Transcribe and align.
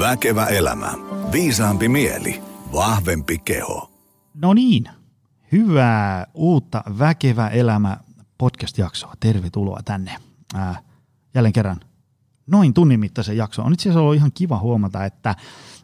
Väkevä 0.00 0.46
elämä. 0.46 0.92
Viisaampi 1.32 1.88
mieli. 1.88 2.42
Vahvempi 2.72 3.38
keho. 3.38 3.90
No 4.34 4.54
niin, 4.54 4.84
hyvää 5.52 6.26
uutta 6.34 6.84
Väkevä 6.98 7.48
elämä 7.48 7.96
podcast-jaksoa. 8.38 9.14
Tervetuloa 9.20 9.80
tänne. 9.84 10.16
Ää, 10.54 10.82
jälleen 11.34 11.52
kerran 11.52 11.80
noin 12.46 12.74
tunnin 12.74 13.00
mittaisen 13.00 13.36
jakso. 13.36 13.62
On 13.62 13.72
itse 13.72 13.82
asiassa 13.82 14.00
ollut 14.00 14.14
ihan 14.14 14.32
kiva 14.34 14.58
huomata, 14.58 15.04
että 15.04 15.34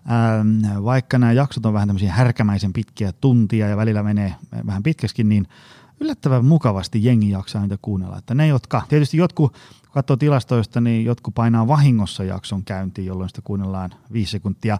ää, 0.06 0.44
vaikka 0.84 1.18
nämä 1.18 1.32
jaksot 1.32 1.66
on 1.66 1.72
vähän 1.72 1.88
tämmöisiä 1.88 2.12
härkämäisen 2.12 2.72
pitkiä 2.72 3.12
tuntia 3.12 3.68
ja 3.68 3.76
välillä 3.76 4.02
menee 4.02 4.34
vähän 4.66 4.82
pitkäskin, 4.82 5.28
niin 5.28 5.46
yllättävän 6.00 6.44
mukavasti 6.44 7.04
jengi 7.04 7.30
jaksaa 7.30 7.62
niitä 7.62 7.78
kuunnella. 7.82 8.18
Että 8.18 8.34
ne, 8.34 8.46
jotka, 8.46 8.82
tietysti 8.88 9.16
jotkut, 9.16 9.52
kun 9.52 9.92
katsoo 9.92 10.16
tilastoista, 10.16 10.80
niin 10.80 11.04
jotkut 11.04 11.34
painaa 11.34 11.68
vahingossa 11.68 12.24
jakson 12.24 12.64
käyntiin, 12.64 13.06
jolloin 13.06 13.28
sitä 13.28 13.42
kuunnellaan 13.44 13.90
viisi 14.12 14.30
sekuntia. 14.30 14.78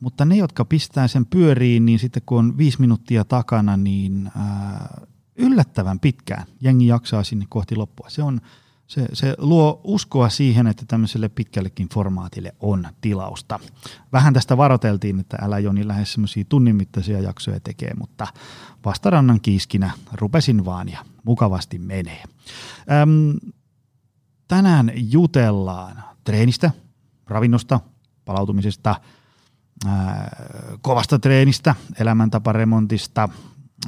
Mutta 0.00 0.24
ne, 0.24 0.36
jotka 0.36 0.64
pistää 0.64 1.08
sen 1.08 1.26
pyöriin, 1.26 1.84
niin 1.86 1.98
sitten 1.98 2.22
kun 2.26 2.38
on 2.38 2.58
viisi 2.58 2.80
minuuttia 2.80 3.24
takana, 3.24 3.76
niin 3.76 4.30
ää, 4.36 5.06
yllättävän 5.36 6.00
pitkään 6.00 6.46
jengi 6.60 6.86
jaksaa 6.86 7.24
sinne 7.24 7.46
kohti 7.48 7.76
loppua. 7.76 8.10
Se 8.10 8.22
on, 8.22 8.40
se, 8.88 9.06
se 9.12 9.34
luo 9.38 9.80
uskoa 9.84 10.28
siihen, 10.28 10.66
että 10.66 10.84
tämmöiselle 10.88 11.28
pitkällekin 11.28 11.88
formaatille 11.88 12.54
on 12.60 12.88
tilausta. 13.00 13.60
Vähän 14.12 14.34
tästä 14.34 14.56
varoteltiin, 14.56 15.20
että 15.20 15.36
älä 15.42 15.58
Joni 15.58 15.88
lähde 15.88 16.04
semmoisia 16.04 16.44
tunnin 16.48 16.76
mittaisia 16.76 17.20
jaksoja 17.20 17.60
tekee, 17.60 17.90
mutta 17.98 18.26
vastarannan 18.84 19.40
kiiskinä 19.40 19.90
rupesin 20.12 20.64
vaan 20.64 20.88
ja 20.88 21.04
mukavasti 21.24 21.78
menee. 21.78 22.24
Öm, 23.02 23.52
tänään 24.48 24.92
jutellaan 24.94 26.04
treenistä, 26.24 26.70
ravinnosta, 27.26 27.80
palautumisesta, 28.24 29.00
ää, 29.86 30.30
kovasta 30.80 31.18
treenistä, 31.18 31.74
elämäntaparemontista, 32.00 33.28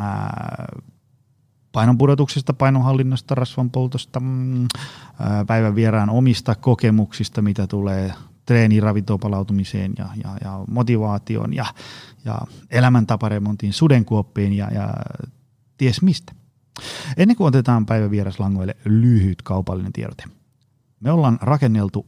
ää, 0.00 0.66
painonpudotuksesta, 1.72 2.52
painonhallinnasta, 2.54 3.34
rasvanpoltosta, 3.34 4.20
mm, 4.20 4.66
päivän 5.46 5.74
vieraan 5.74 6.10
omista 6.10 6.54
kokemuksista, 6.54 7.42
mitä 7.42 7.66
tulee 7.66 8.12
treeniravintoon 8.46 9.20
palautumiseen 9.20 9.92
ja, 9.98 10.08
ja, 10.24 10.30
ja 10.44 10.64
motivaation 10.68 11.54
ja, 11.54 11.66
ja 12.24 12.38
elämäntaparemontin, 12.70 13.72
sudenkuoppiin 13.72 14.52
ja, 14.52 14.70
ja 14.74 14.94
ties 15.76 16.02
mistä. 16.02 16.32
Ennen 17.16 17.36
kuin 17.36 17.48
otetaan 17.48 17.86
päivän 17.86 18.10
vieraslangoille 18.10 18.76
lyhyt 18.84 19.42
kaupallinen 19.42 19.92
tiedote. 19.92 20.24
Me 21.00 21.12
ollaan 21.12 21.38
rakenneltu 21.40 22.06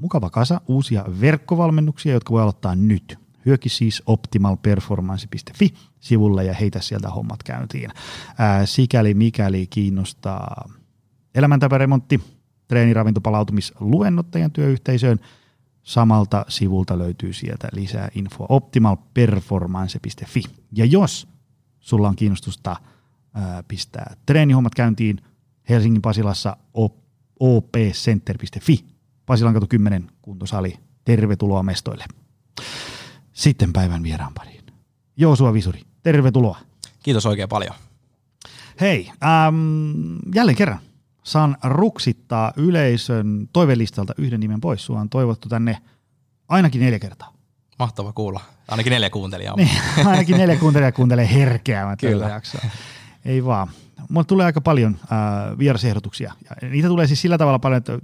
mukava 0.00 0.30
kasa 0.30 0.60
uusia 0.68 1.04
verkkovalmennuksia, 1.20 2.12
jotka 2.12 2.32
voi 2.32 2.42
aloittaa 2.42 2.74
nyt– 2.74 3.18
hyöki 3.48 3.68
siis 3.68 4.02
optimalperformance.fi 4.06 5.74
sivulle 6.00 6.44
ja 6.44 6.54
heitä 6.54 6.80
sieltä 6.80 7.10
hommat 7.10 7.42
käyntiin. 7.42 7.90
Ää, 8.38 8.66
sikäli 8.66 9.14
mikäli 9.14 9.66
kiinnostaa 9.66 10.70
elämäntaparemontti, 11.34 12.20
treeniravintopalautumisluennottajan 12.68 14.52
työyhteisöön, 14.52 15.18
samalta 15.82 16.44
sivulta 16.48 16.98
löytyy 16.98 17.32
sieltä 17.32 17.68
lisää 17.72 18.08
infoa 18.14 18.46
optimalperformance.fi. 18.48 20.42
Ja 20.72 20.84
jos 20.84 21.28
sulla 21.80 22.08
on 22.08 22.16
kiinnostusta 22.16 22.76
ää, 23.34 23.62
pistää 23.68 24.16
treenihommat 24.26 24.74
käyntiin 24.74 25.20
Helsingin 25.68 26.02
Pasilassa 26.02 26.56
opcenter.fi, 27.40 28.84
Pasilan 29.26 29.68
10 29.68 30.10
kuntosali, 30.22 30.78
tervetuloa 31.04 31.62
mestoille. 31.62 32.04
Sitten 33.38 33.72
päivän 33.72 34.02
vieraan 34.02 34.34
pariin. 34.34 34.64
Joosua 35.16 35.52
Visuri, 35.52 35.82
tervetuloa. 36.02 36.58
Kiitos 37.02 37.26
oikein 37.26 37.48
paljon. 37.48 37.74
Hei, 38.80 39.10
ähm, 39.24 40.16
jälleen 40.34 40.56
kerran 40.56 40.78
saan 41.22 41.56
ruksittaa 41.64 42.52
yleisön 42.56 43.48
toivelistalta 43.52 44.14
yhden 44.18 44.40
nimen 44.40 44.60
pois. 44.60 44.84
Sua 44.84 45.00
on 45.00 45.08
toivottu 45.08 45.48
tänne 45.48 45.78
ainakin 46.48 46.80
neljä 46.80 46.98
kertaa. 46.98 47.32
Mahtava 47.78 48.12
kuulla. 48.12 48.40
Ainakin 48.68 48.90
neljä 48.90 49.10
kuuntelijaa. 49.10 49.56
Niin, 49.56 49.70
ainakin 50.06 50.36
neljä 50.36 50.56
kuuntelijaa 50.56 50.92
kuuntelee 50.92 51.34
herkeämään 51.34 51.98
tällä 51.98 52.28
jaksoa. 52.28 52.60
Ei 53.24 53.44
vaan. 53.44 53.68
Mulle 54.08 54.24
tulee 54.24 54.46
aika 54.46 54.60
paljon 54.60 54.96
äh, 55.02 55.58
vierasehdotuksia. 55.58 56.32
Ja 56.44 56.68
niitä 56.68 56.88
tulee 56.88 57.06
siis 57.06 57.20
sillä 57.20 57.38
tavalla 57.38 57.58
paljon, 57.58 57.78
että 57.78 57.98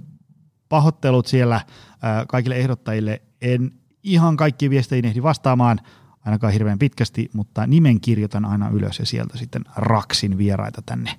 pahoittelut 0.69 1.27
siellä 1.27 1.55
äh, 1.55 1.63
kaikille 2.27 2.55
ehdottajille. 2.55 3.21
En 3.41 3.71
ihan 4.05 4.37
kaikki 4.37 4.69
viesteihin 4.69 5.05
ehdi 5.05 5.23
vastaamaan, 5.23 5.79
ainakaan 6.25 6.53
hirveän 6.53 6.79
pitkästi, 6.79 7.29
mutta 7.33 7.67
nimen 7.67 8.01
kirjoitan 8.01 8.45
aina 8.45 8.69
ylös 8.69 8.99
ja 8.99 9.05
sieltä 9.05 9.37
sitten 9.37 9.61
raksin 9.75 10.37
vieraita 10.37 10.81
tänne 10.85 11.11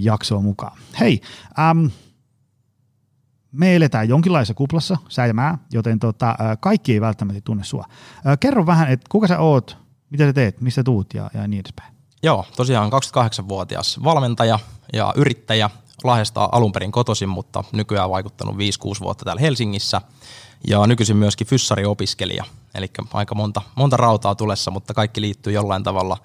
jaksoon 0.00 0.44
mukaan. 0.44 0.78
Hei, 1.00 1.20
äm, 1.70 1.90
me 3.52 3.76
eletään 3.76 4.08
jonkinlaisessa 4.08 4.54
kuplassa, 4.54 4.96
sä 5.08 5.26
ja 5.26 5.34
mä, 5.34 5.58
joten 5.72 5.98
tota, 5.98 6.36
kaikki 6.60 6.92
ei 6.92 7.00
välttämättä 7.00 7.40
tunne 7.44 7.64
sua. 7.64 7.84
Kerro 8.40 8.66
vähän, 8.66 8.88
että 8.88 9.06
kuka 9.10 9.28
sä 9.28 9.38
oot, 9.38 9.78
mitä 10.10 10.24
sä 10.24 10.32
teet, 10.32 10.60
mistä 10.60 10.82
tuut 10.82 11.14
ja, 11.14 11.30
ja 11.34 11.48
niin 11.48 11.60
edespäin. 11.60 11.94
Joo, 12.22 12.44
tosiaan 12.56 12.90
28-vuotias 12.92 14.04
valmentaja 14.04 14.58
ja 14.92 15.12
yrittäjä, 15.16 15.70
Lahdesta 16.04 16.48
alun 16.52 16.72
perin 16.72 16.92
kotoisin, 16.92 17.28
mutta 17.28 17.64
nykyään 17.72 18.10
vaikuttanut 18.10 18.54
5-6 18.54 18.58
vuotta 19.00 19.24
täällä 19.24 19.40
Helsingissä– 19.40 20.00
ja 20.68 20.86
nykyisin 20.86 21.16
myöskin 21.16 21.46
fyssariopiskelija, 21.46 22.44
eli 22.74 22.90
aika 23.12 23.34
monta, 23.34 23.62
monta 23.74 23.96
rautaa 23.96 24.34
tulessa, 24.34 24.70
mutta 24.70 24.94
kaikki 24.94 25.20
liittyy 25.20 25.52
jollain 25.52 25.82
tavalla 25.82 26.16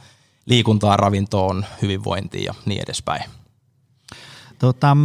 liikuntaan, 0.45 0.99
ravintoon, 0.99 1.65
hyvinvointiin 1.81 2.43
ja 2.43 2.53
niin 2.65 2.81
edespäin. 2.83 3.23
Tota, 4.59 4.97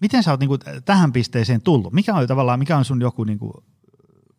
miten 0.00 0.22
sä 0.22 0.30
oot 0.30 0.40
niinku 0.40 0.58
tähän 0.84 1.12
pisteeseen 1.12 1.62
tullut? 1.62 1.92
Mikä 1.92 2.14
on 2.14 2.26
tavallaan, 2.26 2.58
mikä 2.58 2.76
on 2.76 2.84
sun 2.84 3.00
joku, 3.00 3.24
niinku, 3.24 3.64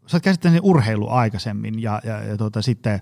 sä 0.07 0.17
oot 0.17 0.23
käsittänyt 0.23 0.59
urheilu 0.63 1.09
aikaisemmin 1.09 1.81
ja, 1.81 2.01
ja, 2.03 2.23
ja 2.23 2.37
tota, 2.37 2.61
sitten 2.61 2.99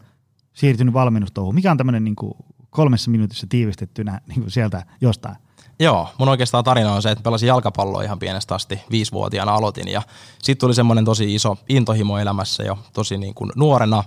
siirtynyt 0.53 0.93
valmennustouhuun. 0.93 1.55
Mikä 1.55 1.71
on 1.71 1.77
tämmöinen 1.77 2.03
niinku 2.03 2.35
kolmessa 2.69 3.11
minuutissa 3.11 3.47
tiivistettynä 3.49 4.21
niinku 4.27 4.49
sieltä 4.49 4.85
jostain? 5.01 5.35
Joo, 5.79 6.09
mun 6.17 6.29
oikeastaan 6.29 6.63
tarina 6.63 6.93
on 6.93 7.01
se, 7.01 7.11
että 7.11 7.23
pelasin 7.23 7.47
jalkapalloa 7.47 8.01
ihan 8.01 8.19
pienestä 8.19 8.55
asti, 8.55 8.79
viisivuotiaana 8.91 9.55
aloitin 9.55 9.87
ja 9.87 10.01
sitten 10.43 10.65
tuli 10.65 10.73
semmoinen 10.73 11.05
tosi 11.05 11.35
iso 11.35 11.57
intohimo 11.69 12.17
elämässä 12.17 12.63
jo 12.63 12.79
tosi 12.93 13.17
niin 13.17 13.33
kuin 13.33 13.51
nuorena. 13.55 14.03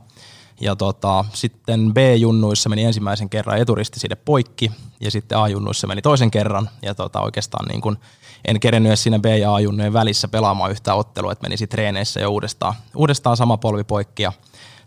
Ja 0.61 0.77
tota, 0.77 1.25
sitten 1.33 1.95
B-junnuissa 1.95 2.69
meni 2.69 2.85
ensimmäisen 2.85 3.31
kerran 3.31 3.59
eturisti 3.59 4.01
sinne 4.01 4.17
poikki 4.17 4.71
ja 5.01 5.11
sitten 5.11 5.39
A-junnuissa 5.39 5.87
meni 5.87 6.03
toisen 6.03 6.31
kerran. 6.31 6.71
Ja 6.83 6.95
tota, 6.95 7.21
oikeastaan 7.21 7.69
niin 7.69 7.81
kuin 7.81 7.97
en 8.45 8.61
kerennyt 8.61 8.91
edes 8.91 9.03
siinä 9.03 9.19
B- 9.19 9.39
ja 9.39 9.55
A-junnujen 9.55 9.93
välissä 9.93 10.29
pelaamaan 10.29 10.71
yhtä 10.71 10.95
ottelua, 10.95 11.33
että 11.33 11.43
meni 11.43 11.57
sitten 11.57 11.77
treeneissä 11.77 12.21
jo 12.21 12.31
uudestaan, 12.31 12.75
uudestaan 12.95 13.37
sama 13.37 13.57
polvi 13.57 13.85
poikki. 13.85 14.23
Ja 14.23 14.33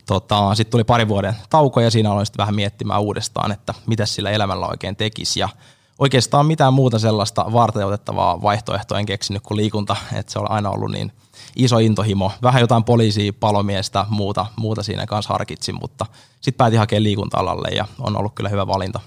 tota, 0.06 0.56
sitten 0.56 0.72
tuli 0.72 0.84
pari 0.84 1.08
vuoden 1.08 1.36
tauko 1.50 1.82
ja 1.82 1.92
siinä 1.92 2.12
aloin 2.12 2.26
sitten 2.26 2.38
vähän 2.44 2.56
miettimään 2.56 3.02
uudestaan, 3.02 3.52
että 3.52 3.74
mitä 3.86 4.06
sillä 4.06 4.32
elämällä 4.32 4.68
oikein 4.68 4.96
tekisi. 4.96 5.40
Ja 5.40 5.50
oikeastaan 6.00 6.46
mitään 6.46 6.74
muuta 6.74 7.00
sellaista 7.00 7.46
varteutettavaa 7.54 8.42
vaihtoehtoa 8.42 9.00
en 9.00 9.06
keksinyt 9.06 9.44
kuin 9.44 9.58
liikunta, 9.58 9.96
että 10.14 10.34
se 10.34 10.40
on 10.40 10.52
aina 10.52 10.70
ollut 10.70 10.92
niin 10.92 11.12
iso 11.56 11.78
intohimo. 11.78 12.32
Vähän 12.42 12.62
jotain 12.62 12.84
poliisia, 12.84 13.34
palomiestä, 13.34 14.06
muuta, 14.10 14.46
muuta 14.56 14.84
siinä 14.84 15.06
kanssa 15.06 15.34
harkitsin, 15.34 15.76
mutta 15.82 16.06
sitten 16.34 16.58
päätin 16.58 16.80
hakea 16.80 17.04
liikunta-alalle 17.04 17.70
ja 17.76 17.86
on 18.00 18.18
ollut 18.18 18.36
kyllä 18.36 18.50
hyvä 18.50 18.68
valinta. 18.68 19.00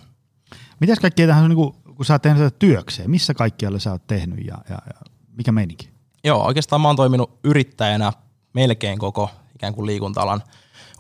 Mitäs 0.81 0.99
kaikkea 0.99 1.27
tähän, 1.27 1.49
niin 1.49 1.73
kun 1.97 2.05
sä 2.05 2.15
oot 2.15 2.23
tehnyt 2.23 2.43
tätä 2.43 2.57
työkseen, 2.59 3.11
missä 3.11 3.35
kaikkialle 3.35 3.81
sä 3.81 3.93
oot 3.93 4.07
tehnyt 4.07 4.47
ja, 4.47 4.59
ja, 4.69 4.79
ja 4.87 5.01
mikä 5.37 5.53
meininki? 5.53 5.91
Joo, 6.25 6.45
oikeastaan 6.45 6.81
mä 6.81 6.89
oon 6.89 6.97
toiminut 6.97 7.39
yrittäjänä 7.45 8.13
melkein 8.53 8.99
koko 8.99 9.31
ikään 9.55 9.75
kuin 9.75 9.87
liikunta-alan 9.87 10.43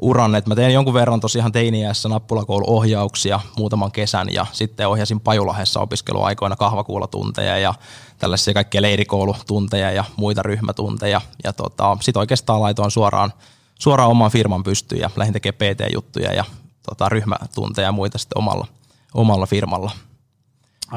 uran. 0.00 0.34
Et 0.34 0.46
mä 0.46 0.54
tein 0.54 0.75
jonkun 0.75 0.94
verran 0.94 1.20
tosiaan 1.20 1.52
teiniässä 1.52 2.08
nappulakouluohjauksia 2.08 3.40
muutaman 3.56 3.93
kesän 3.93 4.28
ja 4.32 4.46
sitten 4.52 4.88
ohjasin 4.88 5.20
Pajulahessa 5.20 5.81
opiskeluaikoina 5.81 6.56
kahvakuulatunteja 6.56 7.58
ja 7.58 7.75
tällaisia 8.19 8.54
kaikkia 8.54 8.82
leirikoulutunteja 8.82 9.90
ja 9.90 10.04
muita 10.16 10.43
ryhmätunteja. 10.43 11.20
Ja 11.44 11.52
tota, 11.52 11.96
sitten 12.00 12.20
oikeastaan 12.20 12.62
laitoin 12.62 12.90
suoraan, 12.90 13.32
suoraan 13.78 14.10
oman 14.10 14.31
firman 14.31 14.62
pystyyn 14.62 15.00
ja 15.00 15.10
lähdin 15.16 15.32
tekemään 15.32 15.58
PT-juttuja 15.58 16.32
ja 16.32 16.44
tota, 16.82 17.08
ryhmätunteja 17.08 17.88
ja 17.88 17.92
muita 17.92 18.19
sitten 18.19 18.38
omalla, 18.38 18.66
omalla 19.14 19.46
firmalla. 19.46 19.90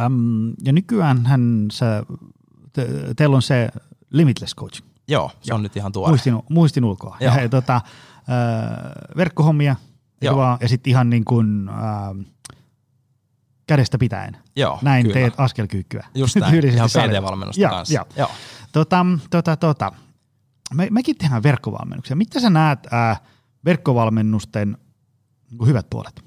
Um, 0.05 0.53
ja 0.63 0.73
nykyään 0.73 1.25
hän, 1.25 1.67
sä, 1.71 2.03
te, 2.73 2.87
teillä 3.15 3.35
on 3.35 3.41
se 3.41 3.69
Limitless 4.09 4.55
Coaching. 4.55 4.87
Joo, 5.07 5.31
se 5.41 5.53
on 5.53 5.63
nyt 5.63 5.75
ihan 5.75 5.91
tuore. 5.91 6.11
Muistin, 6.11 6.39
muistin 6.49 6.85
ulkoa. 6.85 7.17
Ja, 7.19 7.31
hei, 7.31 7.49
tota, 7.49 7.81
verkkohommia 9.17 9.75
vaan, 10.35 10.57
ja 10.61 10.69
sitten 10.69 10.91
ihan 10.91 11.09
niin 11.09 11.25
kuin, 11.25 11.69
äh, 11.69 12.25
kädestä 13.69 13.97
pitäen. 13.97 14.37
Joo, 14.55 14.79
Näin 14.81 15.03
kyllä. 15.03 15.13
teet 15.13 15.33
askelkyykkyä. 15.37 16.05
Just 16.15 16.35
näin, 16.39 16.65
ihan 16.65 16.89
PT-valmennusta 16.89 17.61
ja, 17.61 17.69
kanssa. 17.69 17.93
Ja. 17.93 18.05
Joo. 18.15 18.31
Tota, 18.71 19.05
tota, 19.29 19.55
tota. 19.57 19.91
me, 20.73 20.87
mekin 20.91 21.17
tehdään 21.17 21.43
verkkovalmennuksia. 21.43 22.15
Mitä 22.15 22.39
sä 22.39 22.49
näet 22.49 22.79
ää, 22.91 23.17
verkkovalmennusten 23.65 24.77
niin 25.51 25.67
hyvät 25.67 25.89
puolet? 25.89 26.23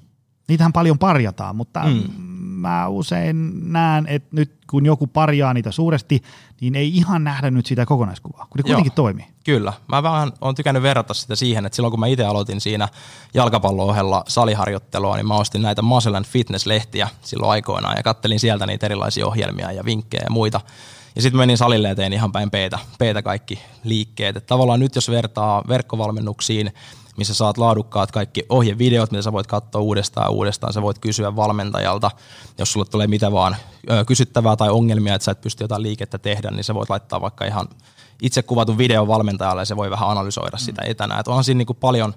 Niitähän 0.49 0.73
paljon 0.73 0.99
parjataan, 0.99 1.57
mutta 1.57 1.85
mm. 1.85 2.32
Mä 2.63 2.89
usein 2.89 3.53
näen, 3.73 4.07
että 4.07 4.29
nyt 4.33 4.53
kun 4.71 4.87
joku 4.87 5.07
parjaa 5.07 5.55
niitä 5.55 5.71
suuresti, 5.71 6.23
niin 6.61 6.75
ei 6.75 6.97
ihan 6.97 7.25
nähdä 7.25 7.51
nyt 7.51 7.67
sitä 7.67 7.87
kokonaiskuvaa, 7.87 8.47
kun 8.51 8.59
ne 8.59 8.63
kuitenkin 8.63 8.91
Joo, 8.91 9.05
toimii. 9.05 9.27
Kyllä. 9.45 9.73
Mä 9.89 10.03
vähän 10.03 10.33
on 10.41 10.55
tykännyt 10.55 10.83
verrata 10.83 11.15
sitä 11.15 11.37
siihen, 11.37 11.67
että 11.67 11.77
silloin 11.77 11.91
kun 11.91 12.01
mä 12.01 12.07
itse 12.07 12.25
aloitin 12.25 12.61
siinä 12.61 12.89
jalkapallo-ohella 13.35 14.25
saliharjoittelua, 14.29 15.17
niin 15.17 15.29
mä 15.29 15.37
ostin 15.37 15.63
näitä 15.63 15.83
Muscle 15.83 16.17
and 16.17 16.27
Fitness-lehtiä 16.27 17.09
silloin 17.23 17.51
aikoinaan 17.51 17.97
ja 17.97 18.03
kattelin 18.03 18.41
sieltä 18.41 18.67
niitä 18.67 18.87
erilaisia 18.87 19.27
ohjelmia 19.27 19.73
ja 19.73 19.85
vinkkejä 19.85 20.23
ja 20.25 20.31
muita. 20.31 20.61
Ja 21.17 21.23
sitten 21.23 21.39
menin 21.39 21.59
salille 21.59 21.89
ja 21.89 21.95
tein 21.95 22.13
ihan 22.13 22.33
päin 22.33 22.51
peitä, 22.51 22.79
peitä 22.99 23.23
kaikki 23.23 23.59
liikkeet. 23.85 24.37
Et 24.37 24.47
tavallaan 24.47 24.81
nyt 24.81 24.95
jos 24.95 25.11
vertaa 25.11 25.63
verkkovalmennuksiin, 25.69 26.73
missä 27.17 27.35
saat 27.35 27.59
laadukkaat 27.59 28.13
kaikki 28.13 28.43
ohjevideot, 28.49 29.11
mitä 29.11 29.23
sä 29.23 29.33
voit 29.33 29.47
katsoa 29.47 29.81
uudestaan 29.81 30.27
ja 30.27 30.31
uudestaan. 30.31 30.73
Sä 30.73 30.83
voit 30.83 30.99
kysyä 30.99 31.37
valmentajalta, 31.37 32.11
jos 32.59 32.73
sulle 32.73 32.87
tulee 32.87 33.07
mitä 33.07 33.33
vaan 33.33 33.57
kysyttävää 34.07 34.57
tai 34.57 34.71
ongelmia, 34.71 35.15
että 35.15 35.25
sä 35.25 35.33
et 35.33 35.41
pysty 35.41 35.65
jotain 35.65 35.83
liikettä 35.83 36.19
tehdä, 36.19 36.51
niin 36.51 36.65
sä 36.65 36.75
voit 36.75 36.91
laittaa 36.91 37.21
vaikka 37.21 37.45
ihan 37.45 37.69
itse 38.23 38.43
kuvatun 38.43 38.79
videon 38.79 39.09
valmentajalle 39.09 39.63
ja 39.63 39.67
se 39.67 39.77
voi 39.77 39.91
vähän 39.91 40.09
analysoida 40.09 40.57
mm. 40.57 40.65
sitä 40.65 40.83
etänä. 40.85 41.19
Et 41.19 41.29
onhan 41.29 41.45
siinä 41.45 41.59
niin 41.59 41.67
kuin 41.67 41.79
paljon, 41.81 42.15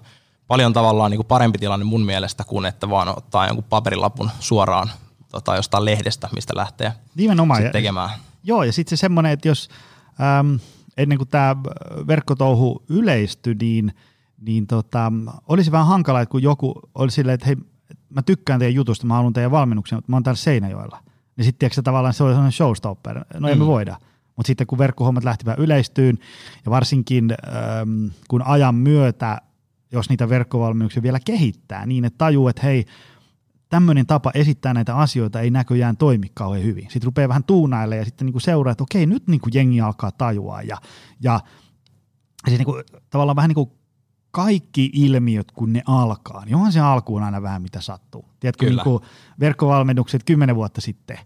paljon 0.47 0.73
tavallaan 0.73 1.11
niin 1.11 1.17
kuin 1.17 1.27
parempi 1.27 1.57
tilanne 1.57 1.85
mun 1.85 2.05
mielestä 2.05 2.43
kuin 2.43 2.65
että 2.65 2.89
vaan 2.89 3.17
ottaa 3.17 3.47
jonkun 3.47 3.65
paperilapun 3.69 4.31
suoraan 4.39 4.91
tota, 5.31 5.55
jostain 5.55 5.85
lehdestä, 5.85 6.29
mistä 6.35 6.53
lähtee 6.55 6.93
Nimenomaan. 7.15 7.63
tekemään. 7.71 8.09
Joo, 8.43 8.63
ja 8.63 8.73
sitten 8.73 8.97
se 8.97 8.99
semmoinen, 8.99 9.31
että 9.31 9.47
jos 9.47 9.69
äm, 10.39 10.59
ennen 10.97 11.17
kuin 11.17 11.27
tämä 11.27 11.55
verkkotouhu 12.07 12.83
yleistyi, 12.89 13.55
niin, 13.55 13.93
niin 14.41 14.67
tota, 14.67 15.11
olisi 15.47 15.71
vähän 15.71 15.87
hankala, 15.87 16.21
että 16.21 16.31
kun 16.31 16.43
joku 16.43 16.73
oli 16.95 17.11
silleen, 17.11 17.33
että 17.33 17.45
hei, 17.45 17.55
mä 18.09 18.21
tykkään 18.21 18.59
teidän 18.59 18.75
jutusta, 18.75 19.07
mä 19.07 19.13
haluan 19.13 19.33
teidän 19.33 19.51
valmennuksen, 19.51 19.97
mutta 19.97 20.11
mä 20.11 20.15
oon 20.15 20.23
täällä 20.23 20.37
Seinäjoella. 20.37 20.99
Niin 21.37 21.45
sitten 21.45 21.59
tiedätkö, 21.59 21.81
tavallaan 21.81 22.13
se 22.13 22.23
oli 22.23 22.31
sellainen 22.31 22.51
showstopper. 22.51 23.17
No 23.17 23.39
mm. 23.39 23.45
ei 23.45 23.55
me 23.55 23.65
voida. 23.65 23.97
Mutta 24.35 24.47
sitten 24.47 24.67
kun 24.67 24.77
verkkohommat 24.77 25.23
lähtivät 25.23 25.59
yleistyyn, 25.59 26.17
ja 26.65 26.71
varsinkin 26.71 27.31
äm, 27.31 28.11
kun 28.27 28.41
ajan 28.41 28.75
myötä, 28.75 29.41
jos 29.91 30.09
niitä 30.09 30.29
verkkovalmennuksia 30.29 31.03
vielä 31.03 31.19
kehittää 31.25 31.85
niin, 31.85 32.05
että 32.05 32.17
tajuu, 32.17 32.47
että 32.47 32.61
hei, 32.61 32.85
tämmöinen 33.69 34.05
tapa 34.05 34.31
esittää 34.33 34.73
näitä 34.73 34.95
asioita 34.95 35.41
ei 35.41 35.51
näköjään 35.51 35.97
toimi 35.97 36.27
kauhean 36.33 36.63
hyvin. 36.63 36.83
Sitten 36.83 37.03
rupeaa 37.03 37.29
vähän 37.29 37.43
tuunailemaan 37.43 37.99
ja 37.99 38.05
sitten 38.05 38.25
niin 38.25 38.33
kuin 38.33 38.41
seuraa, 38.41 38.71
että 38.71 38.83
okei, 38.83 39.05
nyt 39.05 39.27
niin 39.27 39.41
kuin 39.41 39.51
jengi 39.53 39.81
alkaa 39.81 40.11
tajua 40.11 40.61
ja, 40.61 40.77
ja 41.19 41.39
siis 42.47 42.59
niin 42.59 42.65
kuin, 42.65 42.83
tavallaan 43.09 43.35
vähän 43.35 43.49
niin 43.49 43.55
kuin 43.55 43.71
kaikki 44.35 44.89
ilmiöt, 44.93 45.51
kun 45.51 45.73
ne 45.73 45.81
alkaa, 45.85 46.45
niin 46.45 46.55
onhan 46.55 46.71
se 46.71 46.79
alkuun 46.79 47.23
aina 47.23 47.41
vähän 47.41 47.61
mitä 47.61 47.81
sattuu. 47.81 48.25
Tiedätkö, 48.39 48.65
Kyllä. 48.65 48.75
niin 48.75 48.83
kuin 48.83 49.03
verkkovalmennukset 49.39 50.23
kymmenen 50.23 50.55
vuotta 50.55 50.81
sitten, 50.81 51.17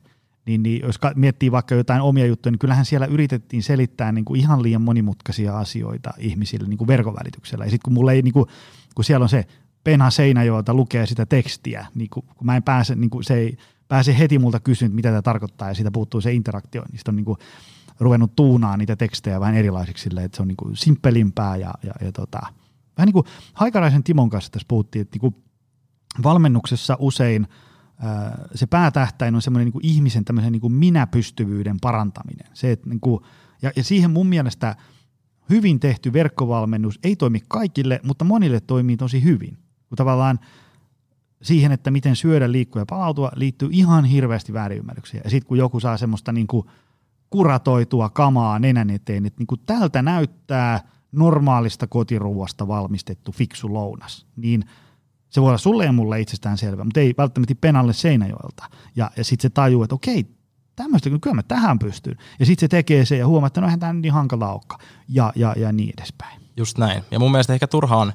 niin, 0.46 0.64
niin 0.64 0.82
jos 0.82 1.00
miettii 1.16 1.52
vaikka 1.52 1.76
jotain 1.76 2.02
omia 2.02 2.26
juttuja, 2.26 2.52
niin 2.52 2.60
kyllähän 2.60 2.86
siellä 2.86 3.06
yritettiin 3.06 3.64
selittää 3.64 4.12
niin 4.12 4.26
kuin 4.26 4.40
ihan 4.40 4.64
liian 4.64 4.82
monimutkaisia 4.82 5.60
asioita 5.60 6.14
ihmisille 6.18 6.68
niin 6.68 6.78
kuin 6.78 6.88
verkon 6.88 7.16
välityksellä. 7.16 7.66
Ja 7.66 7.70
sitten 7.70 7.84
kun 7.86 7.94
mulla 7.94 8.12
ei, 8.12 8.22
niin 8.22 8.34
kuin, 8.34 8.46
kun 8.96 9.06
siellä 9.06 9.24
on 9.24 9.30
se 9.30 9.46
penha 9.84 10.10
Seinäjoelta 10.10 10.74
lukee 10.74 11.06
sitä 11.06 11.26
tekstiä, 11.26 11.86
niin 11.96 12.10
kun, 12.10 12.24
kun 12.24 12.46
mä 12.46 12.56
en 12.56 12.64
pääse, 12.64 12.96
niin 12.96 13.10
kun 13.10 13.24
se 13.24 13.34
ei 13.34 13.58
pääse 13.88 14.18
heti 14.20 14.40
multa 14.40 14.60
kysynyt, 14.60 14.94
mitä 14.94 15.10
tämä 15.10 15.22
tarkoittaa, 15.22 15.68
ja 15.68 15.74
siitä 15.74 15.92
puuttuu 15.92 16.22
se 16.22 16.34
interaktio, 16.34 16.82
niin 16.82 16.98
sitten 16.98 17.12
on 17.12 17.16
niin 17.16 17.26
kuin 17.26 17.38
ruvennut 18.00 18.36
tuunaa 18.36 18.78
niitä 18.78 18.96
tekstejä 18.96 19.40
vähän 19.40 19.56
erilaisiksi 19.56 20.04
silleen, 20.04 20.26
että 20.26 20.36
se 20.36 20.42
on 20.42 20.48
niin 20.48 20.58
kuin 20.58 20.76
simppelimpää 20.76 21.56
ja, 21.56 21.74
ja, 21.84 21.94
ja 22.02 22.12
tota, 22.12 22.40
vähän 23.00 23.08
niin 23.08 23.14
kuin 23.14 23.26
Haikaraisen 23.54 24.04
Timon 24.04 24.30
kanssa 24.30 24.52
tässä 24.52 24.66
puhuttiin, 24.68 25.02
että 25.02 25.16
niin 25.16 25.22
kuin 25.22 25.44
valmennuksessa 26.24 26.98
usein 27.00 27.48
se 28.56 28.66
päätähtäin 28.68 29.36
on 29.36 29.42
semmoinen 29.42 29.72
niin 29.74 29.86
ihmisen 29.86 30.26
tämmöisen 30.26 30.52
niin 30.52 30.62
kuin 30.62 30.74
minäpystyvyyden 30.74 31.78
parantaminen. 31.82 32.48
Se, 32.54 32.72
että 32.72 32.90
niin 32.90 33.00
kuin, 33.00 33.24
ja, 33.62 33.72
ja 33.76 33.84
siihen 33.84 34.12
mun 34.12 34.28
mielestä 34.28 34.76
hyvin 35.50 35.80
tehty 35.80 36.14
verkkovalmennus 36.14 37.00
ei 37.04 37.16
toimi 37.16 37.40
kaikille, 37.48 38.00
mutta 38.04 38.26
monille 38.26 38.60
toimii 38.60 38.98
tosi 38.98 39.24
hyvin 39.24 39.58
kun 39.90 39.96
tavallaan 39.96 40.40
siihen, 41.42 41.72
että 41.72 41.92
miten 41.92 42.16
syödä, 42.16 42.52
liikkua 42.52 42.82
ja 42.82 42.86
palautua, 42.86 43.32
liittyy 43.36 43.70
ihan 43.72 44.06
hirveästi 44.06 44.54
väärinymmärryksiä. 44.54 45.22
Ja 45.24 45.30
sitten 45.30 45.48
kun 45.48 45.58
joku 45.58 45.80
saa 45.80 45.98
semmoista 45.98 46.32
niin 46.32 46.48
kuin 46.48 46.68
kuratoitua 47.30 48.10
kamaa 48.10 48.60
nenän 48.60 48.90
eteen, 48.90 49.26
että 49.26 49.40
niin 49.40 49.48
kuin 49.48 49.62
tältä 49.66 50.02
näyttää 50.02 50.80
normaalista 51.12 51.88
kotiruuasta 51.88 52.68
valmistettu 52.68 53.32
fiksu 53.32 53.74
lounas, 53.74 54.26
niin 54.36 54.66
se 55.30 55.42
voi 55.42 55.48
olla 55.48 55.58
sulle 55.58 55.86
ja 55.86 55.92
mulle 55.92 56.22
itsestään 56.22 56.58
selvä, 56.58 56.84
mutta 56.84 57.00
ei 57.00 57.14
välttämättä 57.18 57.56
penalle 57.62 57.94
Seinäjoelta. 57.94 58.66
Ja, 58.96 59.12
ja 59.18 59.24
sitten 59.24 59.50
se 59.50 59.54
tajuu, 59.54 59.84
että 59.84 59.96
okei, 59.96 60.26
tämmöistä, 60.76 61.10
kyllä 61.22 61.36
mä 61.36 61.44
tähän 61.44 61.80
pystyn. 61.80 62.18
Ja 62.40 62.46
sitten 62.46 62.60
se 62.64 62.68
tekee 62.68 63.06
se 63.06 63.18
ja 63.18 63.28
huomaa, 63.28 63.48
että 63.48 63.62
no 63.62 63.68
eihän 63.68 63.80
tämä 63.80 63.94
niin 63.94 64.14
hankala 64.14 64.54
olekaan. 64.54 64.82
Ja, 65.10 65.34
ja, 65.36 65.54
ja 65.58 65.72
niin 65.72 65.94
edespäin. 65.98 66.42
Just 66.58 66.78
näin. 66.78 67.04
Ja 67.12 67.20
mun 67.20 67.32
mielestä 67.32 67.54
ehkä 67.54 67.68
turhaan 67.68 68.14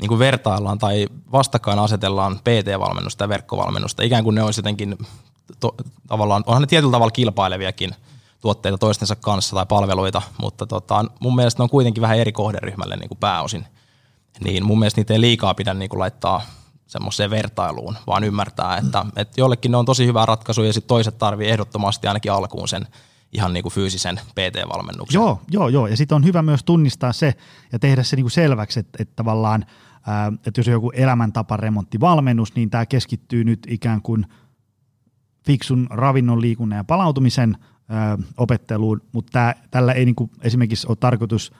niin 0.00 0.08
kuin 0.08 0.18
vertaillaan 0.18 0.78
tai 0.78 1.06
vastakkain 1.32 1.78
asetellaan 1.78 2.38
PT-valmennusta 2.38 3.24
ja 3.24 3.28
verkkovalmennusta. 3.28 4.02
Ikään 4.02 4.24
kuin 4.24 4.34
ne 4.34 4.42
olisi 4.42 4.58
jotenkin 4.58 4.98
to, 5.60 5.74
tavallaan, 6.06 6.42
onhan 6.46 6.62
ne 6.62 6.66
tietyllä 6.66 6.92
tavalla 6.92 7.10
kilpaileviakin 7.10 7.90
tuotteita 8.40 8.78
toistensa 8.78 9.16
kanssa 9.16 9.56
tai 9.56 9.66
palveluita, 9.66 10.22
mutta 10.40 10.66
tota, 10.66 11.04
mun 11.20 11.36
mielestä 11.36 11.60
ne 11.60 11.62
on 11.62 11.70
kuitenkin 11.70 12.00
vähän 12.00 12.18
eri 12.18 12.32
kohderyhmälle 12.32 12.96
niin 12.96 13.08
kuin 13.08 13.18
pääosin. 13.18 13.66
Niin 14.44 14.66
mun 14.66 14.78
mielestä 14.78 15.00
niitä 15.00 15.14
ei 15.14 15.20
liikaa 15.20 15.54
pidä 15.54 15.74
niin 15.74 15.88
kuin 15.88 16.00
laittaa 16.00 16.42
semmoiseen 16.86 17.30
vertailuun, 17.30 17.96
vaan 18.06 18.24
ymmärtää, 18.24 18.76
että, 18.76 19.06
että 19.16 19.40
jollekin 19.40 19.70
ne 19.70 19.76
on 19.76 19.84
tosi 19.84 20.06
hyvä 20.06 20.26
ratkaisu 20.26 20.62
ja 20.62 20.72
sitten 20.72 20.88
toiset 20.88 21.18
tarvii 21.18 21.48
ehdottomasti 21.48 22.06
ainakin 22.06 22.32
alkuun 22.32 22.68
sen 22.68 22.86
ihan 23.32 23.52
niin 23.52 23.62
kuin 23.62 23.72
fyysisen 23.72 24.20
PT-valmennuksen. 24.34 25.18
Joo, 25.18 25.40
joo, 25.50 25.68
joo. 25.68 25.86
Ja 25.86 25.96
sitten 25.96 26.16
on 26.16 26.24
hyvä 26.24 26.42
myös 26.42 26.64
tunnistaa 26.64 27.12
se 27.12 27.34
ja 27.72 27.78
tehdä 27.78 28.02
se 28.02 28.16
niin 28.16 28.24
kuin 28.24 28.30
selväksi, 28.30 28.80
että, 28.80 28.98
että 29.02 29.16
tavallaan– 29.16 29.66
että 30.46 30.58
jos 30.58 30.68
on 30.68 30.72
joku 30.72 30.90
elämäntaparemonttivalmennus, 30.90 32.54
niin 32.54 32.70
tämä 32.70 32.86
keskittyy 32.86 33.44
nyt 33.44 33.66
ikään 33.68 34.02
kuin 34.02 34.26
fiksun 35.46 35.86
ravinnon, 35.90 36.40
liikunnan 36.40 36.76
ja 36.76 36.84
palautumisen 36.84 37.56
opetteluun, 38.36 39.00
mutta 39.12 39.32
tää, 39.32 39.54
tällä 39.70 39.92
ei 39.92 40.04
niinku 40.04 40.30
esimerkiksi 40.42 40.86
ole 40.86 40.96
tarkoitus 41.00 41.52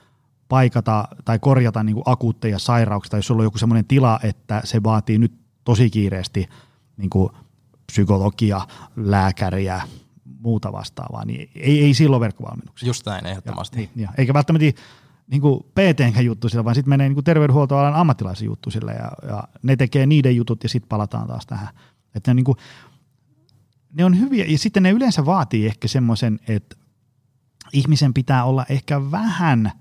paikata 0.48 1.08
tai 1.24 1.38
korjata 1.38 1.82
niinku 1.82 2.02
akuutteja 2.06 2.58
sairauksia, 2.58 3.10
tai 3.10 3.18
jos 3.18 3.26
sulla 3.26 3.40
on 3.40 3.46
joku 3.46 3.58
sellainen 3.58 3.84
tila, 3.84 4.20
että 4.22 4.60
se 4.64 4.82
vaatii 4.82 5.18
nyt 5.18 5.32
tosi 5.64 5.90
kiireesti 5.90 6.48
niinku 6.96 7.32
psykologia, 7.86 8.60
lääkäriä, 8.96 9.82
muuta 10.40 10.72
vastaavaa, 10.72 11.24
niin 11.24 11.50
ei, 11.54 11.84
ei 11.84 11.94
silloin 11.94 12.20
verkkovalmennuksia. 12.20 12.86
Just 12.86 13.06
näin, 13.06 13.26
ehdottomasti. 13.26 13.82
Ja, 13.82 13.88
niin, 13.94 14.02
ja, 14.02 14.08
eikä 14.18 14.34
välttämättä 14.34 14.82
niin 15.30 15.40
kuin 15.40 15.62
pt 15.62 16.22
juttu 16.22 16.48
sillä, 16.48 16.64
vaan 16.64 16.74
sitten 16.74 16.88
menee 16.88 17.08
niin 17.08 17.14
kuin 17.14 17.24
terveydenhuoltoalan 17.24 17.94
ammattilaisen 17.94 18.46
juttu 18.46 18.70
sille 18.70 18.92
ja, 18.92 19.10
ja 19.28 19.44
ne 19.62 19.76
tekee 19.76 20.06
niiden 20.06 20.36
jutut 20.36 20.62
ja 20.62 20.68
sitten 20.68 20.88
palataan 20.88 21.28
taas 21.28 21.46
tähän. 21.46 21.68
Että 22.14 22.34
niin 22.34 22.44
kuin, 22.44 22.56
ne 23.94 24.04
on 24.04 24.20
hyviä 24.20 24.44
ja 24.48 24.58
sitten 24.58 24.82
ne 24.82 24.90
yleensä 24.90 25.26
vaatii 25.26 25.66
ehkä 25.66 25.88
semmoisen, 25.88 26.40
että 26.48 26.76
ihmisen 27.72 28.14
pitää 28.14 28.44
olla 28.44 28.66
ehkä 28.68 29.10
vähän 29.10 29.72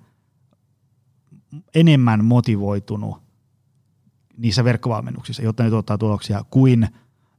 enemmän 1.76 2.26
motivoitunut 2.26 3.22
niissä 4.38 4.64
verkkovalmennuksissa, 4.64 5.44
jotta 5.44 5.64
ne 5.64 5.70
tuottaa 5.70 5.98
tuloksia, 5.98 6.46
kuin 6.50 6.88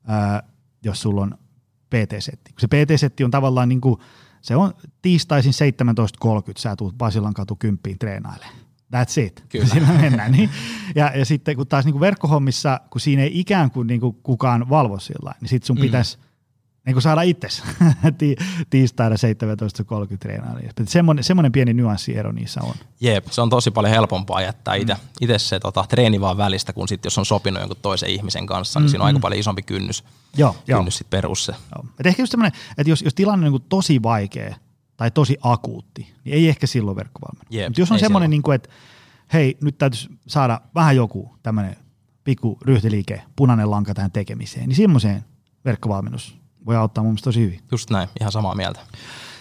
ää, 0.06 0.42
jos 0.84 1.02
sulla 1.02 1.22
on 1.22 1.34
PT-setti. 1.90 2.54
Se 2.58 2.66
PT-setti 2.66 3.24
on 3.24 3.30
tavallaan 3.30 3.68
niin 3.68 3.80
kuin, 3.80 4.00
se 4.42 4.56
on 4.56 4.72
tiistaisin 5.02 5.52
17.30, 6.24 6.52
sä 6.58 6.76
tuut 6.76 6.98
Basilan 6.98 7.34
katu 7.34 7.56
kymppiin 7.56 7.98
treenailemaan. 7.98 8.54
That's 8.96 9.20
it. 9.26 9.44
Kyllä. 9.48 9.66
Siinä 9.66 9.92
mennään. 9.92 10.32
Niin. 10.32 10.50
Ja, 10.94 11.12
ja 11.14 11.24
sitten 11.24 11.56
kun 11.56 11.66
taas 11.66 11.84
niin 11.84 11.92
kuin 11.92 12.00
verkkohommissa, 12.00 12.80
kun 12.90 13.00
siinä 13.00 13.22
ei 13.22 13.40
ikään 13.40 13.70
kuin, 13.70 13.86
niin 13.86 14.00
kuin 14.00 14.16
kukaan 14.22 14.68
valvo 14.68 14.98
sillä 14.98 15.34
niin 15.40 15.48
sitten 15.48 15.66
sun 15.66 15.76
mm. 15.76 15.80
pitäisi 15.80 16.18
niin 16.90 16.94
kuin 16.94 17.02
saada 17.02 17.22
itse 17.22 17.48
ti, 18.18 18.36
tiistaina 18.70 19.16
17.30 20.10 20.16
treenailemaan. 20.18 20.72
Semmoinen, 20.84 21.24
semmoinen 21.24 21.52
pieni 21.52 21.74
nyanssiero 21.74 22.32
niissä 22.32 22.60
on. 22.62 22.74
Jep, 23.00 23.26
se 23.30 23.40
on 23.40 23.50
tosi 23.50 23.70
paljon 23.70 23.94
helpompaa 23.94 24.42
jättää 24.42 24.74
itse, 24.74 24.94
mm. 24.94 25.00
itse 25.20 25.38
se 25.38 25.60
tota, 25.60 25.84
treeni 25.88 26.20
vaan 26.20 26.36
välistä, 26.36 26.72
kun 26.72 26.88
sit, 26.88 27.04
jos 27.04 27.18
on 27.18 27.26
sopinut 27.26 27.60
jonkun 27.60 27.76
toisen 27.82 28.10
ihmisen 28.10 28.46
kanssa, 28.46 28.80
niin 28.80 28.86
mm, 28.86 28.90
siinä 28.90 29.02
on 29.02 29.06
aika 29.06 29.18
mm. 29.18 29.20
paljon 29.20 29.40
isompi 29.40 29.62
kynnys, 29.62 30.04
joo, 30.36 30.56
kynnys 30.66 30.98
sit 30.98 31.10
perussa. 31.10 31.54
Joo. 31.74 31.84
Et 32.00 32.06
ehkä 32.06 32.22
just 32.22 32.30
semmoinen, 32.30 32.60
että 32.78 32.90
jos, 32.90 33.02
jos 33.02 33.14
tilanne 33.14 33.46
on 33.46 33.52
niin 33.52 33.62
tosi 33.68 34.02
vaikea 34.02 34.56
tai 34.96 35.10
tosi 35.10 35.36
akuutti, 35.42 36.12
niin 36.24 36.34
ei 36.34 36.48
ehkä 36.48 36.66
silloin 36.66 36.96
verkkovalmennus. 36.96 37.68
Mutta 37.68 37.80
jos 37.80 37.92
on 37.92 37.98
semmoinen, 37.98 38.30
niin 38.30 38.42
kuin, 38.42 38.54
että 38.54 38.68
hei, 39.32 39.58
nyt 39.62 39.78
täytyisi 39.78 40.08
saada 40.26 40.60
vähän 40.74 40.96
joku 40.96 41.36
tämmöinen 41.42 41.76
pikku 42.24 42.58
ryhtiliike, 42.62 43.22
punainen 43.36 43.70
lanka 43.70 43.94
tähän 43.94 44.12
tekemiseen, 44.12 44.68
niin 44.68 44.76
semmoiseen 44.76 45.24
verkkovalmennus 45.64 46.39
voi 46.66 46.76
auttaa 46.76 47.04
mun 47.04 47.10
mielestä 47.10 47.24
tosi 47.24 47.40
hyvin. 47.40 47.60
Just 47.72 47.90
näin, 47.90 48.08
ihan 48.20 48.32
samaa 48.32 48.54
mieltä. 48.54 48.80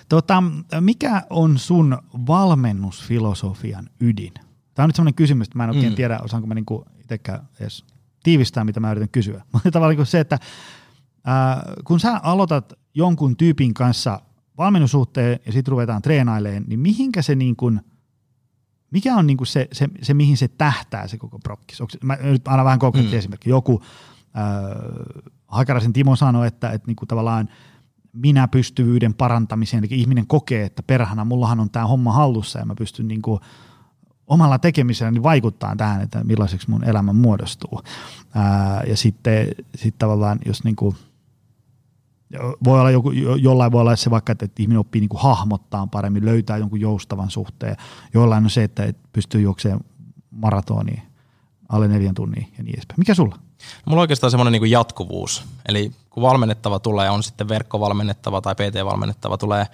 Tota, 0.10 0.44
mikä 0.80 1.24
on 1.30 1.58
sun 1.58 1.98
valmennusfilosofian 2.28 3.90
ydin? 4.00 4.34
Tämä 4.74 4.84
on 4.84 4.90
nyt 4.90 4.96
sellainen 4.96 5.16
kysymys, 5.16 5.48
että 5.48 5.58
mä 5.58 5.64
en 5.64 5.70
oikein 5.70 5.92
mm. 5.92 5.96
tiedä, 5.96 6.20
osaanko 6.24 6.48
mä 6.48 6.54
niinku 6.54 6.86
itsekään 7.00 7.48
edes 7.60 7.86
tiivistää, 8.24 8.64
mitä 8.64 8.80
mä 8.80 8.92
yritän 8.92 9.10
kysyä. 9.10 9.44
Mutta 9.54 9.72
tavallaan 9.72 10.06
se, 10.06 10.20
että 10.20 10.40
ää, 11.26 11.64
kun 11.84 12.00
sä 12.00 12.20
aloitat 12.24 12.74
jonkun 12.94 13.38
tyypin 13.38 13.74
kanssa 13.74 14.22
valmennussuhteen 14.58 15.40
ja 15.46 15.52
sitten 15.52 15.72
ruvetaan 15.72 16.02
treenailemaan, 16.02 16.64
niin 16.68 16.80
mihinkä 16.80 17.22
se 17.22 17.36
niin 17.36 17.56
kuin, 17.56 17.82
mikä 18.92 19.16
on 19.16 19.28
niin 19.28 19.38
kuin 19.38 19.48
se, 19.48 19.68
se, 19.72 19.88
se, 20.02 20.14
mihin 20.14 20.38
se 20.38 20.48
tähtää 20.48 21.08
se 21.08 21.18
koko 21.18 21.40
prokkis? 21.40 21.82
Onko, 21.82 21.94
mä 22.04 22.18
nyt 22.22 22.48
annan 22.48 22.66
vähän 22.66 22.80
konkreettinen 22.80 23.18
mm. 23.18 23.20
esimerkki. 23.20 23.50
Joku 23.50 23.82
Hakarasen 25.50 25.94
Timo 25.94 26.16
sanoi, 26.16 26.48
että, 26.48 26.70
että 26.70 26.88
niin 26.88 26.96
kuin 26.96 27.08
tavallaan 27.08 27.50
minä 28.14 28.48
pystyvyyden 28.48 29.14
parantamiseen, 29.14 29.84
eli 29.84 30.00
ihminen 30.00 30.28
kokee, 30.28 30.66
että 30.66 30.84
perhana, 30.84 31.26
mullahan 31.26 31.60
on 31.60 31.70
tämä 31.70 31.88
homma 31.88 32.14
hallussa 32.14 32.60
ja 32.60 32.66
mä 32.66 32.76
pystyn 32.76 33.08
niin 33.08 33.22
kuin 33.22 33.40
omalla 34.28 34.60
tekemiselläni 34.60 35.24
vaikuttaa 35.24 35.76
tähän, 35.76 36.02
että 36.02 36.24
millaiseksi 36.24 36.70
mun 36.70 36.84
elämä 36.84 37.14
muodostuu. 37.14 37.82
Ää, 38.36 38.84
ja 38.88 38.98
sitten 38.98 39.48
sit 39.76 39.96
tavallaan, 39.98 40.40
jos 40.46 40.64
niin 40.64 40.76
kuin, 40.76 40.96
voi 42.64 42.80
olla 42.80 42.92
joku, 42.92 43.12
jollain 43.42 43.72
voi 43.72 43.82
olla 43.82 43.96
se 43.96 44.10
vaikka, 44.10 44.32
että, 44.32 44.46
että 44.46 44.62
ihminen 44.62 44.80
oppii 44.80 45.02
niin 45.02 45.10
kuin 45.10 45.22
hahmottaa 45.22 45.88
paremmin, 45.88 46.26
löytää 46.26 46.58
jonkun 46.58 46.80
joustavan 46.80 47.30
suhteen. 47.30 47.76
Jollain 48.14 48.44
on 48.44 48.50
se, 48.50 48.64
että 48.64 48.94
pystyy 49.14 49.42
juoksemaan 49.42 49.82
maratoniin 50.32 51.02
alle 51.70 51.88
neljän 51.88 52.16
tunnin 52.16 52.48
ja 52.58 52.64
niin 52.64 52.76
edespäin. 52.76 53.00
Mikä 53.00 53.14
sulla? 53.14 53.49
Mulla 53.86 54.00
on 54.00 54.02
oikeastaan 54.02 54.32
semmoinen 54.32 54.62
niin 54.62 54.72
jatkuvuus. 54.72 55.44
Eli 55.68 55.92
kun 56.10 56.24
valmennettava 56.24 56.80
tulee, 56.80 57.10
on 57.10 57.24
sitten 57.24 57.50
verkkovalmennettava 57.50 58.42
tai 58.42 58.56
PT-valmennettava 58.56 59.38
tulee 59.38 59.68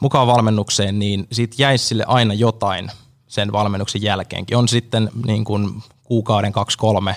mukaan 0.00 0.26
valmennukseen, 0.26 0.98
niin 0.98 1.26
siitä 1.32 1.54
jäisi 1.58 1.84
sille 1.84 2.04
aina 2.06 2.34
jotain 2.34 2.90
sen 3.28 3.52
valmennuksen 3.52 4.02
jälkeenkin. 4.02 4.56
On 4.56 4.68
sitten 4.68 5.10
niin 5.26 5.44
kuin 5.44 5.82
kuukauden, 6.04 6.52
kaksi, 6.52 6.78
kolme, 6.78 7.16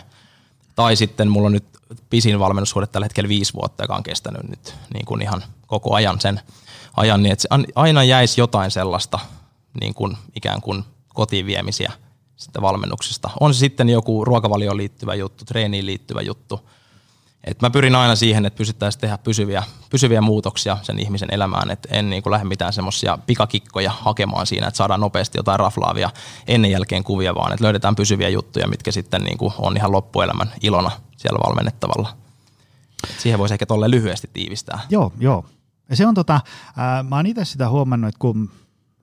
tai 0.75 0.95
sitten 0.95 1.29
mulla 1.29 1.45
on 1.45 1.51
nyt 1.51 1.65
pisin 2.09 2.39
valmennussuhde 2.39 2.87
tällä 2.87 3.05
hetkellä 3.05 3.29
viisi 3.29 3.53
vuotta, 3.53 3.83
joka 3.83 3.95
on 3.95 4.03
kestänyt 4.03 4.49
nyt 4.49 4.75
niin 4.93 5.05
kuin 5.05 5.21
ihan 5.21 5.43
koko 5.67 5.95
ajan 5.95 6.19
sen 6.19 6.41
ajan, 6.97 7.23
niin 7.23 7.33
että 7.33 7.47
aina 7.75 8.03
jäisi 8.03 8.41
jotain 8.41 8.71
sellaista 8.71 9.19
niin 9.81 9.93
kuin 9.93 10.17
ikään 10.35 10.61
kuin 10.61 10.83
kotiin 11.13 11.45
viemisiä 11.45 11.91
sitä 12.41 12.61
valmennuksesta. 12.61 13.29
On 13.39 13.53
se 13.53 13.59
sitten 13.59 13.89
joku 13.89 14.25
ruokavalioon 14.25 14.77
liittyvä 14.77 15.15
juttu, 15.15 15.45
treeniin 15.45 15.85
liittyvä 15.85 16.21
juttu. 16.21 16.69
Et 17.43 17.61
mä 17.61 17.69
pyrin 17.69 17.95
aina 17.95 18.15
siihen, 18.15 18.45
että 18.45 18.57
pystyttäisiin 18.57 19.01
tehdä 19.01 19.17
pysyviä, 19.17 19.63
pysyviä 19.89 20.21
muutoksia 20.21 20.77
sen 20.81 20.99
ihmisen 20.99 21.29
elämään, 21.31 21.71
että 21.71 21.89
en 21.91 22.09
niin 22.09 22.23
kuin 22.23 22.31
lähde 22.31 22.45
mitään 22.45 22.73
semmoisia 22.73 23.17
pikakikkoja 23.25 23.91
hakemaan 23.91 24.47
siinä, 24.47 24.67
että 24.67 24.77
saadaan 24.77 24.99
nopeasti 24.99 25.37
jotain 25.37 25.59
raflaavia 25.59 26.09
ennen 26.47 26.71
jälkeen 26.71 27.03
kuvia, 27.03 27.35
vaan 27.35 27.53
että 27.53 27.63
löydetään 27.63 27.95
pysyviä 27.95 28.29
juttuja, 28.29 28.67
mitkä 28.67 28.91
sitten 28.91 29.21
niin 29.21 29.37
kuin 29.37 29.53
on 29.57 29.77
ihan 29.77 29.91
loppuelämän 29.91 30.51
ilona 30.61 30.91
siellä 31.17 31.39
valmennettavalla. 31.47 32.17
Et 33.09 33.19
siihen 33.19 33.39
voisi 33.39 33.53
ehkä 33.53 33.65
tolle 33.65 33.91
lyhyesti 33.91 34.29
tiivistää. 34.33 34.79
Joo, 34.89 35.13
joo. 35.19 35.45
Ja 35.89 35.95
se 35.95 36.07
on 36.07 36.13
tota, 36.13 36.35
äh, 36.35 37.09
mä 37.09 37.15
oon 37.15 37.25
itse 37.25 37.45
sitä 37.45 37.69
huomannut, 37.69 38.07
että 38.07 38.19
kun 38.19 38.49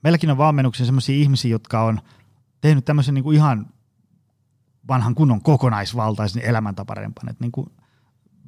meilläkin 0.02 0.30
on 0.30 0.38
valmennuksia 0.38 0.87
sellaisia 0.87 1.16
ihmisiä, 1.16 1.50
jotka 1.50 1.83
on– 1.83 2.00
tehnyt 2.60 2.84
tämmöisen 2.84 3.14
niin 3.14 3.24
kuin 3.24 3.36
ihan 3.36 3.66
vanhan 4.88 5.14
kunnon 5.14 5.42
kokonaisvaltaisen 5.42 6.42
elämäntaparempan. 6.42 7.28
Että 7.28 7.44
niin 7.44 7.52
kuin 7.52 7.66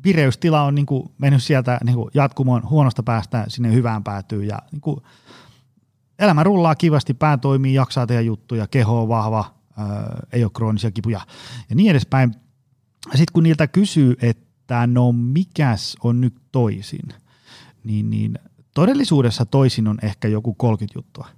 vireystila 0.04 0.62
on 0.62 0.74
niin 0.74 0.86
kuin 0.86 1.10
mennyt 1.18 1.42
sieltä 1.42 1.78
niin 1.84 1.96
kuin 1.96 2.10
jatkumoon 2.14 2.70
huonosta 2.70 3.02
päästä 3.02 3.44
sinne 3.48 3.72
hyvään 3.72 4.04
päätyy 4.04 4.44
ja 4.44 4.58
niin 4.72 4.80
kuin 4.80 5.00
elämä 6.18 6.42
rullaa 6.42 6.74
kivasti, 6.74 7.14
pää 7.14 7.36
toimii, 7.36 7.74
jaksaa 7.74 8.06
tehdä 8.06 8.20
juttuja, 8.20 8.66
keho 8.66 9.02
on 9.02 9.08
vahva, 9.08 9.54
ää, 9.76 10.20
ei 10.32 10.44
ole 10.44 10.50
kroonisia 10.54 10.90
kipuja 10.90 11.20
ja 11.70 11.76
niin 11.76 11.90
edespäin. 11.90 12.34
Sitten 13.10 13.32
kun 13.32 13.42
niiltä 13.42 13.66
kysyy, 13.66 14.16
että 14.22 14.86
no 14.86 15.12
mikäs 15.12 15.96
on 16.04 16.20
nyt 16.20 16.34
toisin, 16.52 17.08
niin, 17.84 18.10
niin 18.10 18.38
todellisuudessa 18.74 19.46
toisin 19.46 19.88
on 19.88 19.98
ehkä 20.02 20.28
joku 20.28 20.54
30 20.54 20.98
juttua, 20.98 21.28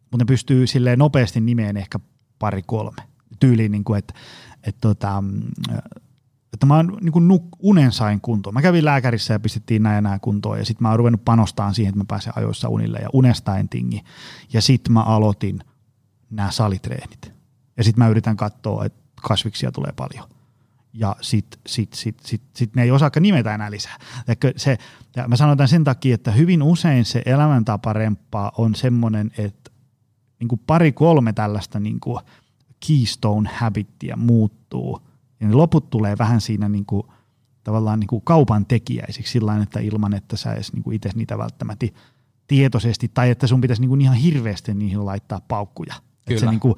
mutta 0.00 0.16
ne 0.18 0.24
pystyy 0.24 0.66
silleen 0.66 0.98
nopeasti 0.98 1.40
nimeen 1.40 1.76
ehkä 1.76 1.98
pari 2.38 2.62
kolme. 2.66 3.02
Tyyliin, 3.40 3.72
niin 3.72 3.84
kuin, 3.84 3.98
että, 3.98 4.14
että, 4.62 4.80
tota, 4.80 5.24
että 6.52 6.66
mä 6.66 6.82
niin 6.82 7.12
kuin 7.12 7.28
nuk, 7.28 7.44
unen 7.58 7.92
sain 7.92 8.20
kuntoon. 8.20 8.54
Mä 8.54 8.62
kävin 8.62 8.84
lääkärissä 8.84 9.34
ja 9.34 9.40
pistettiin 9.40 9.82
näin 9.82 9.94
ja 9.94 10.00
näin 10.00 10.20
kuntoon 10.20 10.58
ja 10.58 10.64
sitten 10.64 10.82
mä 10.82 10.88
oon 10.90 10.98
ruvennut 10.98 11.24
panostamaan 11.24 11.74
siihen, 11.74 11.90
että 11.90 12.00
mä 12.00 12.04
pääsen 12.08 12.32
ajoissa 12.36 12.68
unille 12.68 12.98
ja 12.98 13.08
unesta 13.12 13.56
en 13.56 13.68
tingi. 13.68 14.04
Ja 14.52 14.62
sitten 14.62 14.92
mä 14.92 15.02
aloitin 15.02 15.60
nämä 16.30 16.50
salitreenit. 16.50 17.32
Ja 17.76 17.84
sitten 17.84 18.04
mä 18.04 18.08
yritän 18.10 18.36
katsoa, 18.36 18.84
että 18.84 19.00
kasviksia 19.22 19.72
tulee 19.72 19.92
paljon. 19.96 20.28
Ja 20.92 21.16
sitten 21.20 21.60
sit, 21.66 21.92
sit, 21.92 22.20
sit, 22.20 22.42
sit 22.54 22.74
ne 22.74 22.82
ei 22.82 22.90
osaakaan 22.90 23.22
nimetä 23.22 23.54
enää 23.54 23.70
lisää. 23.70 23.96
Se, 24.56 24.78
ja 25.16 25.28
mä 25.28 25.36
sanon 25.36 25.56
tämän 25.56 25.68
sen 25.68 25.84
takia, 25.84 26.14
että 26.14 26.30
hyvin 26.30 26.62
usein 26.62 27.04
se 27.04 27.22
elämäntaparempaa 27.26 28.52
on 28.58 28.74
semmoinen, 28.74 29.30
että 29.38 29.70
niin 30.40 30.48
kuin 30.48 30.60
pari 30.66 30.92
kolme 30.92 31.32
tällaista 31.32 31.80
niin 31.80 32.00
kuin 32.00 32.20
keystone 32.86 33.50
habittia 33.54 34.16
muuttuu, 34.16 35.00
ja 35.40 35.48
ne 35.48 35.54
loput 35.54 35.90
tulee 35.90 36.18
vähän 36.18 36.40
siinä 36.40 36.68
niin 36.68 36.86
kuin, 36.86 37.02
tavallaan 37.64 38.00
niin 38.00 38.08
kuin 38.08 38.22
kaupan 38.22 38.66
tekijäisiksi 38.66 39.32
sillä 39.32 39.62
että 39.62 39.80
ilman, 39.80 40.14
että 40.14 40.36
sä 40.36 40.52
edes 40.52 40.72
niin 40.72 40.92
itse 40.92 41.10
niitä 41.14 41.38
välttämättä 41.38 41.86
tietoisesti, 42.46 43.10
tai 43.14 43.30
että 43.30 43.46
sun 43.46 43.60
pitäisi 43.60 43.82
niin 43.82 43.88
kuin 43.88 44.00
ihan 44.00 44.16
hirveästi 44.16 44.74
niihin 44.74 45.06
laittaa 45.06 45.40
paukkuja. 45.48 45.94
Kyllä. 46.24 46.40
se 46.40 46.46
niin 46.46 46.60
kuin, 46.60 46.74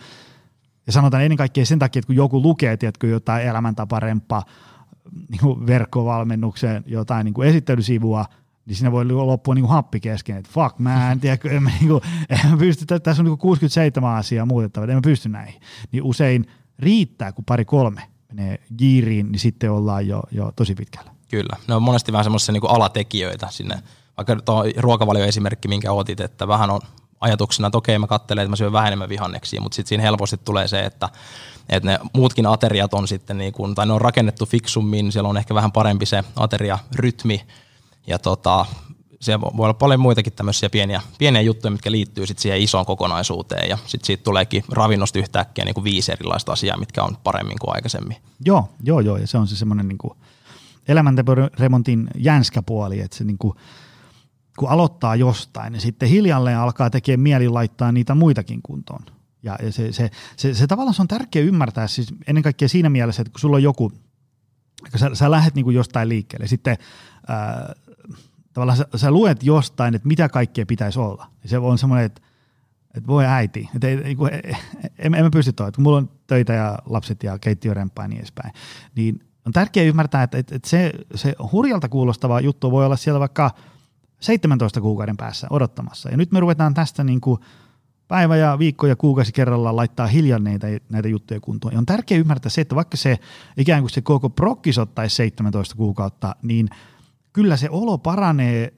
ja 0.87 0.93
sanotaan 0.93 1.23
ennen 1.23 1.37
kaikkea 1.37 1.67
sen 1.67 1.79
takia, 1.79 2.01
että 2.01 2.07
kun 2.07 2.17
joku 2.17 2.43
lukee 2.43 2.77
tiedätkö, 2.77 3.07
jotain 3.07 3.47
elämäntaparempaa 3.47 4.45
niin 5.29 5.67
verkkovalmennukseen 5.67 6.85
jotain 6.87 7.25
niin 7.25 7.35
kuin 7.35 7.49
esittelysivua– 7.49 8.25
niin 8.71 8.77
siinä 8.77 8.93
voi 8.93 9.05
loppua 9.05 9.55
niin 9.55 9.63
kuin 9.63 9.73
happi 9.73 10.01
kesken, 10.01 10.37
että 10.37 10.51
fuck 10.53 10.79
man, 10.79 11.21
tiedätkö, 11.21 11.51
en 11.51 11.63
mä, 11.63 11.71
niin 11.81 11.89
kuin, 11.89 12.01
en 12.31 12.51
mä 12.51 12.57
pysty, 12.57 12.87
tässä 12.87 13.23
on 13.23 13.25
niin 13.25 13.31
kuin 13.31 13.39
67 13.39 14.17
asiaa 14.17 14.47
muutettava, 14.47 14.87
en 14.87 14.95
mä 14.95 15.01
pysty 15.01 15.29
näihin. 15.29 15.61
Niin 15.93 16.03
usein 16.03 16.47
riittää, 16.79 17.33
kun 17.33 17.45
pari 17.45 17.65
kolme 17.65 18.03
menee 18.33 18.59
giiriin, 18.79 19.33
niin 19.33 19.41
sitten 19.41 19.73
ollaan 19.73 20.09
jo, 20.09 20.23
jo 20.31 20.53
tosi 20.57 20.75
pitkällä. 20.75 21.11
Kyllä, 21.29 21.57
ne 21.69 21.75
on 21.75 21.83
monesti 21.83 22.13
vähän 22.13 22.25
semmoisia 22.25 22.53
niin 22.53 22.63
alatekijöitä 22.69 23.47
sinne, 23.51 23.83
vaikka 24.17 24.37
tuo 24.37 24.65
ruokavalioesimerkki, 24.77 25.69
minkä 25.69 25.93
otit, 25.93 26.21
että 26.21 26.49
vähän 26.49 26.71
on 26.71 26.81
ajatuksena, 27.21 27.67
että 27.67 27.79
okei 27.79 27.99
mä 27.99 28.07
katselen, 28.07 28.43
että 28.43 28.51
mä 28.51 28.57
syön 28.57 28.73
vähän 28.73 28.87
enemmän 28.87 29.09
vihanneksia, 29.09 29.61
mutta 29.61 29.77
sitten 29.77 29.89
siinä 29.89 30.03
helposti 30.03 30.37
tulee 30.45 30.69
se, 30.69 30.81
että, 30.81 31.09
että 31.69 31.91
ne 31.91 31.99
muutkin 32.13 32.47
ateriat 32.47 32.95
on 32.95 33.09
sitten, 33.09 33.39
niin 33.39 33.53
kuin, 33.53 33.75
tai 33.75 33.87
ne 33.87 33.93
on 33.93 34.01
rakennettu 34.01 34.47
fiksummin, 34.47 35.13
siellä 35.13 35.29
on 35.29 35.37
ehkä 35.37 35.55
vähän 35.55 35.73
parempi 35.73 36.07
se 36.07 36.25
ateriarytmi, 36.37 37.47
ja 38.07 38.19
tota, 38.19 38.67
se 39.21 39.41
voi 39.41 39.51
olla 39.59 39.75
paljon 39.75 40.01
muitakin 40.01 40.33
tämmöisiä 40.33 40.71
pieniä, 40.71 41.03
pieniä 41.19 41.41
juttuja, 41.41 41.71
mitkä 41.71 41.91
liittyy 41.91 42.27
sit 42.27 42.39
siihen 42.39 42.61
isoon 42.61 42.87
kokonaisuuteen 42.87 43.69
ja 43.69 43.79
sitten 43.87 44.07
siitä 44.07 44.23
tuleekin 44.23 44.65
ravinnosta 44.69 45.19
yhtäkkiä 45.19 45.65
niin 45.65 45.75
kuin 45.75 45.85
viisi 45.85 46.13
erilaista 46.13 46.53
asiaa, 46.53 46.77
mitkä 46.77 47.03
on 47.05 47.17
paremmin 47.25 47.59
kuin 47.61 47.75
aikaisemmin. 47.75 48.17
Joo, 48.45 48.69
joo, 48.83 49.01
joo 49.01 49.17
ja 49.17 49.27
se 49.27 49.39
on 49.39 49.49
se 49.49 49.57
semmoinen 49.57 49.89
niin 49.89 49.99
kuin 49.99 50.15
jänskä 52.17 52.63
puoli, 52.63 53.01
että 53.01 53.17
se 53.17 53.25
niin 53.25 53.39
kuin, 53.39 53.55
kun 54.59 54.69
aloittaa 54.69 55.17
jostain, 55.17 55.73
niin 55.73 55.81
sitten 55.81 56.09
hiljalleen 56.09 56.59
alkaa 56.59 56.91
tekemään 56.91 57.21
mieli 57.21 57.49
laittaa 57.49 57.93
niitä 57.93 58.15
muitakin 58.15 58.61
kuntoon. 58.63 59.03
Ja, 59.43 59.59
ja 59.63 59.73
se, 59.73 59.93
se, 59.93 60.11
se, 60.37 60.55
se, 60.55 60.67
tavallaan 60.67 60.95
se 60.95 61.03
on 61.03 61.09
tärkeä 61.09 61.43
ymmärtää 61.43 61.87
siis 61.87 62.15
ennen 62.27 62.43
kaikkea 62.43 62.69
siinä 62.69 62.91
mielessä, 62.91 63.23
että 63.23 63.33
kun 63.33 63.41
sulla 63.41 63.57
on 63.57 63.63
joku, 63.63 63.93
sä, 64.97 65.11
sä 65.13 65.31
lähdet 65.31 65.55
niin 65.55 65.65
kuin 65.65 65.77
jostain 65.77 66.09
liikkeelle, 66.09 66.47
sitten 66.47 66.77
ää, 67.29 67.75
tavallaan 68.53 68.79
sä, 68.79 68.85
sä 68.97 69.11
luet 69.11 69.43
jostain, 69.43 69.95
että 69.95 70.09
mitä 70.09 70.29
kaikkea 70.29 70.67
pitäisi 70.67 70.99
olla. 70.99 71.27
Se 71.45 71.59
on 71.59 71.79
semmoinen, 71.79 72.07
että, 72.07 72.21
että 72.95 73.07
voi 73.07 73.27
äiti, 73.27 73.69
että 73.75 73.89
ei, 73.89 73.95
ei, 74.05 74.17
ei, 74.45 74.57
en, 74.99 75.15
en 75.15 75.25
mä 75.25 75.31
pysty 75.31 75.53
toi, 75.53 75.73
kun 75.73 75.83
mulla 75.83 75.97
on 75.97 76.11
töitä 76.27 76.53
ja 76.53 76.79
lapset 76.87 77.23
ja 77.23 77.39
keittiörempää 77.39 78.05
ja 78.05 78.09
niin 78.09 78.19
edespäin. 78.19 78.53
Niin 78.95 79.21
on 79.47 79.53
tärkeää 79.53 79.87
ymmärtää, 79.87 80.23
että, 80.23 80.39
että, 80.39 80.55
että 80.55 80.69
se, 80.69 80.93
se 81.15 81.35
hurjalta 81.53 81.89
kuulostava 81.89 82.41
juttu 82.41 82.71
voi 82.71 82.87
olla 82.87 82.97
siellä 82.97 83.21
vaikka 83.21 83.51
17 84.21 84.81
kuukauden 84.81 85.17
päässä 85.17 85.47
odottamassa. 85.51 86.11
Ja 86.11 86.17
nyt 86.17 86.33
me 86.33 86.41
ruvetaan 86.41 86.75
tästä 86.75 87.05
niin 87.05 87.21
kuin 87.21 87.41
päivä 88.09 88.37
ja 88.37 88.59
viikko 88.59 88.87
ja 88.87 88.97
kuukausi 88.97 89.33
kerrallaan 89.33 89.77
laittaa 89.77 90.07
hiljan 90.07 90.45
näitä, 90.45 90.67
näitä 90.89 91.09
juttuja 91.09 91.41
kuntoon. 91.41 91.75
Ja 91.75 91.79
on 91.79 91.87
tärkeää 91.87 92.21
ymmärtää 92.21 92.51
se, 92.51 92.61
että 92.61 92.75
vaikka 92.75 92.97
se 92.97 93.19
ikään 93.57 93.83
kuin 93.83 93.91
se 93.91 94.01
koko 94.01 94.31
prokkis 94.31 94.79
ottaisi 94.79 95.17
17 95.17 95.77
kuukautta, 95.77 96.37
niin– 96.43 96.69
kyllä 97.33 97.57
se 97.57 97.71
olo 97.71 97.99
paranee 97.99 98.75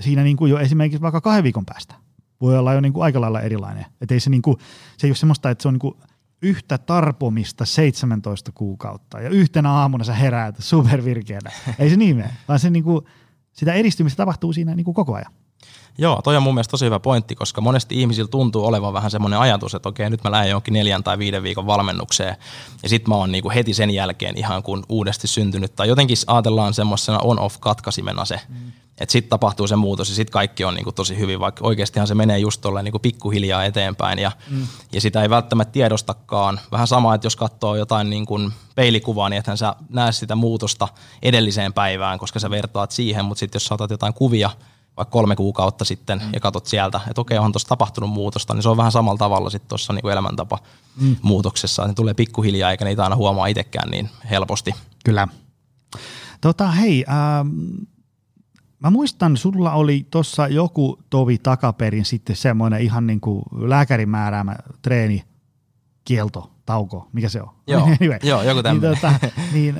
siinä 0.00 0.22
niin 0.22 0.36
kuin 0.36 0.50
jo 0.50 0.58
esimerkiksi 0.58 1.00
vaikka 1.00 1.20
kahden 1.20 1.44
viikon 1.44 1.66
päästä. 1.66 1.94
Voi 2.40 2.58
olla 2.58 2.74
jo 2.74 2.80
niin 2.80 2.92
kuin 2.92 3.04
aika 3.04 3.20
lailla 3.20 3.40
erilainen. 3.40 3.86
Et 4.00 4.10
ei 4.10 4.20
se, 4.20 4.30
niin 4.30 4.42
kuin, 4.42 4.56
se 4.96 5.06
ei 5.06 5.10
ole 5.10 5.16
semmoista, 5.16 5.50
että 5.50 5.62
se 5.62 5.68
on 5.68 5.74
niin 5.74 5.80
kuin 5.80 5.94
yhtä 6.42 6.78
tarpomista 6.78 7.64
17 7.64 8.52
kuukautta 8.52 9.20
ja 9.20 9.30
yhtenä 9.30 9.72
aamuna 9.72 10.04
sä 10.04 10.14
heräät 10.14 10.56
supervirkeänä. 10.58 11.50
ei 11.78 11.90
se 11.90 11.96
niin 11.96 12.16
mene, 12.16 12.30
vaan 12.48 12.58
se 12.58 12.70
niin 12.70 12.84
kuin, 12.84 13.06
sitä 13.52 13.72
edistymistä 13.72 14.16
tapahtuu 14.16 14.52
siinä 14.52 14.74
niin 14.74 14.84
kuin 14.84 14.94
koko 14.94 15.14
ajan. 15.14 15.32
Joo, 15.98 16.20
toi 16.24 16.36
on 16.36 16.42
mun 16.42 16.54
mielestä 16.54 16.70
tosi 16.70 16.84
hyvä 16.84 17.00
pointti, 17.00 17.34
koska 17.34 17.60
monesti 17.60 18.00
ihmisillä 18.00 18.28
tuntuu 18.28 18.64
olevan 18.64 18.92
vähän 18.92 19.10
semmoinen 19.10 19.38
ajatus, 19.38 19.74
että 19.74 19.88
okei, 19.88 20.10
nyt 20.10 20.24
mä 20.24 20.30
lähden 20.30 20.50
jonkin 20.50 20.74
neljän 20.74 21.04
tai 21.04 21.18
viiden 21.18 21.42
viikon 21.42 21.66
valmennukseen, 21.66 22.36
ja 22.82 22.88
sitten 22.88 23.10
mä 23.10 23.16
oon 23.16 23.32
niinku 23.32 23.50
heti 23.50 23.74
sen 23.74 23.90
jälkeen 23.90 24.38
ihan 24.38 24.62
kuin 24.62 24.82
uudesti 24.88 25.26
syntynyt, 25.26 25.76
tai 25.76 25.88
jotenkin 25.88 26.16
ajatellaan 26.26 26.74
semmoisena 26.74 27.18
on-off-katkaisimena 27.18 28.24
se, 28.24 28.40
mm. 28.48 28.72
että 28.98 29.12
sitten 29.12 29.30
tapahtuu 29.30 29.66
se 29.66 29.76
muutos, 29.76 30.08
ja 30.08 30.14
sitten 30.14 30.32
kaikki 30.32 30.64
on 30.64 30.74
niinku 30.74 30.92
tosi 30.92 31.18
hyvin, 31.18 31.40
vaikka 31.40 31.66
oikeastihan 31.66 32.06
se 32.06 32.14
menee 32.14 32.38
just 32.38 32.60
tolleen 32.60 32.84
niinku 32.84 32.98
pikkuhiljaa 32.98 33.64
eteenpäin, 33.64 34.18
ja, 34.18 34.32
mm. 34.50 34.66
ja 34.92 35.00
sitä 35.00 35.22
ei 35.22 35.30
välttämättä 35.30 35.72
tiedostakaan. 35.72 36.60
Vähän 36.72 36.86
sama, 36.86 37.14
että 37.14 37.26
jos 37.26 37.36
katsoo 37.36 37.76
jotain 37.76 38.10
niinku 38.10 38.38
peilikuvaa, 38.74 39.28
niin 39.28 39.38
ethän 39.38 39.58
sä 39.58 39.74
näe 39.88 40.12
sitä 40.12 40.34
muutosta 40.34 40.88
edelliseen 41.22 41.72
päivään, 41.72 42.18
koska 42.18 42.38
sä 42.38 42.50
vertaat 42.50 42.90
siihen, 42.90 43.24
mutta 43.24 43.38
sitten 43.38 43.56
jos 43.56 43.66
saatat 43.66 43.90
jotain 43.90 44.14
kuvia, 44.14 44.50
vaikka 44.96 45.12
kolme 45.12 45.36
kuukautta 45.36 45.84
sitten 45.84 46.18
mm. 46.18 46.30
ja 46.32 46.40
katsot 46.40 46.66
sieltä, 46.66 47.00
että 47.10 47.20
okei, 47.20 47.38
onhan 47.38 47.52
tuossa 47.52 47.68
tapahtunut 47.68 48.10
muutosta, 48.10 48.54
niin 48.54 48.62
se 48.62 48.68
on 48.68 48.76
vähän 48.76 48.92
samalla 48.92 49.18
tavalla 49.18 49.50
sitten 49.50 49.68
tuossa 49.68 49.92
niin 49.92 50.08
elämäntapa 50.08 50.58
mm. 51.00 51.16
muutoksessa. 51.22 51.86
Ne 51.86 51.94
tulee 51.94 52.14
pikkuhiljaa 52.14 52.70
eikä 52.70 52.84
niitä 52.84 53.04
aina 53.04 53.16
huomaa 53.16 53.46
itsekään 53.46 53.90
niin 53.90 54.10
helposti. 54.30 54.74
Kyllä. 55.04 55.28
Tota, 56.40 56.70
hei, 56.70 57.04
ähm, 57.08 57.48
mä 58.78 58.90
muistan, 58.90 59.36
sulla 59.36 59.72
oli 59.72 60.06
tuossa 60.10 60.48
joku 60.48 60.98
tovi 61.10 61.38
takaperin 61.38 62.04
sitten 62.04 62.36
semmoinen 62.36 62.80
ihan 62.80 63.06
niin 63.06 63.20
kuin 63.20 63.42
lääkärin 63.52 64.08
määräämä 64.08 64.56
treeni, 64.82 65.24
kielto, 66.04 66.50
tauko, 66.66 67.08
mikä 67.12 67.28
se 67.28 67.42
on? 67.42 67.48
Joo, 67.66 67.82
anyway. 67.82 68.18
joo 68.22 68.42
joku 68.42 68.62
tämmöinen. 68.62 68.90
Niin, 68.90 69.00
tota, 69.00 69.28
niin, 69.52 69.76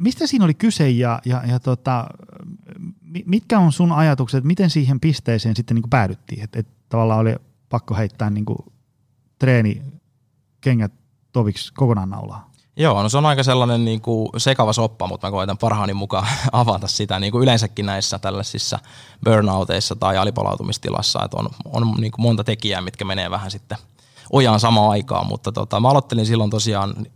mistä 0.00 0.26
siinä 0.26 0.44
oli 0.44 0.54
kyse 0.54 0.90
ja, 0.90 1.20
ja, 1.24 1.42
ja 1.46 1.60
tota, 1.60 2.06
mitkä 3.26 3.58
on 3.58 3.72
sun 3.72 3.92
ajatukset, 3.92 4.44
miten 4.44 4.70
siihen 4.70 5.00
pisteeseen 5.00 5.56
sitten 5.56 5.74
niin 5.74 5.82
kuin 5.82 5.90
päädyttiin, 5.90 6.44
että 6.44 6.58
et 6.58 6.68
tavallaan 6.88 7.20
oli 7.20 7.36
pakko 7.68 7.94
heittää 7.94 8.30
niin 8.30 8.44
kuin 8.44 8.58
treeni 9.38 9.82
kengät 10.60 10.92
toviksi 11.32 11.72
kokonaan 11.74 12.10
naulaa? 12.10 12.50
Joo, 12.76 13.02
no 13.02 13.08
se 13.08 13.18
on 13.18 13.26
aika 13.26 13.42
sellainen 13.42 13.84
niin 13.84 14.00
kuin 14.00 14.28
sekava 14.36 14.72
soppa, 14.72 15.06
mutta 15.06 15.26
mä 15.26 15.30
koitan 15.30 15.58
parhaani 15.58 15.94
mukaan 15.94 16.26
avata 16.52 16.88
sitä 16.88 17.20
niin 17.20 17.32
kuin 17.32 17.42
yleensäkin 17.42 17.86
näissä 17.86 18.18
tällaisissa 18.18 18.78
burnouteissa 19.24 19.96
tai 19.96 20.16
alipalautumistilassa, 20.16 21.24
että 21.24 21.36
on, 21.36 21.48
on 21.64 21.94
niin 22.00 22.12
kuin 22.12 22.22
monta 22.22 22.44
tekijää, 22.44 22.80
mitkä 22.80 23.04
menee 23.04 23.30
vähän 23.30 23.50
sitten 23.50 23.78
ojaan 24.32 24.60
samaan 24.60 24.90
aikaan, 24.90 25.26
mutta 25.26 25.52
tota, 25.52 25.80
mä 25.80 25.88
aloittelin 25.88 26.26
silloin 26.26 26.50
tosiaan 26.50 26.94
ö, 26.98 27.06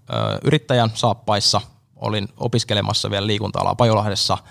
yrittäjän 0.44 0.90
saappaissa, 0.94 1.60
olin 1.96 2.28
opiskelemassa 2.36 3.10
vielä 3.10 3.26
liikunta-alaa 3.26 3.74
Pajolahdessa– 3.74 4.38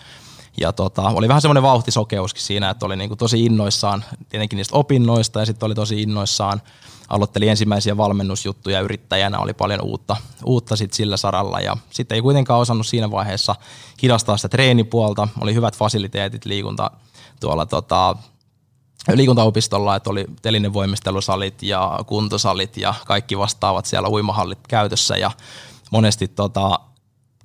ja 0.57 0.73
tota, 0.73 1.01
oli 1.01 1.27
vähän 1.27 1.41
semmoinen 1.41 1.63
vauhtisokeuskin 1.63 2.43
siinä, 2.43 2.69
että 2.69 2.85
oli 2.85 2.95
niinku 2.95 3.15
tosi 3.15 3.45
innoissaan 3.45 4.05
tietenkin 4.29 4.57
niistä 4.57 4.77
opinnoista 4.77 5.39
ja 5.39 5.45
sitten 5.45 5.67
oli 5.67 5.75
tosi 5.75 6.01
innoissaan. 6.01 6.61
Aloitteli 7.09 7.47
ensimmäisiä 7.47 7.97
valmennusjuttuja 7.97 8.81
yrittäjänä, 8.81 9.39
oli 9.39 9.53
paljon 9.53 9.81
uutta, 9.81 10.15
uutta 10.45 10.75
sit 10.75 10.93
sillä 10.93 11.17
saralla 11.17 11.59
ja 11.59 11.77
sitten 11.89 12.15
ei 12.15 12.21
kuitenkaan 12.21 12.59
osannut 12.59 12.87
siinä 12.87 13.11
vaiheessa 13.11 13.55
hidastaa 14.03 14.37
sitä 14.37 14.49
treenipuolta. 14.49 15.27
Oli 15.41 15.53
hyvät 15.53 15.77
fasiliteetit 15.77 16.45
liikunta 16.45 16.91
tuolla 17.39 17.65
tota, 17.65 18.15
liikuntaopistolla, 19.13 19.95
että 19.95 20.09
oli 20.09 20.25
telinen 20.41 20.73
voimistelusalit 20.73 21.63
ja 21.63 21.99
kuntosalit 22.05 22.77
ja 22.77 22.93
kaikki 23.05 23.37
vastaavat 23.37 23.85
siellä 23.85 24.09
uimahallit 24.09 24.67
käytössä 24.67 25.17
ja 25.17 25.31
monesti 25.91 26.27
tota, 26.27 26.79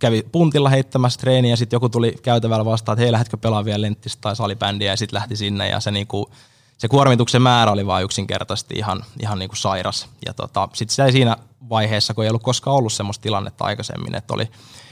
kävi 0.00 0.23
puntilla 0.33 0.69
heittämässä 0.69 1.21
treeniä 1.21 1.52
ja 1.52 1.57
sitten 1.57 1.76
joku 1.76 1.88
tuli 1.88 2.14
käytävällä 2.23 2.64
vastaan, 2.64 2.95
että 2.95 3.02
hei 3.02 3.12
lähdetkö 3.12 3.37
pelaamaan 3.37 3.64
vielä 3.64 3.80
lenttistä 3.80 4.21
tai 4.21 4.37
salibändiä 4.37 4.92
ja 4.92 4.97
sitten 4.97 5.16
lähti 5.16 5.37
sinne 5.37 5.69
ja 5.69 5.80
se 5.80 5.90
niinku, 5.90 6.30
se 6.78 6.88
kuormituksen 6.88 7.42
määrä 7.42 7.73
oli 7.73 7.87
vain 7.87 8.04
yksinkertaisesti 8.04 8.75
ihan, 8.75 9.04
ihan 9.23 9.38
niinku 9.38 9.57
sairas. 9.57 10.09
Ja 10.26 10.35
tota, 10.35 10.69
sitten 10.73 10.95
se 10.95 11.04
ei 11.04 11.12
siinä 11.12 11.37
vaiheessa, 11.69 12.14
kun 12.14 12.25
ei 12.25 12.30
ollut 12.30 12.42
koskaan 12.42 12.76
ollut 12.76 12.92
semmoista 12.92 13.23
tilannetta 13.23 13.64
aikaisemmin, 13.64 14.14
että 14.14 14.35
oli 14.35 14.51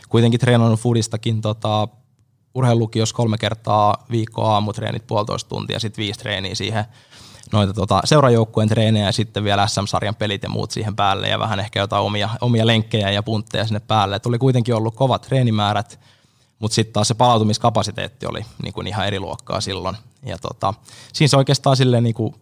kuitenkin 0.08 0.40
treenannut 0.40 0.80
foodistakin 0.80 1.40
tota, 1.40 1.88
urheilulukiossa 2.54 3.14
kolme 3.14 3.38
kertaa 3.38 4.06
viikkoa 4.10 4.52
aamutreenit 4.54 5.06
puolitoista 5.06 5.48
tuntia 5.48 5.80
sitten 5.80 6.02
viisi 6.02 6.20
treeniä 6.20 6.54
siihen 6.54 6.84
noita 7.52 7.72
tota, 7.72 8.00
seurajoukkueen 8.04 8.68
treenejä 8.68 9.06
ja 9.06 9.12
sitten 9.12 9.44
vielä 9.44 9.66
SM-sarjan 9.66 10.14
pelit 10.14 10.42
ja 10.42 10.48
muut 10.48 10.70
siihen 10.70 10.96
päälle 10.96 11.28
ja 11.28 11.38
vähän 11.38 11.60
ehkä 11.60 11.80
jotain 11.80 12.02
omia, 12.02 12.28
omia 12.40 12.66
lenkkejä 12.66 13.10
ja 13.10 13.22
puntteja 13.22 13.66
sinne 13.66 13.80
päälle. 13.80 14.16
Et 14.16 14.26
oli 14.26 14.38
kuitenkin 14.38 14.74
ollut 14.74 14.94
kovat 14.94 15.22
treenimäärät, 15.22 16.00
mutta 16.58 16.74
sitten 16.74 16.92
taas 16.92 17.08
se 17.08 17.14
palautumiskapasiteetti 17.14 18.26
oli 18.26 18.44
niin 18.62 18.72
kuin 18.72 18.86
ihan 18.86 19.06
eri 19.06 19.20
luokkaa 19.20 19.60
silloin. 19.60 19.96
Ja 20.22 20.38
tota, 20.38 20.74
siinä 21.12 21.28
se 21.28 21.36
oikeastaan 21.36 21.76
silleen 21.76 22.04
niin 22.04 22.14
kuin 22.14 22.34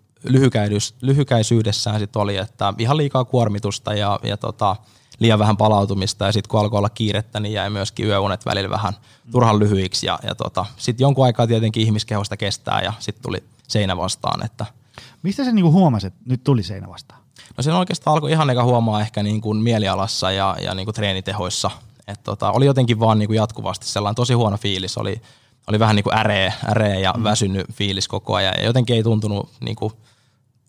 lyhykäisyydessään 1.02 2.00
sit 2.00 2.16
oli, 2.16 2.36
että 2.36 2.74
ihan 2.78 2.96
liikaa 2.96 3.24
kuormitusta 3.24 3.94
ja, 3.94 4.20
ja 4.22 4.36
tota, 4.36 4.76
liian 5.18 5.38
vähän 5.38 5.56
palautumista 5.56 6.24
ja 6.26 6.32
sitten 6.32 6.48
kun 6.48 6.60
alkoi 6.60 6.78
olla 6.78 6.88
kiirettä, 6.88 7.40
niin 7.40 7.52
jäi 7.52 7.70
myöskin 7.70 8.06
yöunet 8.06 8.46
välillä 8.46 8.70
vähän 8.70 8.92
turhan 9.32 9.58
lyhyiksi 9.58 10.06
ja, 10.06 10.18
ja 10.22 10.34
tota, 10.34 10.66
sitten 10.76 11.04
jonkun 11.04 11.24
aikaa 11.24 11.46
tietenkin 11.46 11.82
ihmiskehosta 11.82 12.36
kestää 12.36 12.82
ja 12.82 12.92
sitten 12.98 13.22
tuli 13.22 13.44
seinä 13.68 13.96
vastaan, 13.96 14.44
että– 14.44 14.66
Mistä 15.22 15.44
se 15.44 15.52
niinku 15.52 15.72
huomasi, 15.72 16.06
että 16.06 16.20
nyt 16.26 16.44
tuli 16.44 16.62
seinä 16.62 16.88
vastaan? 16.88 17.20
No 17.56 17.62
se 17.62 17.72
oikeastaan 17.72 18.14
alkoi 18.14 18.32
ihan 18.32 18.50
eka 18.50 18.64
huomaa 18.64 19.00
ehkä 19.00 19.22
niin 19.22 19.40
kuin 19.40 19.58
mielialassa 19.58 20.32
ja, 20.32 20.56
ja 20.62 20.74
niin 20.74 20.86
kuin 20.86 20.94
treenitehoissa. 20.94 21.70
Et 22.06 22.22
tota, 22.22 22.52
oli 22.52 22.66
jotenkin 22.66 23.00
vaan 23.00 23.18
niin 23.18 23.26
kuin 23.26 23.36
jatkuvasti 23.36 23.86
sellainen 23.86 24.14
tosi 24.14 24.34
huono 24.34 24.56
fiilis. 24.56 24.98
Oli, 24.98 25.20
oli 25.66 25.78
vähän 25.78 25.96
niin 25.96 26.04
kuin 26.04 26.16
äreä, 26.18 26.52
äreä 26.68 26.98
ja 26.98 27.12
mm. 27.16 27.24
väsynyt 27.24 27.66
fiilis 27.72 28.08
koko 28.08 28.34
ajan. 28.34 28.54
Ja 28.58 28.64
jotenkin 28.64 28.96
ei 28.96 29.02
tuntunut 29.02 29.50
niin 29.60 29.76
kuin 29.76 29.92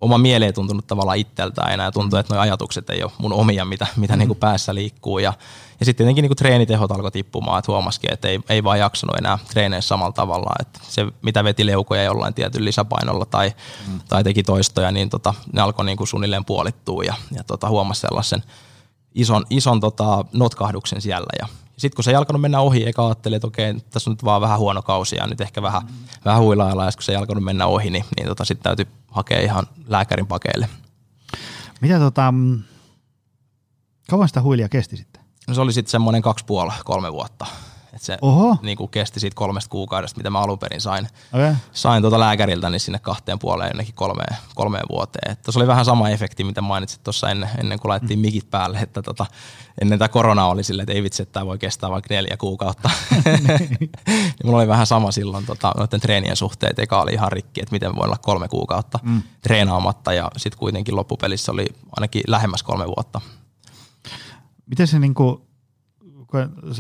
oma 0.02 0.18
mieli 0.18 0.46
ei 0.46 0.54
tuntunut 0.54 0.88
tavallaan 0.88 1.18
itseltään 1.18 1.74
enää. 1.74 1.92
Tuntui, 1.92 2.20
että 2.20 2.34
nuo 2.34 2.42
ajatukset 2.42 2.90
ei 2.90 3.04
ole 3.04 3.12
mun 3.18 3.34
omia, 3.34 3.66
mitä, 3.66 3.88
mitä 3.96 4.14
mm. 4.14 4.20
niin 4.20 4.28
kuin 4.28 4.40
päässä 4.40 4.76
liikkuu. 4.76 5.20
Ja, 5.20 5.34
ja 5.80 5.86
sitten 5.86 6.04
tietenkin 6.04 6.22
niin 6.22 6.30
kuin 6.30 6.38
treenitehot 6.38 6.92
alkoi 6.92 7.12
tippumaan, 7.12 7.60
että 7.60 7.72
huomasikin, 7.72 8.14
että 8.14 8.28
ei, 8.28 8.40
ei 8.50 8.64
vaan 8.64 8.80
jaksanut 8.80 9.16
enää 9.18 9.40
treeneissä 9.50 9.88
samalla 9.88 10.12
tavalla. 10.12 10.52
Että 10.60 10.80
se, 10.84 11.06
mitä 11.22 11.44
veti 11.44 11.66
leukoja 11.66 12.04
jollain 12.04 12.34
tietyn 12.34 12.66
lisäpainolla 12.66 13.26
tai, 13.26 13.54
mm. 13.88 14.00
tai 14.10 14.24
teki 14.24 14.44
toistoja, 14.44 14.92
niin 14.92 15.10
tota, 15.10 15.34
ne 15.54 15.62
alkoi 15.62 15.86
niin 15.86 15.98
kuin 15.98 16.08
suunnilleen 16.08 16.46
puolittua 16.46 17.04
ja, 17.04 17.14
ja 17.32 17.44
tota, 17.44 17.70
huomasi 17.70 18.02
sellaisen 18.02 18.44
ison, 19.16 19.46
ison 19.50 19.80
tota, 19.80 20.26
notkahduksen 20.34 21.02
siellä. 21.02 21.28
Ja, 21.40 21.48
sitten 21.78 21.96
kun 21.96 22.04
se 22.04 22.12
ei 22.12 22.16
alkanut 22.16 22.42
mennä 22.42 22.60
ohi, 22.60 22.84
eikä 22.84 23.06
ajatteli, 23.06 23.36
että 23.36 23.48
okei, 23.48 23.74
tässä 23.90 24.10
on 24.10 24.14
nyt 24.14 24.24
vaan 24.24 24.42
vähän 24.42 24.60
huono 24.60 24.82
kausi 24.82 25.16
ja 25.16 25.28
nyt 25.28 25.42
ehkä 25.42 25.62
vähän, 25.62 25.82
mm. 25.82 25.94
vähän 26.26 26.42
huilailla, 26.42 26.86
ja 26.86 26.92
kun 26.92 27.04
se 27.04 27.12
ei 27.12 27.16
alkanut 27.16 27.44
mennä 27.44 27.66
ohi, 27.66 27.90
niin, 27.90 28.06
niin 28.18 28.28
tota, 28.28 28.46
sitten 28.46 28.64
täytyy 28.64 28.88
hakea 29.12 29.42
ihan 29.42 29.68
lääkärin 29.88 30.28
pakeille. 30.28 30.70
Mitä 31.82 32.00
tota, 32.00 32.32
mm, 32.32 32.64
kauan 34.10 34.28
sitä 34.28 34.42
huilia 34.42 34.70
kesti 34.70 34.98
sitten? 34.98 35.24
No 35.48 35.54
se 35.54 35.62
oli 35.62 35.74
sitten 35.74 35.92
semmoinen 35.92 36.22
kaksi 36.22 36.46
puoli, 36.46 36.72
kolme 36.86 37.12
vuotta. 37.14 37.46
Et 37.98 38.04
se 38.04 38.18
Oho. 38.22 38.58
Niin 38.62 38.78
kuin 38.78 38.90
kesti 38.90 39.20
siitä 39.20 39.36
kolmesta 39.36 39.70
kuukaudesta, 39.70 40.18
mitä 40.18 40.30
mä 40.30 40.40
alun 40.40 40.60
perin 40.60 40.82
sain, 40.82 41.08
okay. 41.34 41.56
sain 41.72 42.04
tuota 42.04 42.20
lääkäriltä 42.20 42.70
niin 42.70 42.80
sinne 42.80 43.00
kahteen 43.00 43.40
puoleen 43.40 43.70
jonnekin 43.70 43.94
kolmeen, 43.94 44.38
kolmeen 44.56 44.86
vuoteen. 44.90 45.38
se 45.50 45.60
oli 45.60 45.68
vähän 45.68 45.86
sama 45.86 46.10
efekti, 46.10 46.44
mitä 46.44 46.62
mainitsit 46.62 47.04
tuossa 47.04 47.30
ennen, 47.30 47.50
ennen 47.58 47.80
kuin 47.80 47.90
laitettiin 47.90 48.20
mm. 48.20 48.22
mikit 48.22 48.50
päälle, 48.50 48.80
että 48.80 49.02
tota, 49.02 49.26
ennen 49.82 50.00
tätä 50.00 50.12
korona 50.12 50.46
oli 50.46 50.64
silleen, 50.64 50.84
että 50.84 50.94
ei 50.94 51.04
vitsi, 51.04 51.24
että 51.24 51.34
tämä 51.34 51.46
voi 51.46 51.58
kestää 51.58 51.90
vaikka 51.90 52.14
neljä 52.14 52.38
kuukautta. 52.38 52.90
niin 53.80 53.90
mulla 54.44 54.58
oli 54.58 54.68
vähän 54.68 54.88
sama 54.88 55.12
silloin 55.12 55.46
tota, 55.46 55.72
noiden 55.78 56.00
treenien 56.00 56.36
suhteet, 56.36 56.80
eka 56.80 57.02
oli 57.02 57.14
ihan 57.14 57.32
rikki, 57.32 57.62
että 57.62 57.72
miten 57.72 57.96
voi 57.96 58.06
olla 58.06 58.18
kolme 58.18 58.48
kuukautta 58.48 59.00
mm. 59.04 59.22
treenaamatta 59.42 60.14
ja 60.14 60.32
sitten 60.38 60.60
kuitenkin 60.60 60.96
loppupelissä 60.96 61.52
oli 61.52 61.66
ainakin 61.96 62.24
lähemmäs 62.28 62.64
kolme 62.64 62.86
vuotta. 62.88 63.22
Miten 64.66 64.88
se 64.88 65.00
niinku, 65.00 65.47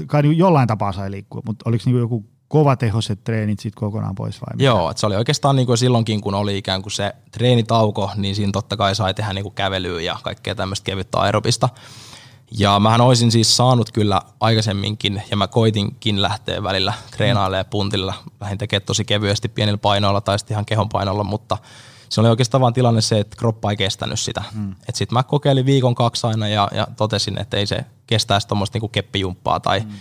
kai 0.07 0.21
niinku 0.21 0.37
jollain 0.37 0.67
tapaa 0.67 0.91
sai 0.91 1.11
liikkua, 1.11 1.41
mutta 1.45 1.69
oliko 1.69 1.83
niinku 1.85 1.99
joku 1.99 2.25
kovatehoiset 2.47 3.23
treenit 3.23 3.59
sitten 3.59 3.79
kokonaan 3.79 4.15
pois 4.15 4.41
vai 4.41 4.55
mitä? 4.55 4.63
Joo, 4.63 4.89
että 4.89 4.99
se 4.99 5.07
oli 5.07 5.15
oikeastaan 5.15 5.55
niin 5.55 5.65
kuin 5.65 5.77
silloinkin, 5.77 6.21
kun 6.21 6.35
oli 6.35 6.57
ikään 6.57 6.81
kuin 6.81 6.93
se 6.93 7.13
treenitauko, 7.31 8.11
niin 8.15 8.35
siinä 8.35 8.51
totta 8.51 8.77
kai 8.77 8.95
sai 8.95 9.13
tehdä 9.13 9.33
niin 9.33 9.43
kuin 9.43 9.55
kävelyä 9.55 10.01
ja 10.01 10.17
kaikkea 10.23 10.55
tämmöistä 10.55 10.85
kevyttä 10.85 11.19
aerobista. 11.19 11.69
Ja 12.51 12.79
mähän 12.79 13.01
olisin 13.01 13.31
siis 13.31 13.57
saanut 13.57 13.91
kyllä 13.91 14.21
aikaisemminkin, 14.39 15.23
ja 15.31 15.37
mä 15.37 15.47
koitinkin 15.47 16.21
lähteä 16.21 16.63
välillä 16.63 16.93
treenailemaan 17.17 17.65
puntilla, 17.69 18.13
lähdin 18.41 18.57
tekemään 18.57 18.85
tosi 18.85 19.05
kevyesti 19.05 19.49
pienillä 19.49 19.77
painoilla 19.77 20.21
tai 20.21 20.39
sitten 20.39 20.55
ihan 20.55 20.65
kehon 20.65 20.89
painoilla, 20.89 21.23
mutta 21.23 21.57
se 22.09 22.21
oli 22.21 22.29
oikeastaan 22.29 22.61
vaan 22.61 22.73
tilanne 22.73 23.01
se, 23.01 23.19
että 23.19 23.37
kroppa 23.37 23.71
ei 23.71 23.77
kestänyt 23.77 24.19
sitä. 24.19 24.43
Mm. 24.53 24.75
Sitten 24.93 25.13
mä 25.15 25.23
kokeilin 25.23 25.65
viikon 25.65 25.95
kaksi 25.95 26.27
aina 26.27 26.47
ja, 26.47 26.69
ja 26.73 26.87
totesin, 26.97 27.41
että 27.41 27.57
ei 27.57 27.67
se 27.67 27.85
kestäisi 28.07 28.47
tuommoista 28.47 28.75
niinku 28.75 28.87
keppijumppaa 28.87 29.59
tai 29.59 29.79
mm. 29.79 29.91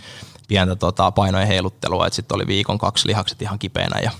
pientä 0.49 0.77
tota, 0.77 1.11
painojen 1.11 1.49
heiluttelua, 1.49 2.07
että 2.07 2.17
sitten 2.17 2.35
oli 2.35 2.47
viikon 2.47 2.79
kaksi 2.79 3.09
lihakset 3.09 3.43
ihan 3.43 3.59
kipeänä 3.59 4.01
ja 4.01 4.11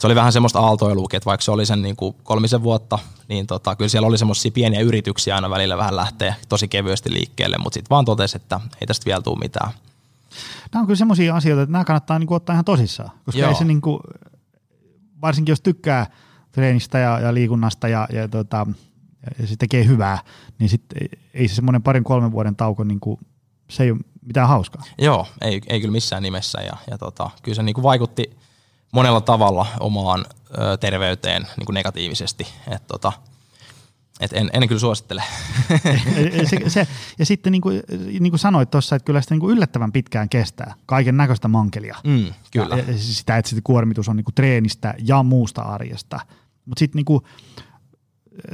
se 0.00 0.06
oli 0.06 0.14
vähän 0.14 0.32
semmoista 0.32 0.60
aaltoilua, 0.60 1.08
että 1.12 1.26
vaikka 1.26 1.44
se 1.44 1.50
oli 1.50 1.66
sen 1.66 1.82
niin 1.82 1.96
kuin 1.96 2.16
kolmisen 2.22 2.62
vuotta, 2.62 2.98
niin 3.28 3.46
tota, 3.46 3.76
kyllä 3.76 3.88
siellä 3.88 4.08
oli 4.08 4.18
semmoisia 4.18 4.52
pieniä 4.52 4.80
yrityksiä 4.80 5.34
aina 5.34 5.50
välillä 5.50 5.76
vähän 5.76 5.96
lähteä 5.96 6.34
tosi 6.48 6.68
kevyesti 6.68 7.12
liikkeelle, 7.12 7.56
mutta 7.58 7.74
sitten 7.74 7.90
vaan 7.90 8.04
totesi, 8.04 8.36
että 8.36 8.60
ei 8.80 8.86
tästä 8.86 9.06
vielä 9.06 9.22
tule 9.22 9.38
mitään. 9.38 9.70
Nämä 10.72 10.80
on 10.80 10.86
kyllä 10.86 10.98
semmoisia 10.98 11.36
asioita, 11.36 11.62
että 11.62 11.72
nämä 11.72 11.84
kannattaa 11.84 12.18
niin 12.18 12.26
kuin 12.26 12.36
ottaa 12.36 12.52
ihan 12.52 12.64
tosissaan, 12.64 13.10
koska 13.24 13.40
Joo. 13.40 13.48
ei 13.48 13.54
se 13.54 13.64
niin 13.64 13.80
kuin, 13.80 14.00
varsinkin 15.22 15.52
jos 15.52 15.60
tykkää 15.60 16.06
treenistä 16.58 16.98
ja, 16.98 17.20
ja 17.20 17.34
liikunnasta 17.34 17.88
ja, 17.88 18.08
ja, 18.12 18.28
tota, 18.28 18.66
ja 19.38 19.46
se 19.46 19.56
tekee 19.58 19.86
hyvää, 19.86 20.18
niin 20.58 20.68
sit 20.68 20.82
ei 21.34 21.48
se 21.48 21.54
semmoinen 21.54 21.82
parin 21.82 22.04
kolmen 22.04 22.32
vuoden 22.32 22.56
tauko, 22.56 22.84
niin 22.84 23.00
kuin, 23.00 23.20
se 23.70 23.82
ei 23.82 23.90
ole 23.90 24.00
mitään 24.22 24.48
hauskaa. 24.48 24.82
Joo, 24.98 25.26
ei, 25.40 25.60
ei 25.66 25.80
kyllä 25.80 25.92
missään 25.92 26.22
nimessä 26.22 26.60
ja, 26.60 26.76
ja 26.90 26.98
tota, 26.98 27.30
kyllä 27.42 27.54
se 27.54 27.62
niin 27.62 27.74
kuin 27.74 27.82
vaikutti 27.82 28.36
monella 28.92 29.20
tavalla 29.20 29.66
omaan 29.80 30.24
ö, 30.58 30.76
terveyteen 30.76 31.42
niin 31.56 31.66
kuin 31.66 31.74
negatiivisesti. 31.74 32.46
Et, 32.70 32.86
tota, 32.86 33.12
et 34.20 34.32
en, 34.32 34.50
en 34.52 34.68
kyllä 34.68 34.80
suosittele. 34.80 35.22
se, 36.50 36.70
se, 36.70 36.88
ja 37.18 37.26
sitten 37.26 37.52
niin 37.52 37.62
kuin, 37.62 37.82
niin 38.20 38.30
kuin 38.30 38.38
sanoit 38.38 38.70
tuossa, 38.70 38.96
että 38.96 39.06
kyllä 39.06 39.20
sitä 39.20 39.34
niin 39.34 39.40
kuin 39.40 39.56
yllättävän 39.56 39.92
pitkään 39.92 40.28
kestää 40.28 40.74
kaiken 40.86 41.16
näköistä 41.16 41.48
mankelia. 41.48 41.96
Mm, 42.04 42.26
kyllä. 42.52 42.76
Ja, 42.76 42.84
ja 42.92 42.98
sitä, 42.98 43.36
että 43.36 43.48
sitten 43.48 43.62
kuormitus 43.62 44.08
on 44.08 44.16
niin 44.16 44.24
kuin 44.24 44.34
treenistä 44.34 44.94
ja 44.98 45.22
muusta 45.22 45.62
arjesta. 45.62 46.20
Mutta 46.68 46.78
sitten 46.78 46.98
niin 46.98 47.04
kuin, 47.04 47.20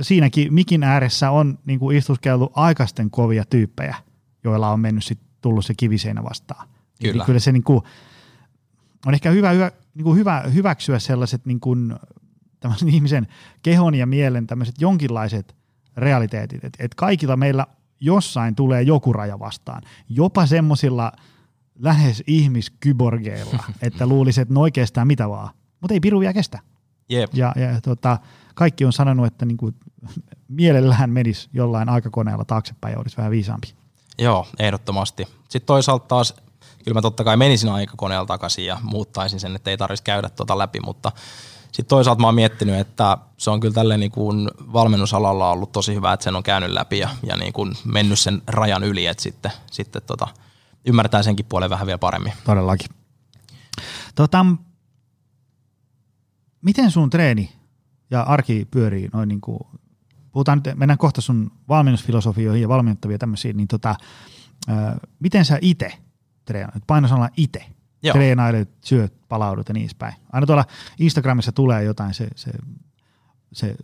siinäkin 0.00 0.55
mikin 0.55 0.83
ääressä 0.83 1.31
on 1.31 1.59
niin 1.66 1.79
kuin 1.79 1.96
istuskeltu 1.96 2.53
aikaisten 2.55 3.11
kovia 3.11 3.44
tyyppejä, 3.44 3.96
joilla 4.44 4.70
on 4.70 4.81
mennyt 4.81 5.05
sit, 5.05 5.18
tullut 5.40 5.64
se 5.64 5.74
kiviseinä 5.77 6.24
vastaan. 6.24 6.68
Kyllä. 7.00 7.14
Eli 7.14 7.24
kyllä 7.27 7.38
se 7.38 7.53
niin 7.53 7.64
kuin, 7.64 7.81
on 9.07 9.14
ehkä 9.14 9.31
hyvä, 9.31 9.50
hyvä, 9.50 9.70
niin 9.94 10.05
kuin 10.05 10.18
hyvä 10.18 10.44
hyväksyä 10.55 10.98
sellaiset 10.98 11.46
niin 11.46 11.61
kuin, 11.61 11.94
ihmisen 12.87 13.27
kehon 13.62 13.94
ja 13.94 14.07
mielen 14.07 14.46
tämmöiset 14.46 14.74
jonkinlaiset 14.81 15.57
realiteetit, 15.96 16.64
että 16.64 16.85
et 16.85 16.94
kaikilla 16.94 17.37
meillä 17.37 17.66
jossain 18.00 18.55
tulee 18.55 18.83
joku 18.83 19.12
raja 19.12 19.38
vastaan, 19.38 19.83
jopa 20.09 20.46
semmoisilla 20.46 21.12
lähes 21.79 22.22
ihmiskyborgeilla, 22.27 23.64
että 23.83 24.07
luulisi, 24.07 24.40
että 24.40 24.55
ne 24.55 24.61
oikeastaan 24.61 25.07
mitä 25.07 25.29
vaan, 25.29 25.50
mutta 25.81 25.94
ei 25.94 26.00
piru 26.00 26.20
vielä 26.20 26.33
kestä. 26.33 26.59
Jep. 27.09 27.35
Ja, 27.35 27.53
ja 27.57 27.81
tota, 27.81 28.19
kaikki 28.55 28.85
on 28.85 28.93
sanonut, 28.93 29.27
että 29.27 29.45
niinku, 29.45 29.73
mielellään 30.49 31.11
menisi 31.11 31.49
jollain 31.53 31.88
aikakoneella 31.88 32.45
taaksepäin 32.45 32.93
ja 32.93 32.99
olisi 32.99 33.17
vähän 33.17 33.31
viisaampi. 33.31 33.75
Joo, 34.19 34.47
ehdottomasti. 34.59 35.29
Sitten 35.49 35.67
toisaalta 35.67 36.07
taas, 36.07 36.35
kyllä 36.85 36.95
mä 36.95 37.03
totta 37.03 37.25
kai 37.25 37.37
menisin 37.37 37.73
aikakoneella 37.73 38.27
takaisin 38.27 38.67
ja 38.67 38.79
muuttaisin 38.83 39.40
sen, 39.40 39.57
että 39.57 39.71
ei 39.71 39.77
tarvitsisi 39.77 40.05
käydä 40.05 40.29
tuota 40.29 40.59
läpi, 40.59 40.81
mutta 40.81 41.12
sitten 41.64 41.88
toisaalta 41.88 42.21
mä 42.21 42.27
oon 42.27 42.35
miettinyt, 42.35 42.79
että 42.79 43.19
se 43.37 43.51
on 43.51 43.61
kyllä 43.61 43.75
tälleen 43.75 44.01
niin 44.01 44.11
kuin 44.11 44.51
valmennusalalla 44.73 45.51
ollut 45.51 45.73
tosi 45.73 45.95
hyvä, 45.95 46.12
että 46.12 46.25
sen 46.25 46.37
on 46.37 46.43
käynyt 46.43 46.71
läpi 46.71 46.99
ja, 46.99 47.09
ja 47.23 47.37
niin 47.37 47.53
kuin 47.53 47.73
mennyt 47.85 48.19
sen 48.19 48.43
rajan 48.47 48.85
yli, 48.85 49.07
että 49.07 49.23
sitten, 49.23 49.53
sitten 49.71 50.03
tota, 50.07 50.29
ymmärtää 50.85 51.23
senkin 51.23 51.47
puolen 51.47 51.71
vähän 51.71 51.87
vielä 51.87 51.99
paremmin. 51.99 52.33
Todellakin. 52.45 52.88
Tota, 54.14 54.47
miten 56.64 56.90
sun 56.90 57.11
treeni 57.11 57.53
ja 58.11 58.22
arki 58.22 58.68
pyörii 58.70 59.09
noin 59.12 59.29
niin 59.29 59.40
kuin, 59.40 59.59
puhutaan 60.33 60.62
nyt, 60.64 60.79
mennään 60.79 60.98
kohta 60.98 61.20
sun 61.20 61.50
valmennusfilosofioihin 61.68 62.62
ja 62.62 62.68
valmennettavia 62.68 63.18
tämmöisiin, 63.18 63.57
niin 63.57 63.68
tota, 63.68 63.94
ää, 64.68 64.98
miten 65.20 65.44
sä 65.44 65.59
itse 65.61 65.92
treenaat, 66.44 66.83
painosanalla 66.87 67.29
itse 67.37 67.64
Joo. 68.03 68.12
treenailet, 68.12 68.70
syöt, 68.85 69.29
palaudut 69.29 69.68
ja 69.68 69.74
niin 69.74 69.85
edespäin. 69.85 70.14
Aina 70.33 70.46
tuolla 70.46 70.64
Instagramissa 70.98 71.53
tulee 71.53 71.85
jotain, 71.85 72.14
se, 72.14 72.29
se, 72.37 72.50
se 73.53 73.77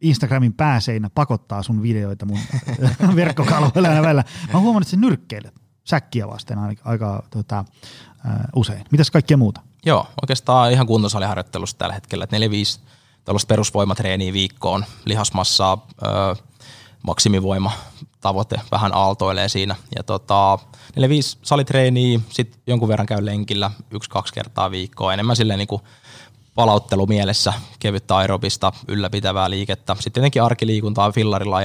Instagramin 0.00 0.52
pääseinä 0.52 1.10
pakottaa 1.10 1.62
sun 1.62 1.82
videoita 1.82 2.26
mun 2.26 2.38
verkkokalvoilla 3.16 3.88
aina 3.88 4.02
välillä. 4.02 4.24
Mä 4.46 4.52
oon 4.54 4.62
huomannut, 4.62 4.86
että 4.86 4.90
se 4.90 4.96
nyrkkeilet 4.96 5.54
säkkiä 5.84 6.28
vasten 6.28 6.58
aika, 6.58 6.82
aika 6.84 7.22
tota, 7.30 7.64
usein. 8.56 8.84
Mitäs 8.90 9.10
kaikkea 9.10 9.36
muuta? 9.36 9.60
Joo, 9.86 10.06
oikeastaan 10.22 10.72
ihan 10.72 10.86
kuntosaliharjoittelussa 10.86 11.78
tällä 11.78 11.94
hetkellä, 11.94 12.24
että 12.24 12.36
4-5 12.36 12.40
tällaista 13.24 13.48
perusvoimatreeniä 13.48 14.32
viikkoon, 14.32 14.84
lihasmassaa, 15.04 15.86
öö, 16.06 16.34
maksimivoima, 17.02 17.72
tavoite 18.20 18.60
vähän 18.70 18.94
aaltoilee 18.94 19.48
siinä. 19.48 19.76
Ja 19.96 20.02
tota, 20.02 20.58
4-5 20.58 20.60
salitreeniä, 21.42 22.20
sitten 22.28 22.60
jonkun 22.66 22.88
verran 22.88 23.06
käy 23.06 23.26
lenkillä 23.26 23.70
yksi-kaksi 23.90 24.34
kertaa 24.34 24.70
viikkoa, 24.70 25.14
enemmän 25.14 25.36
silleen 25.36 25.58
niin 25.58 25.68
kuin 25.68 25.82
palauttelu 26.54 27.06
mielessä, 27.06 27.52
kevyttä 27.78 28.16
aerobista, 28.16 28.72
ylläpitävää 28.88 29.50
liikettä. 29.50 29.94
Sitten 29.94 30.12
tietenkin 30.12 30.42
arkiliikuntaa 30.42 31.12
fillarilla 31.12 31.58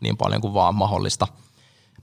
niin 0.00 0.16
paljon 0.16 0.40
kuin 0.40 0.54
vaan 0.54 0.74
mahdollista. 0.74 1.26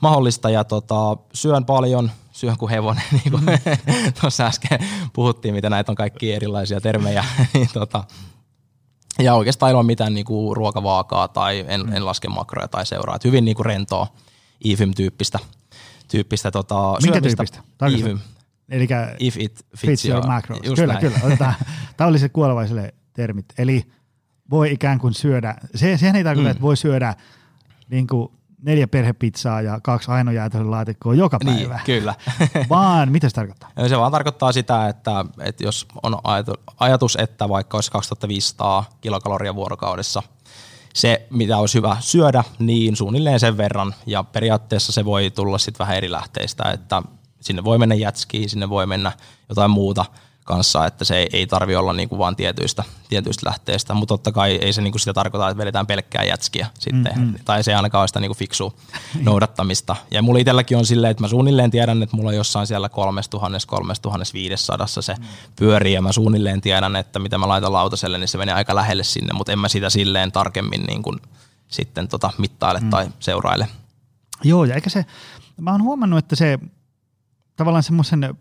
Mahdollista 0.10 0.50
ja 0.50 0.64
tota, 0.64 1.18
syön 1.34 1.66
paljon, 1.66 2.12
syön 2.32 2.58
kuin 2.58 2.70
hevonen, 2.70 3.04
niin 3.24 3.32
kuin 3.32 3.44
tuossa 4.22 4.46
äsken 4.46 4.80
puhuttiin, 5.14 5.54
mitä 5.54 5.70
näitä 5.70 5.92
on 5.92 5.96
kaikki 5.96 6.34
erilaisia 6.34 6.82
termejä. 6.82 7.26
niin 7.54 7.70
tota, 7.74 8.04
ja 9.20 9.34
oikeastaan 9.36 9.70
ilman 9.72 9.86
mitään 9.86 10.14
niin 10.14 10.26
kuin 10.26 10.56
ruokavaakaa 10.58 11.28
tai 11.28 11.66
en, 11.68 11.94
en 11.94 12.06
laske 12.06 12.28
makroja 12.28 12.68
tai 12.68 12.86
seuraa. 12.86 13.16
Et 13.16 13.24
hyvin 13.24 13.46
niin 13.46 13.56
kuin 13.56 13.66
rentoa 13.66 14.08
IFIM-tyyppistä 14.64 15.40
tyyppistä 16.08 16.52
tota, 16.52 16.98
Minkä 17.02 17.20
syömistä. 17.20 17.44
tyyppistä? 17.46 17.88
IFIM. 17.88 18.20
Eli 18.70 18.88
If 19.20 19.38
it 19.38 19.56
fits, 19.56 19.66
fits 19.78 20.06
your 20.06 20.20
your- 20.20 20.28
macros. 20.28 20.60
just 20.64 20.76
Kyllä, 20.82 20.94
näin. 20.94 21.06
kyllä. 21.06 21.20
Otetaan. 21.24 21.54
Tämä 21.98 22.08
oli 22.08 22.20
se 22.20 22.30
kuolevaiselle 22.30 22.94
termit. 23.14 23.46
Eli 23.58 23.84
voi 24.50 24.72
ikään 24.72 25.00
kuin 25.00 25.14
syödä, 25.14 25.56
se, 25.76 25.98
sehän 25.98 26.16
ei 26.16 26.24
tarkoita, 26.24 26.48
Mm. 26.50 26.52
että 26.52 26.62
voi 26.62 26.78
syödä 26.78 27.16
niin 27.90 28.08
kuin 28.08 28.32
neljä 28.66 28.88
perhepizzaa 28.88 29.62
ja 29.62 29.80
kaksi 29.84 30.12
ainoajäätelön 30.12 30.72
laatikkoa 30.72 31.16
joka 31.16 31.38
Niin, 31.44 31.58
päivä. 31.58 31.80
kyllä. 31.86 32.16
Vaan 32.70 33.12
mitä 33.12 33.30
se 33.30 33.36
tarkoittaa? 33.36 33.70
Ja 33.76 33.90
se 33.90 33.98
vaan 33.98 34.12
tarkoittaa 34.12 34.52
sitä, 34.52 34.88
että, 34.90 35.26
että 35.42 35.64
jos 35.64 35.88
on 36.04 36.14
ajatu- 36.24 36.62
ajatus, 36.80 37.16
että 37.22 37.50
vaikka 37.50 37.78
olisi 37.78 37.92
2500 37.92 38.86
kilokaloria 39.02 39.56
vuorokaudessa, 39.56 40.24
se 40.94 41.28
mitä 41.30 41.58
olisi 41.58 41.78
hyvä 41.78 41.98
syödä, 42.00 42.44
niin 42.60 42.96
suunnilleen 42.96 43.40
sen 43.40 43.58
verran. 43.58 43.96
Ja 44.06 44.24
periaatteessa 44.24 44.92
se 44.92 45.06
voi 45.06 45.30
tulla 45.32 45.58
sitten 45.58 45.80
vähän 45.86 45.98
eri 45.98 46.12
lähteistä, 46.12 46.72
että 46.72 47.02
sinne 47.42 47.64
voi 47.64 47.78
mennä 47.78 47.96
jätskiin, 47.96 48.50
sinne 48.50 48.70
voi 48.70 48.86
mennä 48.88 49.12
jotain 49.50 49.72
muuta 49.72 50.06
kanssa, 50.46 50.86
että 50.86 51.06
se 51.06 51.18
ei, 51.18 51.30
ei 51.34 51.48
tarvi 51.48 51.76
olla 51.76 51.94
niinku 51.94 52.18
vaan 52.18 52.36
tietyistä, 52.36 52.84
tietyistä 53.10 53.50
lähteistä, 53.50 53.94
mutta 53.94 54.14
totta 54.14 54.32
kai 54.32 54.52
ei 54.52 54.74
se 54.74 54.82
niinku 54.82 55.00
sitä 55.00 55.14
tarkoita, 55.14 55.50
että 55.50 55.58
vedetään 55.58 55.88
pelkkää 55.88 56.24
jätskiä 56.24 56.68
sitten, 56.80 57.14
mm-hmm. 57.16 57.34
tai 57.46 57.64
se 57.64 57.72
ei 57.72 57.76
ainakaan 57.76 58.02
ole 58.02 58.08
sitä 58.08 58.20
niinku 58.20 58.36
fiksua 58.36 58.74
noudattamista. 59.22 59.96
Ja 60.12 60.22
mulla 60.22 60.40
itselläkin 60.40 60.78
on 60.78 60.86
silleen, 60.86 61.12
että 61.12 61.24
mä 61.24 61.28
suunnilleen 61.28 61.72
tiedän, 61.72 62.04
että 62.04 62.16
mulla 62.16 62.30
on 62.30 62.36
jossain 62.36 62.68
siellä 62.68 62.88
3000-3500 62.88 62.92
se 65.02 65.16
pyörii, 65.56 65.94
ja 65.94 66.02
mä 66.02 66.12
suunnilleen 66.12 66.62
tiedän, 66.62 66.96
että 66.96 67.20
mitä 67.20 67.38
mä 67.38 67.48
laitan 67.48 67.74
lautaselle, 67.74 68.18
niin 68.18 68.28
se 68.28 68.38
menee 68.38 68.56
aika 68.56 68.76
lähelle 68.76 69.04
sinne, 69.04 69.34
mutta 69.34 69.52
en 69.52 69.60
mä 69.60 69.70
sitä 69.70 69.90
silleen 69.90 70.32
tarkemmin 70.32 70.84
niin 70.84 71.02
kuin 71.02 71.20
sitten 71.68 72.08
tota 72.08 72.32
mittaile 72.38 72.80
mm. 72.80 72.90
tai 72.90 73.10
seuraile. 73.20 73.68
Joo, 74.44 74.66
ja 74.66 74.76
eikä 74.76 74.90
se, 74.90 75.06
mä 75.62 75.72
oon 75.72 75.84
huomannut, 75.84 76.20
että 76.20 76.36
se 76.36 76.60
tavallaan 77.56 77.84
semmoisen 77.84 78.36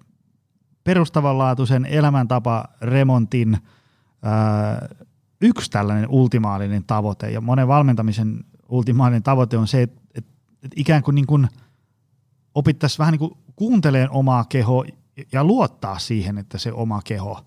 perustavanlaatuisen 0.85 1.85
elämäntapa 1.85 2.65
remontin 2.81 3.59
ää, 4.23 4.89
yksi 5.41 5.71
tällainen 5.71 6.09
ultimaalinen 6.09 6.85
tavoite 6.87 7.31
ja 7.31 7.41
monen 7.41 7.69
valmentamisen 7.69 8.45
ultimaalinen 8.69 9.23
tavoite 9.23 9.57
on 9.57 9.69
se, 9.69 9.83
että, 9.83 10.01
että, 10.15 10.31
että 10.63 10.75
ikään 10.77 11.03
kuin, 11.03 11.15
niin 11.15 11.27
kuin 11.27 11.49
opittaisiin 12.55 12.99
vähän 12.99 13.13
niin 13.13 13.19
kuin 13.19 13.33
kuunteleen 13.57 14.11
omaa 14.11 14.45
kehoa 14.45 14.85
ja 15.33 15.45
luottaa 15.45 15.99
siihen, 15.99 16.39
että 16.39 16.59
se 16.59 16.73
oma 16.73 17.01
keho 17.05 17.45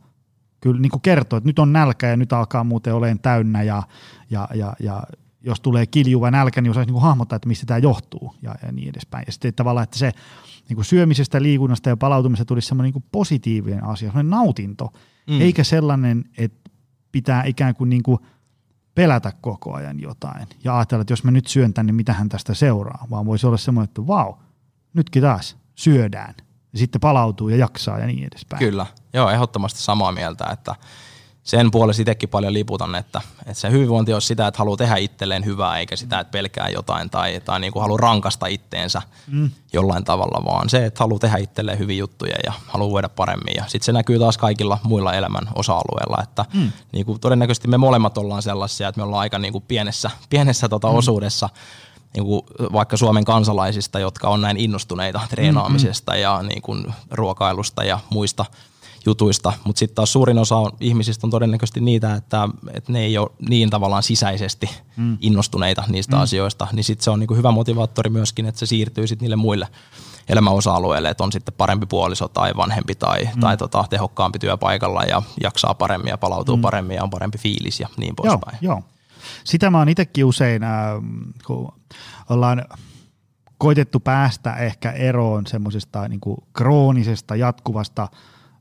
kyllä 0.62 0.82
niin 0.82 0.90
kuin 0.90 1.02
kertoo, 1.02 1.38
että 1.38 1.50
nyt 1.50 1.60
on 1.60 1.74
nälkä 1.74 2.08
ja 2.08 2.18
nyt 2.18 2.34
alkaa 2.34 2.64
muuten 2.64 2.94
olemaan 2.94 3.20
täynnä 3.20 3.64
ja, 3.64 3.84
ja, 4.30 4.48
ja, 4.54 4.74
ja 4.80 5.04
jos 5.42 5.60
tulee 5.60 5.86
kiljuva 5.86 6.32
nälkä, 6.32 6.62
niin 6.62 6.72
osaisi 6.72 6.88
niin 6.88 6.94
kuin 6.94 7.04
hahmottaa, 7.04 7.36
että 7.36 7.48
mistä 7.48 7.66
tämä 7.66 7.78
johtuu 7.78 8.36
ja, 8.42 8.56
ja 8.66 8.72
niin 8.72 8.90
edespäin. 8.90 9.24
Ja 9.28 9.32
sitten 9.32 9.54
tavallaan, 9.54 9.84
että 9.84 9.98
se 9.98 10.12
niin 10.70 10.76
kuin 10.76 10.86
syömisestä, 10.86 11.42
liikunnasta 11.42 11.90
ja 11.90 11.98
palautumisesta 11.98 12.46
tulisi 12.46 12.68
semmoinen 12.68 12.94
niin 12.94 13.06
positiivinen 13.12 13.84
asia, 13.84 14.10
semmoinen 14.10 14.30
nautinto, 14.30 14.94
mm. 15.30 15.42
eikä 15.42 15.64
sellainen, 15.64 16.26
että 16.38 16.70
pitää 17.12 17.44
ikään 17.44 17.76
kuin, 17.76 17.90
niin 17.90 18.04
kuin 18.04 18.20
pelätä 18.96 19.32
koko 19.42 19.74
ajan 19.74 20.00
jotain 20.00 20.48
ja 20.64 20.78
ajatella, 20.78 21.02
että 21.02 21.12
jos 21.12 21.24
mä 21.24 21.32
nyt 21.32 21.48
syön 21.48 21.74
tänne, 21.74 21.88
niin 21.88 21.96
mitähän 21.96 22.30
tästä 22.30 22.54
seuraa, 22.54 23.08
vaan 23.10 23.26
voisi 23.26 23.48
olla 23.48 23.58
semmoinen, 23.58 23.90
että 23.90 24.08
vau, 24.08 24.34
nytkin 24.94 25.22
taas 25.22 25.58
syödään 25.76 26.34
ja 26.74 26.80
sitten 26.80 27.02
palautuu 27.02 27.50
ja 27.50 27.58
jaksaa 27.58 28.00
ja 28.00 28.08
niin 28.08 28.24
edespäin. 28.24 28.60
Kyllä, 28.60 28.86
joo, 29.14 29.30
ehdottomasti 29.30 29.80
samaa 29.80 30.12
mieltä, 30.12 30.46
että 30.54 30.76
sen 31.48 31.72
puolesta 31.72 32.02
itsekin 32.02 32.30
paljon 32.30 32.54
liputan, 32.54 32.96
että, 32.96 33.22
että 33.40 33.54
se 33.54 33.72
hyvinvointi 33.72 34.14
on 34.14 34.22
sitä, 34.22 34.48
että 34.48 34.58
haluaa 34.58 34.78
tehdä 34.78 34.96
itselleen 34.96 35.46
hyvää, 35.46 35.80
eikä 35.80 35.96
sitä, 35.96 36.20
että 36.20 36.32
pelkää 36.32 36.70
jotain 36.70 37.10
tai, 37.10 37.42
tai 37.46 37.60
niin 37.60 37.74
kuin 37.74 37.82
haluaa 37.82 37.98
rankasta 37.98 38.48
itteensä 38.48 39.02
mm. 39.28 39.52
jollain 39.74 40.04
tavalla, 40.04 40.46
vaan 40.46 40.70
se, 40.70 40.86
että 40.86 41.00
haluaa 41.00 41.20
tehdä 41.20 41.38
itselleen 41.38 41.80
hyviä 41.80 41.98
juttuja 41.98 42.36
ja 42.46 42.54
haluaa 42.68 42.92
voida 42.92 43.10
paremmin. 43.10 43.56
Ja 43.56 43.64
sitten 43.68 43.86
se 43.86 43.92
näkyy 43.92 44.20
taas 44.20 44.38
kaikilla 44.38 44.78
muilla 44.84 45.14
elämän 45.14 45.50
osa-alueilla, 45.56 46.24
että 46.24 46.46
mm. 46.54 46.72
niin 46.92 47.06
kuin 47.06 47.20
todennäköisesti 47.20 47.68
me 47.68 47.78
molemmat 47.78 48.18
ollaan 48.18 48.42
sellaisia, 48.42 48.88
että 48.88 49.00
me 49.00 49.04
ollaan 49.04 49.22
aika 49.22 49.40
niin 49.40 49.54
kuin 49.54 49.64
pienessä, 49.68 50.12
pienessä 50.30 50.70
tota 50.70 50.88
mm. 50.88 50.96
osuudessa 50.96 51.50
niin 52.14 52.26
kuin 52.26 52.42
vaikka 52.74 52.98
Suomen 52.98 53.26
kansalaisista, 53.26 54.00
jotka 54.00 54.30
on 54.30 54.42
näin 54.42 54.58
innostuneita 54.58 55.22
treenaamisesta 55.30 56.12
mm, 56.12 56.18
mm. 56.18 56.22
ja 56.22 56.42
niin 56.44 56.62
kuin 56.62 56.94
ruokailusta 57.12 57.84
ja 57.84 58.00
muista 58.10 58.46
jutuista, 59.08 59.54
mutta 59.64 59.80
sitten 59.80 59.96
taas 59.96 60.14
suurin 60.14 60.38
osa 60.38 60.56
ihmisistä 60.80 61.28
on 61.28 61.32
todennäköisesti 61.32 61.82
niitä, 61.82 62.16
että, 62.16 62.50
että 62.74 62.92
ne 62.92 63.00
ei 63.00 63.18
ole 63.18 63.30
niin 63.50 63.70
tavallaan 63.70 64.04
sisäisesti 64.04 64.70
mm. 64.98 65.18
innostuneita 65.22 65.84
niistä 65.88 66.16
mm. 66.16 66.22
asioista, 66.22 66.68
niin 66.74 66.84
sitten 66.84 67.04
se 67.04 67.12
on 67.12 67.20
niinku 67.20 67.36
hyvä 67.36 67.52
motivaattori 67.52 68.10
myöskin, 68.10 68.46
että 68.46 68.60
se 68.60 68.66
siirtyy 68.66 69.08
sitten 69.08 69.24
niille 69.24 69.36
muille 69.36 69.68
elämän 70.30 70.54
osa-alueille, 70.54 71.10
että 71.10 71.24
on 71.24 71.32
sitten 71.32 71.54
parempi 71.58 71.86
puoliso 71.86 72.28
tai 72.28 72.52
vanhempi 72.58 72.96
tai, 72.96 73.30
mm. 73.36 73.40
tai 73.40 73.58
tota, 73.58 73.86
tehokkaampi 73.90 74.40
työpaikalla 74.40 75.04
ja 75.04 75.22
jaksaa 75.44 75.74
paremmin 75.74 76.10
ja 76.10 76.18
palautuu 76.18 76.58
mm. 76.58 76.62
paremmin 76.62 76.96
ja 76.96 77.04
on 77.04 77.10
parempi 77.10 77.38
fiilis 77.38 77.80
ja 77.80 77.88
niin 77.98 78.16
poispäin. 78.16 78.58
Joo, 78.62 78.74
joo. 78.74 78.84
Sitä 79.44 79.70
mä 79.70 79.78
oon 79.78 79.90
itsekin 79.90 80.26
usein, 80.26 80.64
äh, 80.64 80.72
kun 81.46 81.74
ollaan 82.30 82.66
koitettu 83.58 84.00
päästä 84.00 84.56
ehkä 84.56 84.92
eroon 84.92 85.48
semmoisesta 85.48 86.08
niin 86.08 86.22
kroonisesta, 86.54 87.36
jatkuvasta 87.36 88.08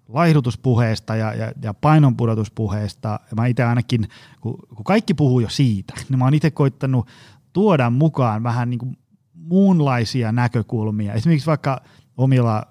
laihdutuspuheesta 0.09 1.17
ja, 1.17 1.35
ja, 1.35 1.53
ja 1.63 1.75
painonpudotuspuheesta. 1.75 3.09
Ja 3.09 3.37
mä 3.37 3.47
itse 3.47 3.65
ainakin, 3.65 4.09
kun, 4.41 4.59
kun 4.75 4.85
kaikki 4.85 5.15
puhuu 5.15 5.41
jo 5.41 5.49
siitä, 5.49 5.95
niin 6.09 6.19
mä 6.19 6.25
oon 6.25 6.35
itse 6.35 6.51
koittanut 6.51 7.09
tuoda 7.53 7.91
mukaan 7.91 8.43
vähän 8.43 8.71
niin 8.71 8.79
kuin 8.79 8.99
muunlaisia 9.35 10.33
näkökulmia. 10.33 11.13
Esimerkiksi 11.13 11.47
vaikka 11.47 11.81
omilla 12.17 12.67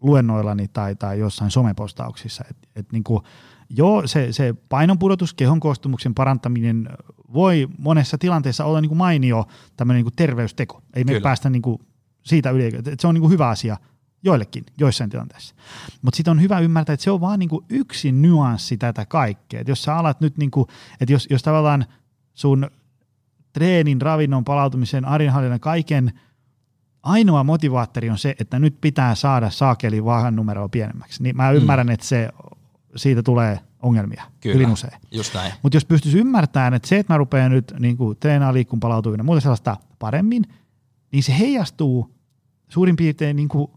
luennoillani 0.00 0.68
tai, 0.68 0.96
tai 0.96 1.18
jossain 1.18 1.50
somepostauksissa. 1.50 2.44
Et, 2.50 2.56
et 2.76 2.92
niin 2.92 3.04
kuin, 3.04 3.22
joo, 3.70 4.06
se, 4.06 4.32
se 4.32 4.54
painonpudotus, 4.68 5.34
kehon 5.34 5.60
koostumuksen 5.60 6.14
parantaminen 6.14 6.88
voi 7.32 7.68
monessa 7.78 8.18
tilanteessa 8.18 8.64
olla 8.64 8.80
niin 8.80 8.88
kuin 8.88 8.98
mainio 8.98 9.44
tämmöinen 9.76 10.04
niin 10.04 10.12
terveysteko. 10.16 10.82
Ei 10.94 11.04
me 11.04 11.12
Kyllä. 11.12 11.22
päästä 11.22 11.50
niin 11.50 11.62
kuin 11.62 11.78
siitä 12.22 12.50
yli, 12.50 12.64
että 12.64 12.90
se 12.98 13.06
on 13.06 13.14
niin 13.14 13.22
kuin 13.22 13.32
hyvä 13.32 13.48
asia 13.48 13.76
joillekin, 14.22 14.66
joissain 14.78 15.10
tilanteissa. 15.10 15.54
Mutta 16.02 16.16
sitten 16.16 16.30
on 16.30 16.40
hyvä 16.40 16.60
ymmärtää, 16.60 16.94
että 16.94 17.04
se 17.04 17.10
on 17.10 17.20
vaan 17.20 17.38
niin 17.38 17.48
kuin 17.48 17.64
yksi 17.68 18.12
nyanssi 18.12 18.76
tätä 18.76 19.06
kaikkea. 19.06 19.60
Et 19.60 19.68
jos 19.68 19.82
sä 19.82 19.96
alat 19.96 20.20
nyt, 20.20 20.38
niin 20.38 20.50
kuin, 20.50 20.66
että 21.00 21.12
jos, 21.12 21.26
jos 21.30 21.42
tavallaan 21.42 21.86
sun 22.34 22.70
treenin, 23.52 24.00
ravinnon, 24.00 24.44
palautumisen, 24.44 25.04
arjenhallinnan, 25.04 25.60
kaiken 25.60 26.12
ainoa 27.02 27.44
motivaattori 27.44 28.10
on 28.10 28.18
se, 28.18 28.34
että 28.38 28.58
nyt 28.58 28.80
pitää 28.80 29.14
saada 29.14 29.50
saakeli 29.50 30.04
vahan 30.04 30.36
numeroa 30.36 30.68
pienemmäksi. 30.68 31.22
Niin 31.22 31.36
mä 31.36 31.50
ymmärrän, 31.50 31.86
mm. 31.86 31.92
että 31.92 32.06
se, 32.06 32.28
siitä 32.96 33.22
tulee 33.22 33.60
ongelmia 33.82 34.24
Kyllä, 34.40 34.54
hyvin 34.54 34.70
usein. 34.70 34.92
Mutta 35.62 35.76
jos 35.76 35.84
pystyisi 35.84 36.18
ymmärtämään, 36.18 36.74
että 36.74 36.88
se, 36.88 36.98
että 36.98 37.12
mä 37.12 37.18
rupean 37.18 37.50
nyt 37.50 37.74
niin 37.78 37.96
kuin, 37.96 38.16
treenaa, 38.16 38.52
liikkun, 38.52 38.80
palautuu 38.80 39.14
ja 39.14 39.24
muuta 39.24 39.40
sellaista 39.40 39.76
paremmin, 39.98 40.44
niin 41.12 41.22
se 41.22 41.38
heijastuu 41.38 42.14
suurin 42.68 42.96
piirtein 42.96 43.36
niin 43.36 43.48
kuin, 43.48 43.70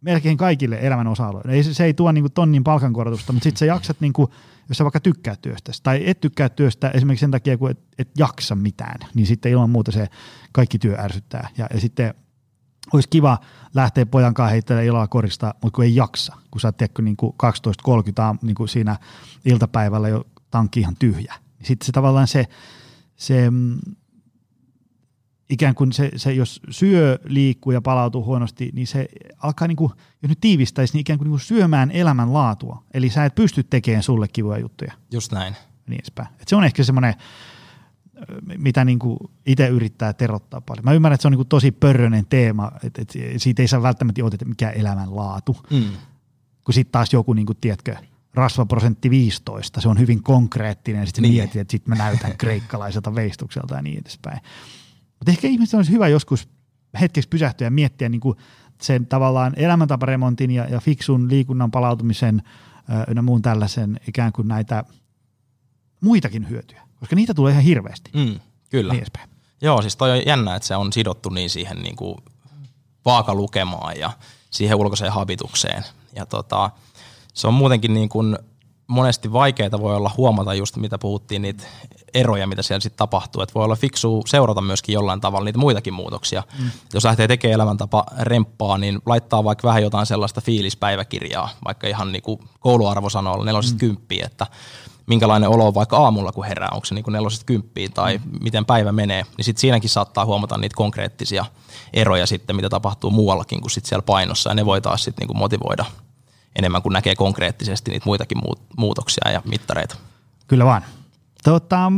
melkein 0.00 0.36
kaikille 0.36 0.78
elämän 0.80 1.06
osa-alueille. 1.06 1.52
Ei, 1.52 1.62
se, 1.62 1.84
ei 1.84 1.94
tuo 1.94 2.12
niin 2.12 2.22
kuin, 2.22 2.32
tonnin 2.32 2.64
palkankorotusta, 2.64 3.32
mutta 3.32 3.44
sitten 3.44 3.58
sä 3.58 3.66
jaksat 3.66 4.00
niin 4.00 4.12
kuin, 4.12 4.30
jos 4.68 4.78
sä 4.78 4.84
vaikka 4.84 5.00
tykkää 5.00 5.36
työstä, 5.36 5.72
tai 5.82 6.02
et 6.06 6.20
tykkää 6.20 6.48
työstä 6.48 6.90
esimerkiksi 6.90 7.20
sen 7.20 7.30
takia, 7.30 7.58
kun 7.58 7.70
et, 7.70 7.78
et 7.98 8.08
jaksa 8.18 8.54
mitään, 8.54 9.08
niin 9.14 9.26
sitten 9.26 9.52
ilman 9.52 9.70
muuta 9.70 9.92
se 9.92 10.08
kaikki 10.52 10.78
työ 10.78 10.96
ärsyttää. 10.98 11.48
Ja, 11.58 11.66
ja 11.74 11.80
sitten 11.80 12.14
olisi 12.92 13.08
kiva 13.08 13.38
lähteä 13.74 14.06
pojan 14.06 14.34
kanssa 14.34 14.50
heittelemään 14.50 14.86
iloa 14.86 15.08
korista, 15.08 15.54
mutta 15.62 15.76
kun 15.76 15.84
ei 15.84 15.94
jaksa, 15.94 16.36
kun 16.50 16.60
sä 16.60 16.68
oot 16.68 16.98
niin 17.02 17.16
12.30 18.32 18.38
niin 18.42 18.54
kuin 18.54 18.68
siinä 18.68 18.96
iltapäivällä 19.44 20.08
jo 20.08 20.26
tankki 20.50 20.80
ihan 20.80 20.96
tyhjä. 20.98 21.34
Sitten 21.62 21.86
se 21.86 21.92
tavallaan 21.92 22.26
se, 22.26 22.46
se 23.16 23.50
mm, 23.50 23.78
ikään 25.50 25.74
kuin 25.74 25.92
se, 25.92 26.10
se, 26.16 26.32
jos 26.32 26.60
syö, 26.70 27.18
liikkuu 27.24 27.72
ja 27.72 27.80
palautuu 27.80 28.24
huonosti, 28.24 28.70
niin 28.74 28.86
se 28.86 29.08
alkaa, 29.38 29.68
niin 29.68 29.76
kuin, 29.76 29.92
jos 30.22 30.28
nyt 30.28 30.40
tiivistäisi, 30.40 30.92
niin 30.92 31.00
ikään 31.00 31.18
kuin, 31.18 31.26
niin 31.26 31.32
kuin 31.32 31.40
syömään 31.40 31.90
elämänlaatua. 31.90 32.82
Eli 32.94 33.10
sä 33.10 33.24
et 33.24 33.34
pysty 33.34 33.62
tekemään 33.62 34.02
sulle 34.02 34.28
kivoja 34.28 34.58
juttuja. 34.58 34.92
Just 35.12 35.32
näin. 35.32 35.56
Niin 35.86 35.98
edespäin. 35.98 36.28
Et 36.40 36.48
se 36.48 36.56
on 36.56 36.64
ehkä 36.64 36.84
semmoinen, 36.84 37.14
mitä 38.58 38.84
niin 38.84 38.98
kuin 38.98 39.18
itse 39.46 39.68
yrittää 39.68 40.12
terottaa 40.12 40.60
paljon. 40.60 40.84
Mä 40.84 40.92
ymmärrän, 40.92 41.14
että 41.14 41.22
se 41.22 41.28
on 41.28 41.32
niin 41.32 41.38
kuin 41.38 41.48
tosi 41.48 41.70
pörröinen 41.70 42.26
teema, 42.26 42.72
että, 42.84 43.02
että 43.02 43.18
siitä 43.36 43.62
ei 43.62 43.68
saa 43.68 43.82
välttämättä 43.82 44.22
että 44.32 44.44
mikä 44.44 44.70
elämänlaatu. 44.70 45.56
Mm. 45.70 45.84
Kun 46.64 46.74
sitten 46.74 46.92
taas 46.92 47.12
joku, 47.12 47.32
niin 47.32 47.46
kuin, 47.46 47.58
tiedätkö, 47.60 47.96
rasvaprosentti 48.34 49.10
15, 49.10 49.80
se 49.80 49.88
on 49.88 49.98
hyvin 49.98 50.22
konkreettinen, 50.22 51.00
ja 51.00 51.06
sitten 51.06 51.22
niin. 51.22 51.34
mietit, 51.34 51.56
että 51.56 51.70
sitten 51.70 51.90
mä 51.90 52.04
näytän 52.04 52.36
kreikkalaiselta 52.38 53.14
veistukselta 53.14 53.74
ja 53.74 53.82
niin 53.82 53.98
edespäin. 53.98 54.40
Mutta 55.18 55.30
ehkä 55.30 55.48
ihmisten 55.48 55.78
olisi 55.78 55.92
hyvä 55.92 56.08
joskus 56.08 56.48
hetkeksi 57.00 57.28
pysähtyä 57.28 57.66
ja 57.66 57.70
miettiä 57.70 58.08
niin 58.08 58.20
kuin 58.20 58.38
sen 58.80 59.06
tavallaan 59.06 59.52
elämäntaparemontin 59.56 60.50
ja, 60.50 60.64
ja 60.64 60.80
fiksun 60.80 61.30
liikunnan 61.30 61.70
palautumisen 61.70 62.42
ynnä 63.08 63.22
muun 63.22 63.42
tällaisen 63.42 64.00
ikään 64.08 64.32
kuin 64.32 64.48
näitä 64.48 64.84
muitakin 66.00 66.48
hyötyjä, 66.48 66.82
koska 67.00 67.16
niitä 67.16 67.34
tulee 67.34 67.52
ihan 67.52 67.64
hirveästi. 67.64 68.10
Mm, 68.14 68.40
kyllä. 68.70 68.92
Niin 68.92 69.06
Joo, 69.60 69.82
siis 69.82 69.96
toi 69.96 70.10
on 70.10 70.26
jännä, 70.26 70.56
että 70.56 70.68
se 70.68 70.76
on 70.76 70.92
sidottu 70.92 71.28
niin 71.28 71.50
siihen 71.50 71.76
niin 71.76 71.96
kuin 71.96 72.16
vaakalukemaan 73.04 73.98
ja 73.98 74.10
siihen 74.50 74.76
ulkoiseen 74.76 75.12
habitukseen. 75.12 75.84
Ja 76.14 76.26
tota, 76.26 76.70
se 77.34 77.48
on 77.48 77.54
muutenkin 77.54 77.94
niin 77.94 78.08
kuin 78.08 78.38
monesti 78.88 79.32
vaikeaa 79.32 79.80
voi 79.80 79.96
olla 79.96 80.10
huomata 80.16 80.54
just 80.54 80.76
mitä 80.76 80.98
puhuttiin, 80.98 81.42
niitä 81.42 81.64
eroja, 82.14 82.46
mitä 82.46 82.62
siellä 82.62 82.80
sitten 82.80 82.98
tapahtuu. 82.98 83.42
Että 83.42 83.54
voi 83.54 83.64
olla 83.64 83.76
fiksu 83.76 84.22
seurata 84.26 84.60
myöskin 84.60 84.92
jollain 84.92 85.20
tavalla 85.20 85.44
niitä 85.44 85.58
muitakin 85.58 85.94
muutoksia. 85.94 86.42
Mm. 86.58 86.70
Jos 86.94 87.04
lähtee 87.04 87.28
tekemään 87.28 87.54
elämäntapa 87.54 88.04
remppaa, 88.20 88.78
niin 88.78 88.98
laittaa 89.06 89.44
vaikka 89.44 89.68
vähän 89.68 89.82
jotain 89.82 90.06
sellaista 90.06 90.40
fiilispäiväkirjaa, 90.40 91.48
vaikka 91.64 91.86
ihan 91.86 92.12
niin 92.12 92.22
kuin 92.22 92.40
kouluarvosanoilla 92.60 93.44
nelosesta 93.44 93.74
mm. 93.74 93.78
kymppiä, 93.78 94.26
että 94.26 94.46
minkälainen 95.06 95.48
olo 95.48 95.66
on 95.66 95.74
vaikka 95.74 95.96
aamulla, 95.96 96.32
kun 96.32 96.44
herää, 96.44 96.68
onko 96.72 96.84
se 96.84 96.94
niin 96.94 97.04
nelosesta 97.08 97.44
kymppiin 97.44 97.92
tai 97.92 98.18
mm. 98.18 98.38
miten 98.40 98.64
päivä 98.64 98.92
menee, 98.92 99.22
niin 99.36 99.44
sitten 99.44 99.60
siinäkin 99.60 99.90
saattaa 99.90 100.24
huomata 100.24 100.58
niitä 100.58 100.76
konkreettisia 100.76 101.44
eroja 101.92 102.26
sitten, 102.26 102.56
mitä 102.56 102.68
tapahtuu 102.68 103.10
muuallakin 103.10 103.60
kuin 103.60 103.70
sitten 103.70 103.88
siellä 103.88 104.02
painossa, 104.02 104.50
ja 104.50 104.54
ne 104.54 104.66
voi 104.66 104.80
taas 104.80 105.04
sitten 105.04 105.28
niin 105.28 105.38
motivoida 105.38 105.84
enemmän 106.56 106.82
kuin 106.82 106.92
näkee 106.92 107.14
konkreettisesti 107.14 107.90
niitä 107.90 108.06
muitakin 108.06 108.38
muutoksia 108.76 109.30
ja 109.30 109.42
mittareita. 109.44 109.96
Kyllä 110.46 110.64
vaan. 110.64 110.82
Tota, 111.44 111.92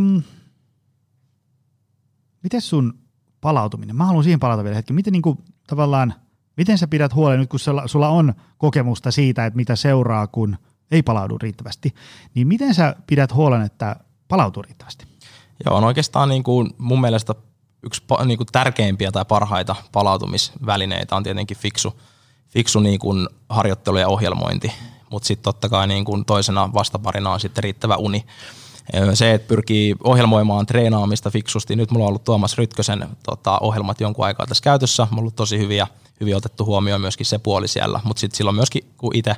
miten 2.43 2.61
sun 2.61 2.99
palautuminen? 3.41 3.97
Mä 3.97 4.05
haluan 4.05 4.25
siihen 4.25 4.41
palata 4.41 4.65
vielä 4.65 4.77
hetki. 4.77 4.93
Miten 4.93 5.13
niin 5.13 5.23
kuin, 5.23 5.39
tavallaan, 5.67 6.15
miten 6.57 6.79
sä 6.79 6.89
pidät 6.89 7.15
huolen 7.15 7.41
nyt, 7.41 7.51
kun 7.51 7.61
sulla, 7.61 7.89
sulla 7.89 8.09
on 8.09 8.35
kokemusta 8.59 9.11
siitä, 9.11 9.47
että 9.47 9.57
mitä 9.57 9.77
seuraa, 9.77 10.27
kun 10.27 10.57
ei 10.91 11.03
palaudu 11.03 11.39
riittävästi, 11.39 11.95
niin 12.35 12.49
miten 12.49 12.75
sä 12.75 12.97
pidät 13.07 13.35
huolen, 13.35 13.63
että 13.63 13.97
palautuu 14.29 14.63
riittävästi? 14.63 15.07
Joo, 15.67 15.77
on 15.77 15.85
oikeastaan 15.85 16.29
niin 16.29 16.43
kuin 16.43 16.71
mun 16.79 17.01
mielestä 17.01 17.35
yksi 17.83 18.03
niin 18.25 18.39
kuin 18.39 18.47
tärkeimpiä 18.53 19.13
tai 19.13 19.25
parhaita 19.25 19.77
palautumisvälineitä 19.93 21.17
on 21.17 21.23
tietenkin 21.23 21.57
fiksu 21.57 22.01
fiksu 22.51 22.81
niin 22.81 22.99
kuin 22.99 23.29
harjoittelu 23.49 23.99
ja 23.99 24.09
ohjelmointi, 24.09 24.73
mutta 25.11 25.27
sitten 25.27 25.45
totta 25.45 25.69
kai 25.69 25.87
niin 25.87 26.05
kuin 26.05 26.25
toisena 26.25 26.71
vastaparina 26.75 27.33
on 27.33 27.41
sitten 27.41 27.65
riittävä 27.65 27.97
uni. 27.97 28.25
Se, 29.15 29.35
että 29.35 29.49
pyrkii 29.49 29.97
ohjelmoimaan 30.05 30.67
treenaamista 30.67 31.31
fiksusti. 31.31 31.77
Nyt 31.77 31.91
mulla 31.91 32.05
on 32.05 32.09
ollut 32.09 32.25
Tuomas 32.25 32.59
Rytkösen 32.59 33.09
tota, 33.23 33.59
ohjelmat 33.59 34.01
jonkun 34.01 34.25
aikaa 34.25 34.47
tässä 34.47 34.63
käytössä. 34.63 35.03
Mulla 35.03 35.15
on 35.15 35.19
ollut 35.19 35.37
tosi 35.37 35.59
hyviä, 35.59 35.87
hyvin 36.21 36.37
otettu 36.37 36.65
huomioon 36.65 37.01
myöskin 37.01 37.27
se 37.27 37.39
puoli 37.39 37.69
siellä, 37.69 38.01
mutta 38.05 38.21
sitten 38.21 38.37
silloin 38.37 38.57
myöskin, 38.57 38.85
kun 38.97 39.17
itse 39.17 39.37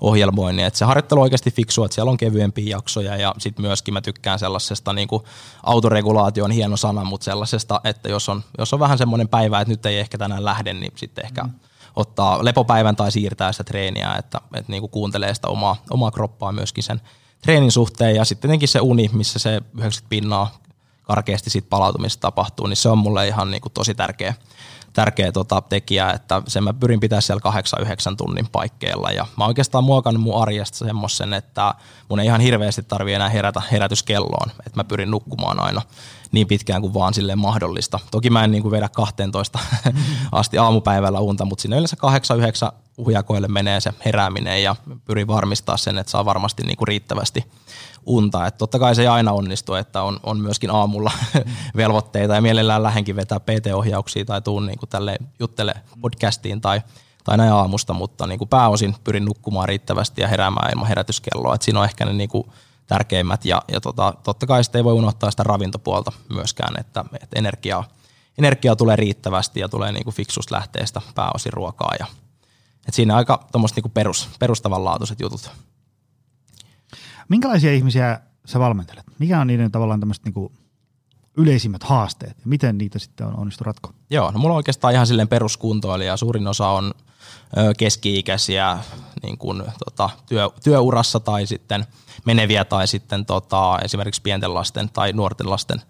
ohjelmoin, 0.00 0.56
niin 0.56 0.66
että 0.66 0.78
se 0.78 0.84
harjoittelu 0.84 1.20
on 1.20 1.22
oikeasti 1.22 1.50
fiksua, 1.50 1.84
että 1.84 1.94
siellä 1.94 2.10
on 2.10 2.16
kevyempiä 2.16 2.70
jaksoja 2.70 3.16
ja 3.16 3.34
sitten 3.38 3.62
myöskin 3.62 3.94
mä 3.94 4.00
tykkään 4.00 4.38
sellaisesta, 4.38 4.92
niin 4.92 5.08
kuin 5.08 5.22
autoregulaatio 5.62 6.44
on 6.44 6.50
hieno 6.50 6.76
sana, 6.76 7.04
mutta 7.04 7.24
sellaisesta, 7.24 7.80
että 7.84 8.08
jos 8.08 8.28
on, 8.28 8.44
jos 8.58 8.72
on 8.72 8.80
vähän 8.80 8.98
semmoinen 8.98 9.28
päivä, 9.28 9.60
että 9.60 9.72
nyt 9.72 9.86
ei 9.86 9.98
ehkä 9.98 10.18
tänään 10.18 10.44
lähde, 10.44 10.72
niin 10.72 10.92
sitten 10.96 11.24
ehkä 11.24 11.42
mm 11.42 11.50
ottaa 11.96 12.44
lepopäivän 12.44 12.96
tai 12.96 13.12
siirtää 13.12 13.52
sitä 13.52 13.64
treeniä, 13.64 14.14
että, 14.18 14.40
että 14.54 14.72
niin 14.72 14.80
kuin 14.80 14.90
kuuntelee 14.90 15.34
sitä 15.34 15.48
omaa, 15.48 15.76
omaa 15.90 16.10
kroppaa 16.10 16.52
myöskin 16.52 16.84
sen 16.84 17.00
treenin 17.42 17.72
suhteen. 17.72 18.16
Ja 18.16 18.24
sitten 18.24 18.48
tietenkin 18.48 18.68
se 18.68 18.80
uni, 18.80 19.10
missä 19.12 19.38
se 19.38 19.56
90 19.56 20.08
pinnaa 20.08 20.58
karkeasti 21.02 21.50
siitä 21.50 21.68
palautumista 21.70 22.20
tapahtuu, 22.20 22.66
niin 22.66 22.76
se 22.76 22.88
on 22.88 22.98
mulle 22.98 23.28
ihan 23.28 23.50
niin 23.50 23.60
kuin 23.60 23.72
tosi 23.72 23.94
tärkeä, 23.94 24.34
tärkeä 24.92 25.32
tota 25.32 25.60
tekijä, 25.60 26.10
että 26.10 26.42
sen 26.48 26.64
mä 26.64 26.74
pyrin 26.74 27.00
pitää 27.00 27.20
siellä 27.20 27.50
8-9 28.12 28.16
tunnin 28.16 28.48
paikkeilla. 28.52 29.10
Ja 29.10 29.26
mä 29.38 29.46
oikeastaan 29.46 29.84
muokannut 29.84 30.22
mun 30.22 30.42
arjesta 30.42 30.78
semmoisen, 30.78 31.32
että 31.34 31.74
mun 32.08 32.20
ei 32.20 32.26
ihan 32.26 32.40
hirveästi 32.40 32.82
tarvi 32.82 33.12
enää 33.12 33.28
herätä 33.28 33.62
herätyskelloon, 33.72 34.50
että 34.66 34.78
mä 34.80 34.84
pyrin 34.84 35.10
nukkumaan 35.10 35.60
aina 35.60 35.82
niin 36.32 36.46
pitkään 36.46 36.80
kuin 36.80 36.94
vaan 36.94 37.14
silleen 37.14 37.38
mahdollista. 37.38 38.00
Toki 38.10 38.30
mä 38.30 38.44
en 38.44 38.50
niin 38.50 38.62
kuin 38.62 38.72
vedä 38.72 38.88
12 38.88 39.58
asti 40.32 40.58
aamupäivällä 40.58 41.20
unta, 41.20 41.44
mutta 41.44 41.62
sinne 41.62 41.76
yleensä 41.76 41.96
8-9 42.70 42.72
hujakoille 42.96 43.48
menee 43.48 43.80
se 43.80 43.92
herääminen 44.04 44.62
ja 44.62 44.76
pyrin 45.04 45.26
varmistaa 45.26 45.76
sen, 45.76 45.98
että 45.98 46.10
saa 46.10 46.24
varmasti 46.24 46.62
niin 46.62 46.76
kuin 46.76 46.88
riittävästi 46.88 47.44
unta. 48.06 48.46
Et 48.46 48.58
totta 48.58 48.78
kai 48.78 48.94
se 48.94 49.02
ei 49.02 49.08
aina 49.08 49.32
onnistu, 49.32 49.74
että 49.74 50.02
on, 50.02 50.20
on 50.22 50.40
myöskin 50.40 50.70
aamulla 50.70 51.12
velvoitteita 51.76 52.34
ja 52.34 52.42
mielellään 52.42 52.82
lähenkin 52.82 53.16
vetää 53.16 53.40
PT-ohjauksia 53.40 54.24
tai 54.24 54.42
tuun 54.42 54.66
niin 54.66 54.78
tälle 54.90 55.16
juttele 55.38 55.74
podcastiin 56.00 56.60
tai 56.60 56.82
tai 57.24 57.36
näin 57.36 57.52
aamusta, 57.52 57.92
mutta 57.92 58.26
niin 58.26 58.38
kuin 58.38 58.48
pääosin 58.48 58.94
pyrin 59.04 59.24
nukkumaan 59.24 59.68
riittävästi 59.68 60.20
ja 60.20 60.28
heräämään 60.28 60.70
ilman 60.72 60.88
herätyskelloa. 60.88 61.54
Et 61.54 61.62
siinä 61.62 61.78
on 61.78 61.84
ehkä 61.84 62.04
ne 62.04 62.12
niin 62.12 62.28
kuin 62.28 62.50
tärkeimmät 62.86 63.44
ja, 63.44 63.62
ja 63.72 63.80
tota, 63.80 64.14
totta 64.22 64.46
kai 64.46 64.64
sitten 64.64 64.78
ei 64.78 64.84
voi 64.84 64.92
unohtaa 64.92 65.30
sitä 65.30 65.42
ravintopuolta 65.42 66.12
myöskään, 66.28 66.80
että, 66.80 67.04
että 67.22 67.38
energiaa, 67.38 67.84
energiaa 68.38 68.76
tulee 68.76 68.96
riittävästi 68.96 69.60
ja 69.60 69.68
tulee 69.68 69.92
niin 69.92 70.04
kuin 70.04 70.14
fiksusta 70.14 70.54
lähteestä 70.54 71.00
pääosin 71.14 71.52
ruokaa 71.52 71.92
ja 71.98 72.06
et 72.88 72.94
siinä 72.94 73.16
aika 73.16 73.46
tuommoiset 73.52 73.76
niin 73.76 73.92
perus, 73.92 74.28
perustavanlaatuiset 74.38 75.20
jutut. 75.20 75.50
Minkälaisia 77.32 77.72
ihmisiä 77.72 78.20
sä 78.44 78.58
valmentelet? 78.58 79.04
Mikä 79.18 79.40
on 79.40 79.46
niiden 79.46 79.72
tavallaan 79.72 80.00
tämmöiset 80.00 80.24
niin 80.24 80.50
yleisimmät 81.36 81.82
haasteet 81.82 82.36
ja 82.38 82.42
miten 82.44 82.78
niitä 82.78 82.98
sitten 82.98 83.26
on 83.26 83.38
onnistu 83.38 83.64
ratkoa? 83.64 83.92
Joo, 84.10 84.30
no 84.30 84.38
mulla 84.38 84.54
on 84.54 84.56
oikeastaan 84.56 84.94
ihan 84.94 85.06
silleen 85.06 85.28
peruskuntoilija. 85.28 86.16
Suurin 86.16 86.46
osa 86.46 86.68
on 86.68 86.94
keski-ikäisiä 87.78 88.78
niin 89.22 89.38
kuin, 89.38 89.62
tota, 89.84 90.10
työ, 90.26 90.50
työurassa 90.64 91.20
tai 91.20 91.46
sitten 91.46 91.84
meneviä 92.24 92.64
tai 92.64 92.86
sitten 92.86 93.26
tota, 93.26 93.78
esimerkiksi 93.84 94.22
pienten 94.22 94.54
lasten 94.54 94.88
tai 94.88 95.12
nuorten 95.12 95.50
lasten 95.50 95.82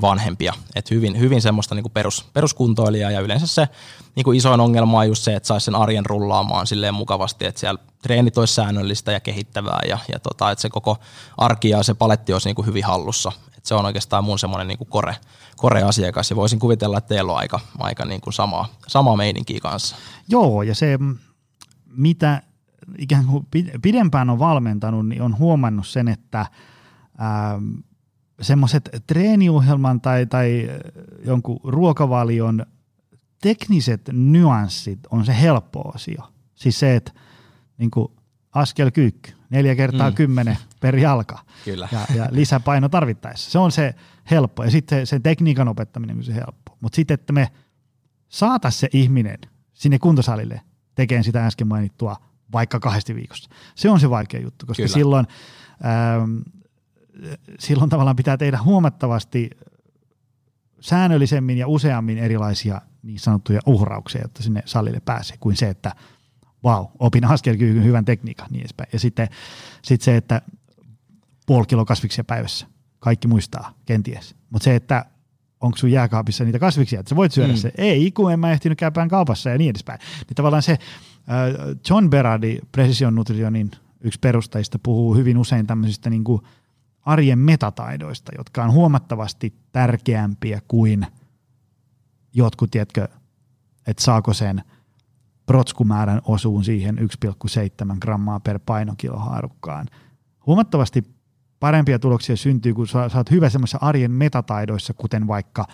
vanhempia. 0.00 0.54
Et 0.74 0.90
hyvin, 0.90 1.18
hyvin 1.18 1.42
semmoista 1.42 1.74
niin 1.74 1.82
kuin 1.82 1.92
perus, 1.92 2.26
peruskuntoilijaa 2.32 3.10
ja 3.10 3.20
yleensä 3.20 3.46
se 3.46 3.68
niin 4.16 4.24
kuin 4.24 4.36
isoin 4.36 4.60
ongelma 4.60 4.98
on 4.98 5.08
just 5.08 5.22
se, 5.22 5.34
että 5.34 5.46
saisi 5.46 5.64
sen 5.64 5.74
arjen 5.74 6.06
rullaamaan 6.06 6.66
silleen 6.66 6.94
mukavasti, 6.94 7.46
että 7.46 7.60
siellä 7.60 7.80
treenit 8.02 8.38
olisi 8.38 8.54
säännöllistä 8.54 9.12
ja 9.12 9.20
kehittävää 9.20 9.80
ja, 9.88 9.98
ja 10.12 10.18
tota, 10.18 10.50
että 10.50 10.62
se 10.62 10.70
koko 10.70 10.96
arki 11.36 11.68
ja 11.68 11.82
se 11.82 11.94
paletti 11.94 12.32
olisi 12.32 12.48
niin 12.48 12.56
kuin 12.56 12.66
hyvin 12.66 12.84
hallussa. 12.84 13.32
Et 13.56 13.66
se 13.66 13.74
on 13.74 13.86
oikeastaan 13.86 14.24
mun 14.24 14.38
semmoinen 14.38 14.68
niin 14.68 14.78
kuin 14.78 14.88
kore, 14.88 15.16
kore-asiakas 15.56 16.30
ja 16.30 16.36
voisin 16.36 16.58
kuvitella, 16.58 16.98
että 16.98 17.08
teillä 17.08 17.32
on 17.32 17.38
aika, 17.38 17.60
aika 17.78 18.04
niin 18.04 18.20
kuin 18.20 18.34
samaa, 18.34 18.68
samaa 18.86 19.16
meininkiä 19.16 19.60
kanssa. 19.60 19.96
Joo, 20.28 20.62
ja 20.62 20.74
se 20.74 20.98
mitä 21.86 22.42
ikään 22.98 23.26
kuin 23.26 23.46
pidempään 23.82 24.30
on 24.30 24.38
valmentanut, 24.38 25.08
niin 25.08 25.22
on 25.22 25.38
huomannut 25.38 25.86
sen, 25.86 26.08
että 26.08 26.40
ähm, 26.40 27.64
semmoiset 28.40 28.88
treeniohjelman 29.06 30.00
tai, 30.00 30.26
tai 30.26 30.68
jonkun 31.24 31.60
ruokavalion 31.64 32.66
tekniset 33.40 34.00
nyanssit 34.12 34.98
on 35.10 35.26
se 35.26 35.40
helppo 35.40 35.80
osio. 35.94 36.32
Siis 36.54 36.78
se, 36.78 36.96
että 36.96 37.12
niin 37.78 37.90
kuin 37.90 38.08
askel 38.52 38.90
kyykky, 38.90 39.32
neljä 39.50 39.74
kertaa 39.74 40.10
mm. 40.10 40.14
kymmenen 40.14 40.58
per 40.80 40.96
jalka 40.96 41.38
Kyllä. 41.64 41.88
Ja, 41.92 42.06
ja 42.14 42.28
lisäpaino 42.30 42.88
tarvittaessa. 42.88 43.50
Se 43.50 43.58
on 43.58 43.72
se 43.72 43.94
helppo 44.30 44.64
ja 44.64 44.70
sitten 44.70 45.06
se, 45.06 45.20
tekniikan 45.20 45.68
opettaminen 45.68 46.16
on 46.16 46.24
se 46.24 46.34
helppo. 46.34 46.76
Mutta 46.80 46.96
sitten, 46.96 47.14
että 47.14 47.32
me 47.32 47.48
saataisiin 48.28 48.80
se 48.80 48.88
ihminen 48.92 49.38
sinne 49.72 49.98
kuntosalille 49.98 50.60
tekemään 50.94 51.24
sitä 51.24 51.46
äsken 51.46 51.66
mainittua 51.66 52.16
vaikka 52.52 52.80
kahdesti 52.80 53.14
viikossa. 53.14 53.50
Se 53.74 53.90
on 53.90 54.00
se 54.00 54.10
vaikea 54.10 54.40
juttu, 54.40 54.66
koska 54.66 54.82
Kyllä. 54.82 54.94
silloin, 54.94 55.26
ähm, 55.84 56.38
silloin 57.58 57.90
tavallaan 57.90 58.16
pitää 58.16 58.36
tehdä 58.36 58.58
huomattavasti 58.64 59.50
säännöllisemmin 60.80 61.58
ja 61.58 61.68
useammin 61.68 62.18
erilaisia 62.18 62.80
niin 63.02 63.20
sanottuja 63.20 63.60
uhrauksia, 63.66 64.22
jotta 64.22 64.42
sinne 64.42 64.62
salille 64.64 65.00
pääsee, 65.00 65.36
kuin 65.40 65.56
se, 65.56 65.68
että 65.68 65.92
vau, 66.64 66.82
wow, 66.82 66.92
opin 66.98 67.24
askelkyvyn 67.24 67.84
hyvän 67.84 68.04
tekniikan 68.04 68.46
niin 68.50 68.60
edespäin. 68.60 68.88
Ja 68.92 68.98
sitten 68.98 69.28
sit 69.82 70.00
se, 70.00 70.16
että 70.16 70.42
puoli 71.46 71.66
kilo 71.66 71.84
kasviksia 71.84 72.24
päivässä, 72.24 72.66
kaikki 72.98 73.28
muistaa 73.28 73.74
kenties. 73.86 74.36
Mutta 74.50 74.64
se, 74.64 74.74
että 74.74 75.04
onko 75.60 75.78
sun 75.78 75.90
jääkaapissa 75.90 76.44
niitä 76.44 76.58
kasviksia, 76.58 77.00
että 77.00 77.10
sä 77.10 77.16
voit 77.16 77.32
syödä 77.32 77.52
mm. 77.52 77.56
se. 77.56 77.72
Ei, 77.78 78.10
kun 78.10 78.32
en 78.32 78.40
mä 78.40 78.52
ehtinyt 78.52 78.78
käydään 78.78 79.08
kaupassa 79.08 79.50
ja 79.50 79.58
niin 79.58 79.70
edespäin. 79.70 79.98
Niin 80.00 80.34
tavallaan 80.34 80.62
se 80.62 80.72
äh, 80.72 80.78
John 81.90 82.10
Berardi, 82.10 82.58
Precision 82.72 83.14
Nutritionin 83.14 83.70
yksi 84.00 84.18
perustajista, 84.20 84.78
puhuu 84.78 85.14
hyvin 85.14 85.38
usein 85.38 85.66
tämmöisistä 85.66 86.10
niin 86.10 86.24
kuin 86.24 86.42
arjen 87.08 87.38
metataidoista, 87.38 88.32
jotka 88.38 88.64
on 88.64 88.72
huomattavasti 88.72 89.54
tärkeämpiä 89.72 90.60
kuin 90.68 91.06
jotkut, 92.32 92.70
tiedätkö, 92.70 93.08
että 93.86 94.02
saako 94.02 94.34
sen 94.34 94.62
protskumäärän 95.46 96.20
osuun 96.24 96.64
siihen 96.64 96.98
1,7 96.98 97.04
grammaa 98.00 98.40
per 98.40 98.58
painokilo 98.66 99.18
haarukkaan. 99.18 99.86
Huomattavasti 100.46 101.04
parempia 101.60 101.98
tuloksia 101.98 102.36
syntyy, 102.36 102.74
kun 102.74 102.88
sä, 102.88 103.08
sä 103.08 103.18
oot 103.18 103.30
hyvä 103.30 103.48
semmoisissa 103.50 103.78
arjen 103.80 104.10
metataidoissa, 104.10 104.94
kuten 104.94 105.26
vaikka 105.26 105.66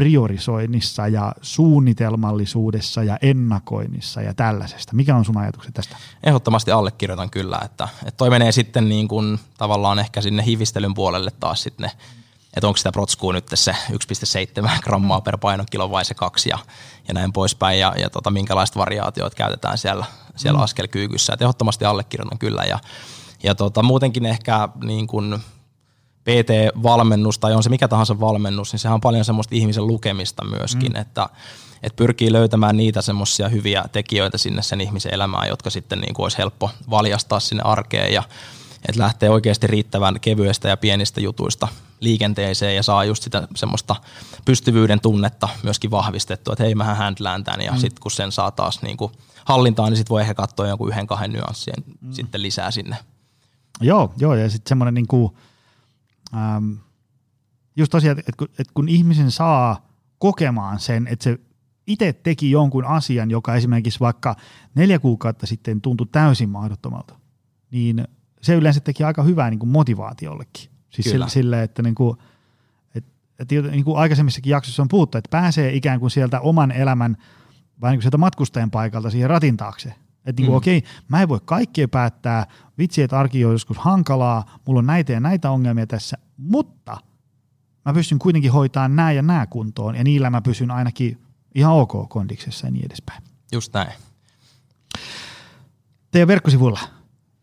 priorisoinnissa 0.00 1.08
ja 1.08 1.32
suunnitelmallisuudessa 1.42 3.02
ja 3.02 3.18
ennakoinnissa 3.22 4.22
ja 4.22 4.34
tällaisesta. 4.34 4.96
Mikä 4.96 5.16
on 5.16 5.24
sun 5.24 5.36
ajatukset 5.36 5.74
tästä? 5.74 5.96
Ehdottomasti 6.22 6.70
allekirjoitan 6.70 7.30
kyllä, 7.30 7.60
että, 7.64 7.88
että 8.06 8.16
toi 8.16 8.30
menee 8.30 8.52
sitten 8.52 8.88
niin 8.88 9.08
kuin 9.08 9.38
tavallaan 9.58 9.98
ehkä 9.98 10.20
sinne 10.20 10.44
hivistelyn 10.44 10.94
puolelle 10.94 11.30
taas 11.40 11.62
sitten 11.62 11.84
ne, 11.84 11.90
että 12.54 12.66
onko 12.66 12.76
sitä 12.76 12.92
protskua 12.92 13.32
nyt 13.32 13.44
se 13.54 13.72
1,7 14.62 14.70
grammaa 14.82 15.20
per 15.20 15.38
painokilo 15.38 15.90
vai 15.90 16.04
se 16.04 16.14
kaksi 16.14 16.48
ja, 16.48 16.58
ja 17.08 17.14
näin 17.14 17.32
poispäin 17.32 17.80
ja, 17.80 17.94
ja 17.98 18.10
tota, 18.10 18.30
minkälaiset 18.30 18.76
variaatiot 18.76 19.34
käytetään 19.34 19.78
siellä, 19.78 20.04
siellä 20.36 20.58
mm. 20.58 20.64
askelkyykyssä. 20.64 21.32
Et 21.32 21.42
ehdottomasti 21.42 21.84
allekirjoitan 21.84 22.38
kyllä 22.38 22.64
ja, 22.64 22.78
ja 23.42 23.54
tota, 23.54 23.82
muutenkin 23.82 24.26
ehkä 24.26 24.68
niin 24.84 25.06
kuin 25.06 25.40
PT-valmennus 26.24 27.38
tai 27.38 27.54
on 27.54 27.62
se 27.62 27.70
mikä 27.70 27.88
tahansa 27.88 28.20
valmennus, 28.20 28.72
niin 28.72 28.80
sehän 28.80 28.94
on 28.94 29.00
paljon 29.00 29.24
semmoista 29.24 29.54
ihmisen 29.54 29.86
lukemista 29.86 30.44
myöskin, 30.44 30.92
mm. 30.92 31.00
että, 31.00 31.28
että 31.82 31.96
pyrkii 31.96 32.32
löytämään 32.32 32.76
niitä 32.76 33.02
semmoisia 33.02 33.48
hyviä 33.48 33.84
tekijöitä 33.92 34.38
sinne 34.38 34.62
sen 34.62 34.80
ihmisen 34.80 35.14
elämään, 35.14 35.48
jotka 35.48 35.70
sitten 35.70 36.00
niin 36.00 36.14
kuin 36.14 36.24
olisi 36.24 36.38
helppo 36.38 36.70
valjastaa 36.90 37.40
sinne 37.40 37.62
arkeen 37.66 38.12
ja 38.12 38.22
että 38.88 39.02
lähtee 39.02 39.30
oikeasti 39.30 39.66
riittävän 39.66 40.20
kevyestä 40.20 40.68
ja 40.68 40.76
pienistä 40.76 41.20
jutuista 41.20 41.68
liikenteeseen 42.00 42.76
ja 42.76 42.82
saa 42.82 43.04
just 43.04 43.22
sitä 43.22 43.48
semmoista 43.56 43.96
pystyvyyden 44.44 45.00
tunnetta 45.00 45.48
myöskin 45.62 45.90
vahvistettua, 45.90 46.52
että 46.52 46.64
hei 46.64 46.74
mähän 46.74 46.96
handlään 46.96 47.44
tämän 47.44 47.60
ja 47.60 47.72
mm. 47.72 47.78
sitten 47.78 48.00
kun 48.00 48.10
sen 48.10 48.32
saa 48.32 48.50
taas 48.50 48.82
niin 48.82 48.96
kuin 48.96 49.12
hallintaan, 49.44 49.90
niin 49.90 49.96
sitten 49.96 50.14
voi 50.14 50.20
ehkä 50.20 50.34
katsoa 50.34 50.68
jonkun 50.68 50.88
yhden 50.88 51.06
kahden 51.06 51.32
nyanssien 51.32 51.84
mm. 52.00 52.12
sitten 52.12 52.42
lisää 52.42 52.70
sinne. 52.70 52.96
Joo, 53.80 54.12
joo 54.16 54.34
ja 54.34 54.50
sitten 54.50 54.68
semmoinen 54.68 54.94
niin 54.94 55.06
kuin, 55.06 55.32
ähm, 56.34 56.72
just 57.76 57.90
tosiaan, 57.90 58.18
että 58.18 58.32
kun, 58.36 58.48
että 58.50 58.72
kun 58.74 58.88
ihmisen 58.88 59.30
saa 59.30 59.88
kokemaan 60.18 60.80
sen, 60.80 61.06
että 61.06 61.24
se 61.24 61.38
itse 61.86 62.12
teki 62.12 62.50
jonkun 62.50 62.84
asian, 62.84 63.30
joka 63.30 63.54
esimerkiksi 63.54 64.00
vaikka 64.00 64.36
neljä 64.74 64.98
kuukautta 64.98 65.46
sitten 65.46 65.80
tuntui 65.80 66.06
täysin 66.12 66.48
mahdottomalta, 66.48 67.14
niin 67.70 68.04
se 68.42 68.54
yleensä 68.54 68.80
teki 68.80 69.04
aika 69.04 69.22
hyvää 69.22 69.50
niin 69.50 69.58
kuin 69.58 69.70
motivaatiollekin. 69.70 70.70
Siis 70.90 71.12
Kyllä. 71.12 71.28
sille, 71.28 71.62
että 71.62 71.82
niin 71.82 71.94
kuin, 71.94 72.18
et, 72.94 73.04
et, 73.38 73.48
niin 73.70 73.84
kuin 73.84 73.98
aikaisemmissakin 73.98 74.50
jaksoissa 74.50 74.82
on 74.82 74.88
puhuttu, 74.88 75.18
että 75.18 75.30
pääsee 75.30 75.74
ikään 75.74 76.00
kuin 76.00 76.10
sieltä 76.10 76.40
oman 76.40 76.72
elämän 76.72 77.16
vai 77.80 77.90
niin 77.90 77.98
kuin 77.98 78.02
sieltä 78.02 78.18
matkustajan 78.18 78.70
paikalta 78.70 79.10
siihen 79.10 79.30
ratin 79.30 79.56
taakse. 79.56 79.94
Että 80.26 80.42
niin 80.42 80.50
mm. 80.50 80.56
okei, 80.56 80.82
mä 81.08 81.22
en 81.22 81.28
voi 81.28 81.40
kaikkea 81.44 81.88
päättää, 81.88 82.46
vitsi, 82.78 83.02
että 83.02 83.18
arki 83.18 83.44
on 83.44 83.52
joskus 83.52 83.78
hankalaa, 83.78 84.58
mulla 84.66 84.78
on 84.78 84.86
näitä 84.86 85.12
ja 85.12 85.20
näitä 85.20 85.50
ongelmia 85.50 85.86
tässä, 85.86 86.18
mutta 86.36 86.96
mä 87.84 87.94
pystyn 87.94 88.18
kuitenkin 88.18 88.52
hoitamaan 88.52 88.96
nämä 88.96 89.12
ja 89.12 89.22
nämä 89.22 89.46
kuntoon, 89.46 89.94
ja 89.94 90.04
niillä 90.04 90.30
mä 90.30 90.42
pysyn 90.42 90.70
ainakin 90.70 91.18
ihan 91.54 91.72
ok 91.72 92.08
kondiksessa 92.08 92.66
ja 92.66 92.70
niin 92.70 92.86
edespäin. 92.86 93.22
Just 93.52 93.74
näin. 93.74 93.92
Teidän 96.10 96.28
verkkosivuilla, 96.28 96.80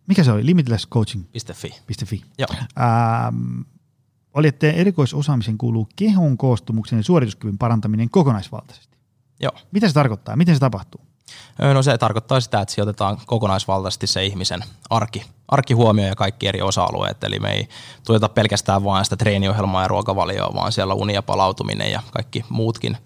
mikä 0.07 0.23
se 0.23 0.31
oli? 0.31 0.45
Limitlesscoaching.fi. 0.45 1.73
.fi. 2.05 2.23
Joo. 2.37 2.47
Ähm, 2.51 3.61
oli, 4.33 4.47
että 4.47 4.71
erikoisosaamisen 4.71 5.57
kuuluu 5.57 5.87
kehon 5.95 6.37
koostumuksen 6.37 6.97
ja 6.97 7.03
suorituskyvyn 7.03 7.57
parantaminen 7.57 8.09
kokonaisvaltaisesti. 8.09 8.97
Joo. 9.39 9.51
Mitä 9.71 9.87
se 9.87 9.93
tarkoittaa? 9.93 10.35
Miten 10.35 10.55
se 10.55 10.59
tapahtuu? 10.59 11.06
No 11.73 11.83
se 11.83 11.97
tarkoittaa 11.97 12.39
sitä, 12.39 12.61
että 12.61 12.73
sijoitetaan 12.73 13.17
kokonaisvaltaisesti 13.25 14.07
se 14.07 14.25
ihmisen 14.25 14.63
arki, 14.89 15.25
arki 15.47 15.73
huomioon 15.73 16.09
ja 16.09 16.15
kaikki 16.15 16.47
eri 16.47 16.61
osa-alueet. 16.61 17.23
Eli 17.23 17.39
me 17.39 17.51
ei 17.51 17.69
tuota 18.05 18.29
pelkästään 18.29 18.83
vain 18.83 19.05
sitä 19.05 19.15
treeniohjelmaa 19.15 19.81
ja 19.81 19.87
ruokavalioa, 19.87 20.53
vaan 20.55 20.71
siellä 20.71 20.93
uni 20.93 21.13
ja 21.13 21.21
palautuminen 21.21 21.91
ja 21.91 22.01
kaikki 22.11 22.45
muutkin, 22.49 22.97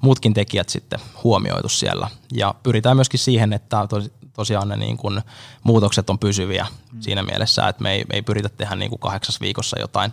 muutkin 0.00 0.34
tekijät 0.34 0.68
sitten 0.68 1.00
huomioitu 1.24 1.68
siellä. 1.68 2.08
Ja 2.32 2.54
pyritään 2.62 2.96
myöskin 2.96 3.20
siihen, 3.20 3.52
että 3.52 3.86
tosiaan 4.32 4.68
ne 4.68 4.76
niin 4.76 4.96
kuin 4.96 5.22
muutokset 5.62 6.10
on 6.10 6.18
pysyviä 6.18 6.66
mm. 6.92 7.00
siinä 7.00 7.22
mielessä, 7.22 7.68
että 7.68 7.82
me 7.82 7.92
ei, 7.92 8.04
me 8.08 8.14
ei 8.14 8.22
pyritä 8.22 8.48
tehdä 8.48 8.76
niin 8.76 8.90
kuin 8.90 9.00
kahdeksas 9.00 9.40
viikossa 9.40 9.80
jotain 9.80 10.12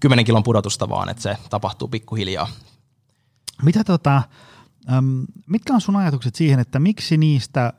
10 0.00 0.24
kilon 0.24 0.42
pudotusta, 0.42 0.88
vaan 0.88 1.08
että 1.08 1.22
se 1.22 1.36
tapahtuu 1.50 1.88
pikkuhiljaa. 1.88 2.48
Mitä 3.62 3.84
tota, 3.84 4.22
äm, 4.92 5.24
mitkä 5.46 5.74
on 5.74 5.80
sun 5.80 5.96
ajatukset 5.96 6.34
siihen, 6.34 6.60
että 6.60 6.78
miksi 6.78 7.16
niistä 7.16 7.72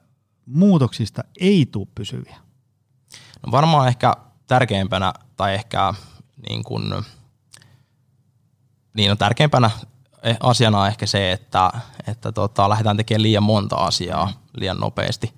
muutoksista 0.45 1.23
ei 1.39 1.65
tule 1.65 1.87
pysyviä? 1.95 2.37
No 3.45 3.51
varmaan 3.51 3.87
ehkä 3.87 4.13
tärkeimpänä 4.47 5.13
tai 5.37 5.53
ehkä 5.53 5.93
niin 6.49 6.63
kuin, 6.63 6.93
niin 8.93 9.11
on 9.11 9.17
tärkeimpänä 9.17 9.71
asiana 10.39 10.81
on 10.81 10.87
ehkä 10.87 11.05
se, 11.05 11.31
että, 11.31 11.71
että 12.07 12.31
tota, 12.31 12.69
lähdetään 12.69 12.97
tekemään 12.97 13.23
liian 13.23 13.43
monta 13.43 13.75
asiaa 13.75 14.31
liian 14.53 14.77
nopeasti 14.77 15.33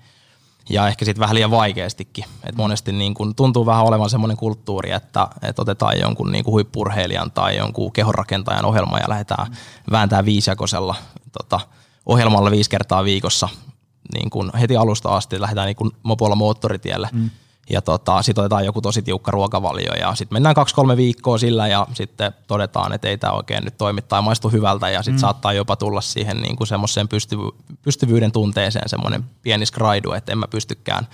ja 0.69 0.87
ehkä 0.87 1.05
sitten 1.05 1.19
vähän 1.19 1.35
liian 1.35 1.51
vaikeastikin. 1.51 2.25
Et 2.43 2.55
monesti 2.55 2.91
niin 2.91 3.13
kun 3.13 3.35
tuntuu 3.35 3.65
vähän 3.65 3.85
olevan 3.85 4.09
semmoinen 4.09 4.37
kulttuuri, 4.37 4.91
että, 4.91 5.27
että 5.41 5.61
otetaan 5.61 5.99
jonkun 5.99 6.31
niin 6.31 6.43
kuin 6.43 6.51
huippurheilijan 6.51 7.31
tai 7.31 7.57
jonkun 7.57 7.91
kehonrakentajan 7.91 8.65
ohjelma 8.65 8.99
ja 8.99 9.09
lähdetään 9.09 9.47
mm. 9.47 9.55
vääntää 9.91 10.25
viisijakosella 10.25 10.95
tota, 11.31 11.59
ohjelmalla 12.05 12.51
viisi 12.51 12.69
kertaa 12.69 13.03
viikossa 13.03 13.49
niin 14.13 14.29
kun 14.29 14.51
heti 14.59 14.77
alusta 14.77 15.15
asti 15.15 15.41
lähdetään 15.41 15.65
niin 15.65 15.75
kun 15.75 15.91
mopolla 16.03 16.35
moottoritielle. 16.35 17.09
Mm 17.11 17.29
ja 17.69 17.81
tota, 17.81 18.21
sitten 18.21 18.41
otetaan 18.41 18.65
joku 18.65 18.81
tosi 18.81 19.01
tiukka 19.01 19.31
ruokavalio 19.31 19.93
ja 19.93 20.15
sitten 20.15 20.35
mennään 20.35 20.55
kaksi-kolme 20.55 20.97
viikkoa 20.97 21.37
sillä 21.37 21.67
ja 21.67 21.87
sitten 21.93 22.33
todetaan, 22.47 22.93
että 22.93 23.07
ei 23.07 23.17
tämä 23.17 23.33
oikein 23.33 23.63
nyt 23.63 23.77
toimi 23.77 24.01
tai 24.01 24.21
maistu 24.21 24.49
hyvältä 24.49 24.89
ja 24.89 25.03
sitten 25.03 25.17
mm. 25.17 25.21
saattaa 25.21 25.53
jopa 25.53 25.75
tulla 25.75 26.01
siihen 26.01 26.41
niin 26.41 26.55
kuin 26.55 26.67
semmoiseen 26.67 27.07
pystyvy- 27.07 27.75
pystyvyyden 27.81 28.31
tunteeseen 28.31 28.89
semmoinen 28.89 29.23
pieni 29.41 29.65
skraidu, 29.65 30.11
että 30.11 30.31
en 30.31 30.37
mä 30.37 30.47
pystykään 30.47 31.07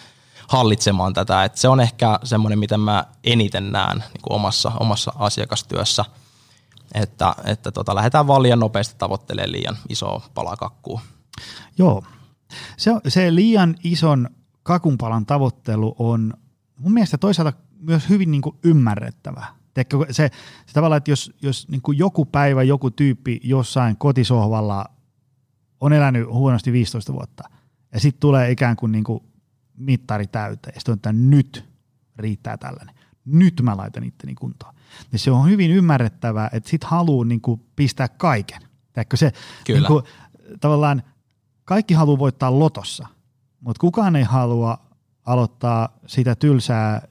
hallitsemaan 0.47 1.13
tätä. 1.13 1.43
Et 1.43 1.57
se 1.57 1.68
on 1.68 1.80
ehkä 1.80 2.20
semmoinen, 2.24 2.59
mitä 2.59 2.78
mä 2.78 3.05
eniten 3.24 3.72
näen 3.72 3.97
niin 3.97 4.22
kuin 4.22 4.36
omassa, 4.36 4.72
omassa 4.80 5.13
asiakastyössä, 5.16 6.05
että, 6.96 7.36
että 7.46 7.72
tota, 7.72 7.96
lähdetään 7.96 8.28
vaan 8.28 8.43
liian 8.43 8.60
nopeasti 8.60 8.96
tavoittelemaan 8.98 9.52
liian 9.52 9.78
isoa 9.89 10.22
palaa 10.34 10.56
kakkua. 10.56 11.02
Joo, 11.78 12.04
se, 12.78 12.91
se 13.08 13.36
liian 13.36 13.76
ison 13.84 14.30
kakunpalan 14.64 15.26
tavoittelu 15.26 15.96
on 16.00 16.34
mun 16.80 16.93
mielestä 16.93 17.18
toisaalta 17.18 17.54
myös 17.80 18.10
hyvin 18.10 18.32
niin 18.32 18.41
kuin 18.41 18.56
ymmärrettävä. 18.64 19.46
Se, 20.12 20.30
se 20.66 20.74
tavallaan, 20.74 20.98
että 20.98 21.12
jos, 21.12 21.34
jos 21.41 21.68
niin 21.68 21.82
kuin 21.82 21.98
joku 21.98 22.26
päivä 22.26 22.64
joku 22.64 22.91
tyyppi 22.91 23.39
jossain 23.43 23.98
kotisohvalla 23.98 24.86
on 25.82 25.93
elänyt 25.93 26.28
huonosti 26.28 26.72
15 26.72 27.14
vuotta 27.14 27.43
ja 27.93 28.00
sitten 28.00 28.20
tulee 28.20 28.52
ikään 28.52 28.76
kuin, 28.76 28.91
niin 28.91 29.04
kuin 29.04 29.24
mittari 29.78 30.28
täyteen 30.28 30.74
ja 30.76 30.80
sitten 30.80 30.91
on, 30.91 30.96
että 30.96 31.14
nyt 31.14 31.66
riittää 32.16 32.58
tällainen. 32.58 32.96
Nyt 33.26 33.62
mä 33.62 33.78
laitan 33.78 34.04
itteni 34.04 34.36
kuntoon. 34.36 34.76
Ja 35.12 35.20
se 35.20 35.32
on 35.32 35.50
hyvin 35.50 35.72
ymmärrettävää, 35.72 36.50
että 36.54 36.70
sit 36.70 36.84
haluaa 36.84 37.26
niin 37.26 37.41
kuin 37.41 37.62
pistää 37.76 38.08
kaiken. 38.08 38.62
Teekö 38.93 39.18
se, 39.18 39.32
Kyllä. 39.66 39.80
Niin 39.80 39.88
kuin, 39.88 40.04
tavallaan 40.60 41.04
kaikki 41.66 41.93
haluaa 41.93 42.20
voittaa 42.20 42.60
lotossa, 42.60 43.08
mutta 43.60 43.80
kukaan 43.80 44.16
ei 44.16 44.24
halua 44.24 44.78
aloittaa 45.26 45.89
sitä 46.08 46.36
tylsää 46.36 47.08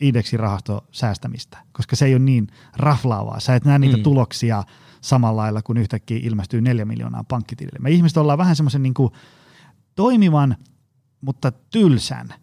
indeksirahastosäästämistä, 0.00 1.58
koska 1.72 1.96
se 1.96 2.04
ei 2.04 2.14
ole 2.14 2.22
niin 2.22 2.46
raflaavaa. 2.76 3.40
Sä 3.40 3.54
et 3.54 3.64
näe 3.64 3.78
niitä 3.78 3.96
mm. 3.96 4.02
tuloksia 4.02 4.62
samalla 5.00 5.42
lailla, 5.42 5.62
kun 5.62 5.76
yhtäkkiä 5.76 6.18
ilmestyy 6.22 6.60
neljä 6.60 6.84
miljoonaa 6.84 7.24
pankkitilille. 7.24 7.78
Me 7.78 7.90
ihmiset 7.90 8.16
ollaan 8.16 8.38
vähän 8.38 8.56
semmoisen 8.56 8.82
niin 8.82 8.94
toimivan, 9.94 10.56
mutta 11.20 11.52
tylsän 11.52 12.34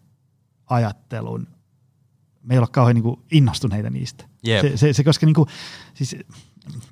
ajattelun. 0.66 1.46
Me 2.42 2.54
ei 2.54 2.58
ole 2.58 2.66
kauhean 2.72 2.94
niin 2.94 3.02
kuin 3.02 3.20
innostuneita 3.30 3.90
niistä. 3.90 4.24
Yep. 4.48 4.60
Se, 4.60 4.76
se, 4.76 4.92
se, 4.92 5.04
koska 5.04 5.26
niin 5.26 5.34
kuin, 5.34 5.48
siis, 5.94 6.16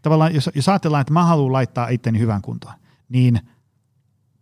tavallaan 0.03 0.35
jos, 0.35 0.51
jos 0.55 0.69
ajatellaan, 0.69 1.01
että 1.01 1.13
mä 1.13 1.25
haluan 1.25 1.53
laittaa 1.53 1.89
itteni 1.89 2.19
hyvän 2.19 2.43
kuntoon, 2.43 2.75
niin– 3.09 3.41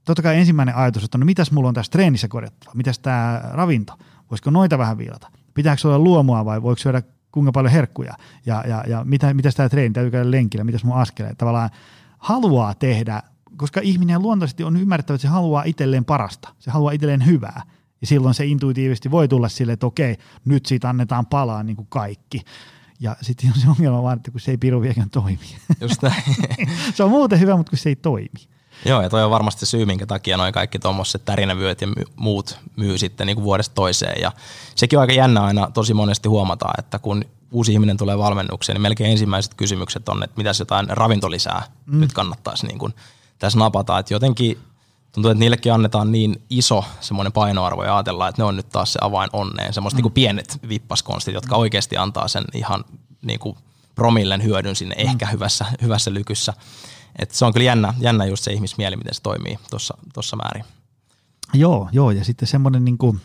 totta 0.09 0.23
kai 0.23 0.39
ensimmäinen 0.39 0.77
ajatus, 0.77 1.05
että 1.05 1.19
no 1.19 1.25
mitäs 1.25 1.53
mulla 1.53 1.69
on 1.69 1.75
tässä 1.75 1.91
treenissä 1.91 2.29
korjattava, 2.29 2.73
mitäs 2.75 2.99
tämä 2.99 3.41
ravinto, 3.53 3.93
voisiko 4.31 4.51
noita 4.51 4.79
vähän 4.79 4.99
viilata, 4.99 5.31
pitääkö 5.55 5.89
olla 5.89 5.99
luomua 5.99 6.45
vai 6.45 6.63
voiko 6.63 6.79
syödä 6.79 7.03
kuinka 7.33 7.53
paljon 7.53 7.73
herkkuja? 7.73 8.15
Ja, 8.47 8.65
ja, 8.69 8.85
ja 8.87 9.05
mitä, 9.05 9.35
mitäs 9.35 9.55
tämä 9.55 9.69
treeni, 9.69 9.93
täytyy 9.93 10.11
käydä 10.11 10.31
lenkillä, 10.31 10.65
mitäs 10.65 10.85
mun 10.85 10.97
askeleet, 10.97 11.39
tavallaan 11.39 11.71
haluaa 12.19 12.75
tehdä, 12.75 13.23
koska 13.57 13.81
ihminen 13.81 14.23
luontaisesti 14.23 14.65
on 14.65 14.77
ymmärrettävä, 14.77 15.15
että 15.15 15.23
se 15.23 15.29
haluaa 15.29 15.63
itselleen 15.63 16.05
parasta, 16.05 16.49
se 16.59 16.71
haluaa 16.71 16.93
itselleen 16.93 17.27
hyvää. 17.27 17.63
Ja 18.01 18.07
silloin 18.07 18.35
se 18.35 18.47
intuitiivisesti 18.47 19.11
voi 19.11 19.29
tulla 19.29 19.49
sille, 19.49 19.73
että 19.73 19.87
okei, 19.87 20.17
nyt 20.45 20.67
siitä 20.67 20.89
annetaan 20.89 21.27
palaa 21.27 21.63
niin 21.63 21.77
kuin 21.77 21.87
kaikki. 21.91 22.43
Ja 23.01 23.17
sitten 23.23 23.53
on 23.55 23.61
se 23.61 23.69
ongelma 23.69 24.03
vaan, 24.03 24.17
että 24.17 24.31
kun 24.31 24.41
se 24.41 24.51
ei 24.51 24.59
piru 24.59 24.83
vieläkään 24.83 25.11
toimi. 25.11 25.57
Just 25.81 26.03
näin. 26.03 26.23
se 26.95 27.05
on 27.05 27.11
muuten 27.11 27.41
hyvä, 27.41 27.57
mutta 27.57 27.71
kun 27.71 27.79
se 27.79 27.89
ei 27.89 27.97
toimi. 27.97 28.49
Joo, 28.85 29.03
ja 29.03 29.11
toi 29.11 29.25
on 29.25 29.31
varmasti 29.31 29.67
syy, 29.67 29.87
minkä 29.87 30.07
takia 30.07 30.37
noin 30.37 30.53
kaikki 30.53 30.79
tuommoiset 30.79 31.25
tärinävyöt 31.25 31.81
ja 31.81 31.89
muut 32.17 32.59
myy 32.77 32.99
sitten 32.99 33.27
niin 33.27 33.37
kuin 33.37 33.45
vuodesta 33.45 33.75
toiseen. 33.75 34.21
Ja 34.21 34.33
sekin 34.75 34.99
on 34.99 35.01
aika 35.01 35.13
jännä 35.13 35.43
aina 35.43 35.71
tosi 35.75 35.95
monesti 35.95 36.29
huomata, 36.29 36.69
että 36.79 36.99
kun 36.99 37.25
uusi 37.53 37.73
ihminen 37.73 37.97
tulee 37.97 38.19
valmennukseen, 38.19 38.75
niin 38.75 38.83
melkein 38.83 39.11
ensimmäiset 39.11 39.55
kysymykset 39.55 40.09
on, 40.09 40.23
että 40.23 40.37
mitäs 40.37 40.59
jotain 40.59 40.87
ravintolisää 40.89 41.63
mm. 41.87 42.01
nyt 42.01 42.13
kannattaisi 42.13 42.67
niin 42.67 42.79
kuin 42.79 42.95
tässä 43.39 43.59
napata. 43.59 43.99
Että 43.99 44.15
jotenkin 44.15 44.59
tuntuu, 45.19 45.31
että 45.31 45.41
niillekin 45.41 45.73
annetaan 45.73 46.13
niin 46.13 46.43
iso 46.51 46.85
semmoinen 47.01 47.33
painoarvo 47.33 47.85
ja 47.85 47.97
ajatellaan, 47.97 48.29
että 48.29 48.43
ne 48.43 48.47
on 48.47 48.57
nyt 48.57 48.69
taas 48.69 48.93
se 48.93 48.99
avain 49.03 49.31
onneen. 49.33 49.75
Semmoiset 49.75 49.99
mm. 49.99 50.03
niin 50.03 50.13
pienet 50.13 50.59
vippaskonstit, 50.69 51.35
jotka 51.35 51.57
oikeasti 51.57 51.97
antaa 51.97 52.29
sen 52.29 52.45
ihan 52.55 52.85
niin 53.23 53.39
kuin 53.39 53.57
promillen 53.95 54.43
hyödyn 54.43 54.77
sinne 54.77 54.95
mm. 54.95 55.11
ehkä 55.11 55.27
hyvässä, 55.27 55.67
hyvässä 55.83 56.15
lykyssä. 56.15 56.55
Et 57.19 57.31
se 57.31 57.45
on 57.45 57.53
kyllä 57.53 57.65
jännä, 57.65 57.95
jännä 57.99 58.25
just 58.25 58.45
se 58.45 58.53
ihmismieli, 58.53 58.97
miten 58.97 59.15
se 59.15 59.23
toimii 59.23 59.59
tuossa 60.15 60.37
määrin. 60.37 60.65
Joo, 61.55 61.89
joo, 61.93 62.11
ja 62.11 62.25
sitten 62.25 62.49
semmoinen 62.49 62.85
niin 62.85 62.99
kuin, 62.99 63.21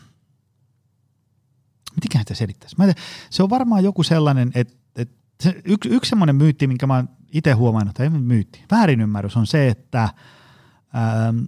mitenköhän 1.95 2.23
sitä 2.23 2.35
selittäisi? 2.35 2.75
Mä 2.77 2.83
tiedän, 2.83 3.03
se 3.29 3.43
on 3.43 3.49
varmaan 3.49 3.83
joku 3.83 4.03
sellainen, 4.03 4.51
että, 4.55 4.73
että 4.95 5.15
se, 5.43 5.61
yksi, 5.65 5.89
yksi 5.89 6.09
semmoinen 6.09 6.35
myytti, 6.35 6.67
minkä 6.67 6.87
mä 6.87 6.95
oon 6.95 7.09
itse 7.31 7.51
huomannut, 7.51 7.95
tai 7.95 8.05
ei 8.05 8.09
myytti, 8.09 8.63
väärinymmärrys 8.71 9.37
on 9.37 9.47
se, 9.47 9.67
että 9.67 10.03
ähm, 10.03 11.43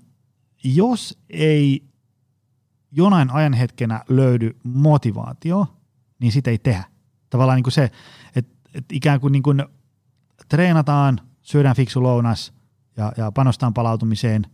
jos 0.74 1.20
ei 1.30 1.84
jonain 2.92 3.32
ajanhetkenä 3.32 4.04
löydy 4.10 4.58
motivaatio, 4.64 5.68
niin 6.20 6.32
sitä 6.32 6.52
ei 6.52 6.58
tehdä. 6.58 6.84
Tavallaan 7.30 7.56
niin 7.56 7.64
kuin 7.64 7.74
se, 7.74 7.92
että, 8.36 8.56
että 8.74 8.96
ikään 8.96 9.20
kuin, 9.20 9.32
niin 9.32 9.44
kuin 9.44 9.64
treenataan– 10.50 11.20
syödään 11.46 11.76
fiksu 11.76 12.04
lounas 12.04 12.54
ja, 12.98 13.14
ja 13.18 13.32
panostaan 13.32 13.74
palautumiseen 13.74 14.46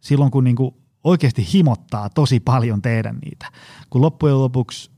silloin, 0.00 0.30
kun 0.30 0.44
niin 0.44 0.56
kuin 0.56 0.74
oikeasti 1.04 1.52
himottaa 1.52 2.08
tosi 2.08 2.40
paljon 2.40 2.82
tehdä 2.82 3.14
niitä. 3.24 3.52
Kun 3.90 4.02
loppujen 4.02 4.38
lopuksi 4.38 4.90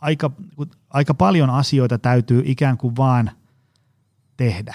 aika, 0.00 0.30
aika 0.90 1.14
paljon 1.14 1.50
asioita 1.50 1.98
täytyy 1.98 2.42
ikään 2.46 2.78
kuin 2.78 2.96
vaan 2.96 3.30
tehdä. 4.36 4.74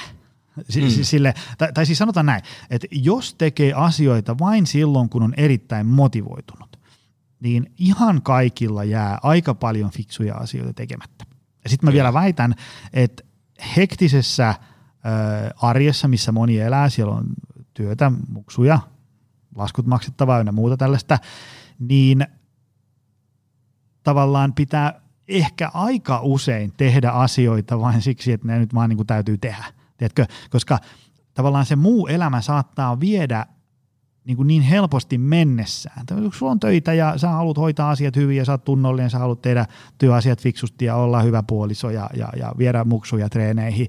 Mm. 0.57 1.03
Sille, 1.03 1.33
tai, 1.57 1.73
tai 1.73 1.85
siis 1.85 1.97
sanotaan 1.97 2.25
näin, 2.25 2.41
että 2.69 2.87
jos 2.91 3.33
tekee 3.33 3.73
asioita 3.73 4.39
vain 4.39 4.67
silloin, 4.67 5.09
kun 5.09 5.23
on 5.23 5.33
erittäin 5.37 5.85
motivoitunut, 5.85 6.79
niin 7.39 7.73
ihan 7.77 8.21
kaikilla 8.21 8.83
jää 8.83 9.19
aika 9.23 9.53
paljon 9.53 9.91
fiksuja 9.91 10.35
asioita 10.35 10.73
tekemättä. 10.73 11.25
Ja 11.63 11.69
sitten 11.69 11.89
mä 11.89 11.93
vielä 11.93 12.13
väitän, 12.13 12.55
että 12.93 13.23
hektisessä– 13.77 14.55
arjessa, 15.61 16.07
missä 16.07 16.31
moni 16.31 16.59
elää, 16.59 16.89
siellä 16.89 17.13
on 17.13 17.25
työtä, 17.73 18.11
muksuja, 18.29 18.79
laskut 19.55 19.85
maksettavaa 19.85 20.41
ja 20.41 20.51
muuta 20.51 20.77
tällaista, 20.77 21.19
niin 21.79 22.27
tavallaan 24.03 24.53
pitää 24.53 25.01
ehkä 25.27 25.71
aika 25.73 26.19
usein 26.23 26.73
tehdä 26.77 27.09
asioita 27.09 27.79
vain 27.79 28.01
siksi, 28.01 28.31
että 28.31 28.47
ne 28.47 28.59
nyt 28.59 28.73
vaan 28.73 28.89
niin 28.89 28.97
kuin 28.97 29.07
täytyy 29.07 29.37
tehdä. 29.37 29.65
Tiedätkö? 29.97 30.25
Koska 30.49 30.79
tavallaan 31.33 31.65
se 31.65 31.75
muu 31.75 32.07
elämä 32.07 32.41
saattaa 32.41 32.99
viedä 32.99 33.45
niin, 34.27 34.37
kuin 34.37 34.47
niin 34.47 34.61
helposti 34.61 35.17
mennessään. 35.17 36.05
Kun 36.09 36.33
sulla 36.33 36.51
on 36.51 36.59
töitä 36.59 36.93
ja 36.93 37.17
sä 37.17 37.29
haluat 37.29 37.57
hoitaa 37.57 37.89
asiat 37.89 38.15
hyvin 38.15 38.37
ja 38.37 38.45
sä 38.45 38.51
oot 38.51 38.63
tunnollinen, 38.63 39.09
sä 39.09 39.19
haluat 39.19 39.41
tehdä 39.41 39.65
työasiat 39.97 40.41
fiksusti 40.41 40.85
ja 40.85 40.95
olla 40.95 41.21
hyvä 41.21 41.43
puoliso 41.43 41.89
ja, 41.89 42.09
ja, 42.13 42.29
ja 42.37 42.53
viedä 42.57 42.83
muksuja 42.83 43.29
treeneihin, 43.29 43.87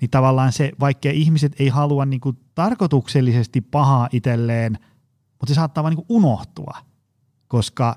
niin 0.00 0.10
tavallaan 0.10 0.52
se, 0.52 0.72
vaikka 0.80 1.08
ihmiset 1.10 1.52
ei 1.58 1.68
halua 1.68 2.06
niin 2.06 2.20
kuin 2.20 2.38
tarkoituksellisesti 2.54 3.60
pahaa 3.60 4.08
itselleen, 4.12 4.78
mutta 5.30 5.46
se 5.46 5.54
saattaa 5.54 5.84
vaan 5.84 5.96
niin 5.96 6.06
kuin 6.06 6.16
unohtua, 6.18 6.78
koska 7.48 7.96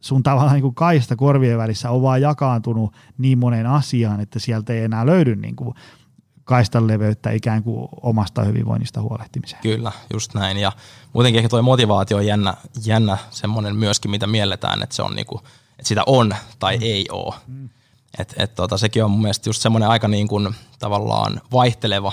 sun 0.00 0.22
tavallaan 0.22 0.54
niin 0.54 0.62
kuin 0.62 0.74
kaista 0.74 1.16
korvien 1.16 1.58
välissä 1.58 1.90
on 1.90 2.02
vaan 2.02 2.20
jakaantunut 2.22 2.96
niin 3.18 3.38
moneen 3.38 3.66
asiaan, 3.66 4.20
että 4.20 4.38
sieltä 4.38 4.72
ei 4.72 4.84
enää 4.84 5.06
löydy 5.06 5.36
niin 5.36 5.56
kuin 5.56 5.74
kaistan 6.50 6.86
leveyttä 6.86 7.30
ikään 7.30 7.62
kuin 7.62 7.88
omasta 8.02 8.44
hyvinvoinnista 8.44 9.02
huolehtimiseen. 9.02 9.62
Kyllä, 9.62 9.92
just 10.12 10.34
näin. 10.34 10.56
Ja 10.56 10.72
muutenkin 11.12 11.38
ehkä 11.38 11.48
tuo 11.48 11.62
motivaatio 11.62 12.16
on 12.16 12.26
jännä, 12.26 12.54
jännä 12.84 13.18
semmoinen 13.30 13.76
myöskin, 13.76 14.10
mitä 14.10 14.26
mielletään, 14.26 14.82
että 14.82 14.96
se 14.96 15.02
on 15.02 15.14
niinku, 15.16 15.40
että 15.78 15.88
sitä 15.88 16.02
on 16.06 16.34
tai 16.58 16.76
mm. 16.76 16.82
ei 16.82 17.06
ole. 17.10 17.34
Mm. 17.46 17.68
Et, 18.18 18.34
et 18.36 18.54
tota, 18.54 18.78
sekin 18.78 19.04
on 19.04 19.10
mun 19.10 19.22
mielestä 19.22 19.48
just 19.48 19.62
semmoinen 19.62 19.88
aika 19.88 20.08
niin 20.08 20.28
kuin 20.28 20.54
tavallaan 20.78 21.40
vaihteleva 21.52 22.12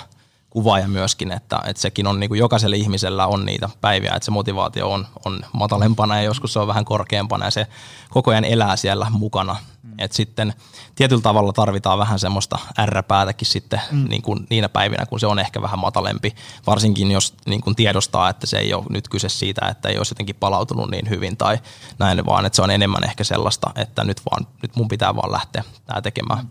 kuvaaja 0.49 0.87
myöskin, 0.87 1.31
että, 1.31 1.59
että 1.65 1.81
sekin 1.81 2.07
on 2.07 2.19
niin 2.19 2.29
kuin 2.29 2.39
jokaisella 2.39 2.75
ihmisellä 2.75 3.27
on 3.27 3.45
niitä 3.45 3.69
päiviä, 3.81 4.13
että 4.15 4.25
se 4.25 4.31
motivaatio 4.31 4.91
on, 4.91 5.07
on 5.25 5.39
matalempana 5.53 6.15
ja 6.15 6.21
joskus 6.21 6.53
se 6.53 6.59
on 6.59 6.67
vähän 6.67 6.85
korkeampana 6.85 7.45
ja 7.45 7.51
se 7.51 7.67
koko 8.09 8.31
ajan 8.31 8.45
elää 8.45 8.75
siellä 8.75 9.07
mukana. 9.09 9.55
Mm. 9.83 9.93
Et 9.97 10.11
sitten 10.11 10.53
tietyllä 10.95 11.21
tavalla 11.21 11.53
tarvitaan 11.53 11.99
vähän 11.99 12.19
semmoista 12.19 12.59
R-päätäkin 12.85 13.47
sitten 13.47 13.81
mm. 13.91 14.09
niin 14.09 14.21
kuin 14.21 14.47
niinä 14.49 14.69
päivinä, 14.69 15.05
kun 15.05 15.19
se 15.19 15.27
on 15.27 15.39
ehkä 15.39 15.61
vähän 15.61 15.79
matalempi, 15.79 16.35
varsinkin 16.67 17.11
jos 17.11 17.33
niin 17.45 17.61
kuin 17.61 17.75
tiedostaa, 17.75 18.29
että 18.29 18.47
se 18.47 18.57
ei 18.57 18.73
ole 18.73 18.85
nyt 18.89 19.09
kyse 19.09 19.29
siitä, 19.29 19.67
että 19.67 19.89
ei 19.89 19.97
olisi 19.97 20.11
jotenkin 20.11 20.35
palautunut 20.35 20.91
niin 20.91 21.09
hyvin 21.09 21.37
tai 21.37 21.57
näin, 21.99 22.25
vaan 22.25 22.45
että 22.45 22.55
se 22.55 22.61
on 22.61 22.71
enemmän 22.71 23.03
ehkä 23.03 23.23
sellaista, 23.23 23.71
että 23.75 24.03
nyt, 24.03 24.21
vaan, 24.31 24.47
nyt 24.61 24.75
mun 24.75 24.87
pitää 24.87 25.15
vaan 25.15 25.31
lähteä 25.31 25.63
tämä 25.85 26.01
tekemään. 26.01 26.39
Mm. 26.39 26.49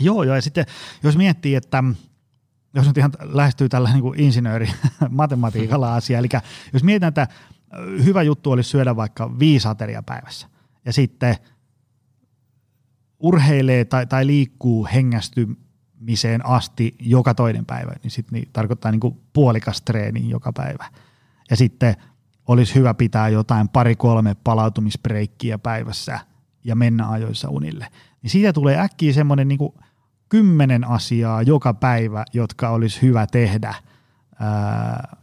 Joo, 0.00 0.22
joo, 0.22 0.34
ja 0.34 0.42
sitten 0.42 0.66
jos 1.02 1.16
miettii, 1.16 1.54
että 1.54 1.84
jos 2.74 2.86
nyt 2.86 2.98
ihan 2.98 3.12
lähestyy 3.20 3.68
tällä 3.68 3.92
niin 3.92 4.02
kuin 4.02 4.20
insinööri 4.20 4.68
matematiikalla 5.10 5.94
asia, 5.94 6.18
eli 6.18 6.28
jos 6.72 6.84
mietitään, 6.84 7.08
että 7.08 7.28
hyvä 8.04 8.22
juttu 8.22 8.50
olisi 8.50 8.70
syödä 8.70 8.96
vaikka 8.96 9.38
viisi 9.38 9.68
ateria 9.68 10.02
päivässä, 10.02 10.48
ja 10.84 10.92
sitten 10.92 11.36
urheilee 13.18 13.84
tai, 13.84 14.06
tai 14.06 14.26
liikkuu 14.26 14.88
hengästymiseen 14.94 16.46
asti 16.46 16.96
joka 17.00 17.34
toinen 17.34 17.66
päivä, 17.66 17.92
niin 18.02 18.10
sitten 18.10 18.40
niin 18.40 18.48
tarkoittaa 18.52 18.90
niin 18.90 19.00
kuin 19.00 19.20
puolikas 19.32 19.82
treeni 19.82 20.30
joka 20.30 20.52
päivä. 20.52 20.84
Ja 21.50 21.56
sitten 21.56 21.96
olisi 22.48 22.74
hyvä 22.74 22.94
pitää 22.94 23.28
jotain 23.28 23.68
pari-kolme 23.68 24.36
palautumisbreikkiä 24.44 25.58
päivässä 25.58 26.20
ja 26.64 26.76
mennä 26.76 27.08
ajoissa 27.08 27.48
unille. 27.48 27.86
Niin 28.22 28.30
siitä 28.30 28.52
tulee 28.52 28.80
äkkiä 28.80 29.12
semmoinen 29.12 29.48
niin 29.48 29.58
kymmenen 30.28 30.84
asiaa 30.84 31.42
joka 31.42 31.74
päivä, 31.74 32.24
jotka 32.32 32.68
olisi 32.68 33.02
hyvä 33.02 33.26
tehdä, 33.26 33.74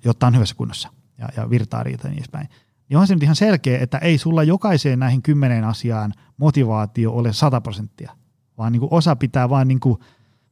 jotta 0.06 0.28
on 0.28 0.36
hyvässä 0.36 0.56
kunnossa 0.56 0.90
ja, 1.18 1.28
ja 1.38 1.50
virtaa 1.50 1.84
riitä 1.84 2.08
niin 2.08 2.18
edespäin. 2.18 2.50
Niin 2.90 2.98
on 2.98 3.08
se 3.08 3.14
nyt 3.14 3.24
ihan 3.24 3.36
selkeä, 3.36 3.80
että 3.80 3.98
ei 3.98 4.18
sulla 4.18 4.44
jokaiseen 4.44 5.00
näihin 5.00 5.22
kymmeneen 5.22 5.64
asiaan 5.64 6.14
motivaatio 6.38 7.12
ole 7.12 7.34
100 7.34 7.62
prosenttia, 7.62 8.12
vaan 8.58 8.72
niin 8.72 8.80
kuin 8.80 8.94
osa 8.94 9.16
pitää 9.16 9.50
vaan 9.50 9.68
niin 9.68 9.80
kuin, 9.80 10.00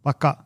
vaikka 0.06 0.44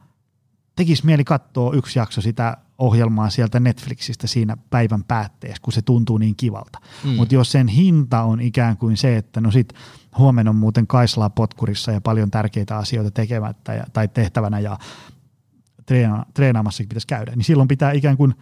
tekisi 0.76 1.06
mieli 1.06 1.24
katsoa 1.24 1.74
yksi 1.74 1.99
jakso 1.99 2.22
sitä 2.22 2.58
ohjelmaa 2.84 3.29
sieltä 3.29 3.59
Netflixistä 3.59 4.27
siinä 4.27 4.57
päivän 4.69 5.03
päätteessä, 5.03 5.61
kun 5.61 5.73
se 5.73 5.81
tuntuu 5.81 6.17
niin 6.17 6.36
kivalta. 6.36 6.79
Mm. 7.03 7.09
Mutta 7.09 7.36
jos 7.36 7.51
sen 7.51 7.67
hinta 7.67 8.21
on 8.21 8.41
ikään 8.41 8.77
kuin 8.77 8.97
se, 8.97 9.17
että 9.17 9.41
no 9.41 9.51
sit 9.51 9.73
huomenna 10.17 10.49
on 10.49 10.55
muuten 10.55 10.88
Kaislaa 10.88 11.29
potkurissa 11.29 11.91
ja 11.91 12.01
paljon 12.01 12.31
tärkeitä 12.31 12.77
asioita 12.77 13.11
tekemättä 13.11 13.73
ja, 13.73 13.86
tai 13.93 14.07
tehtävänä 14.07 14.59
ja 14.59 14.77
treena, 15.86 16.25
treenaamassakin 16.34 16.89
pitäisi 16.89 17.07
käydä, 17.07 17.31
niin 17.36 17.43
silloin 17.43 17.67
pitää 17.67 17.91
ikään 17.91 18.17
kuin, 18.17 18.36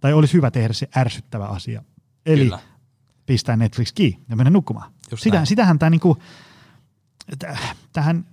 tai 0.00 0.12
olisi 0.12 0.34
hyvä 0.34 0.50
tehdä 0.50 0.72
se 0.72 0.88
ärsyttävä 0.96 1.46
asia. 1.46 1.82
Eli 2.26 2.44
Kyllä. 2.44 2.58
pistää 3.26 3.56
Netflix 3.56 3.92
kiinni 3.92 4.24
ja 4.28 4.36
mennä 4.36 4.50
nukkumaan. 4.50 4.92
Sitä, 5.16 5.44
sitähän 5.44 5.78
tämä 5.78 5.90
niinku, 5.90 6.16
tähän, 7.92 8.26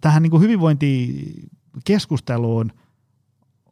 tähän 0.00 0.22
niinku 0.22 0.40
hyvinvointikeskusteluun– 0.40 2.72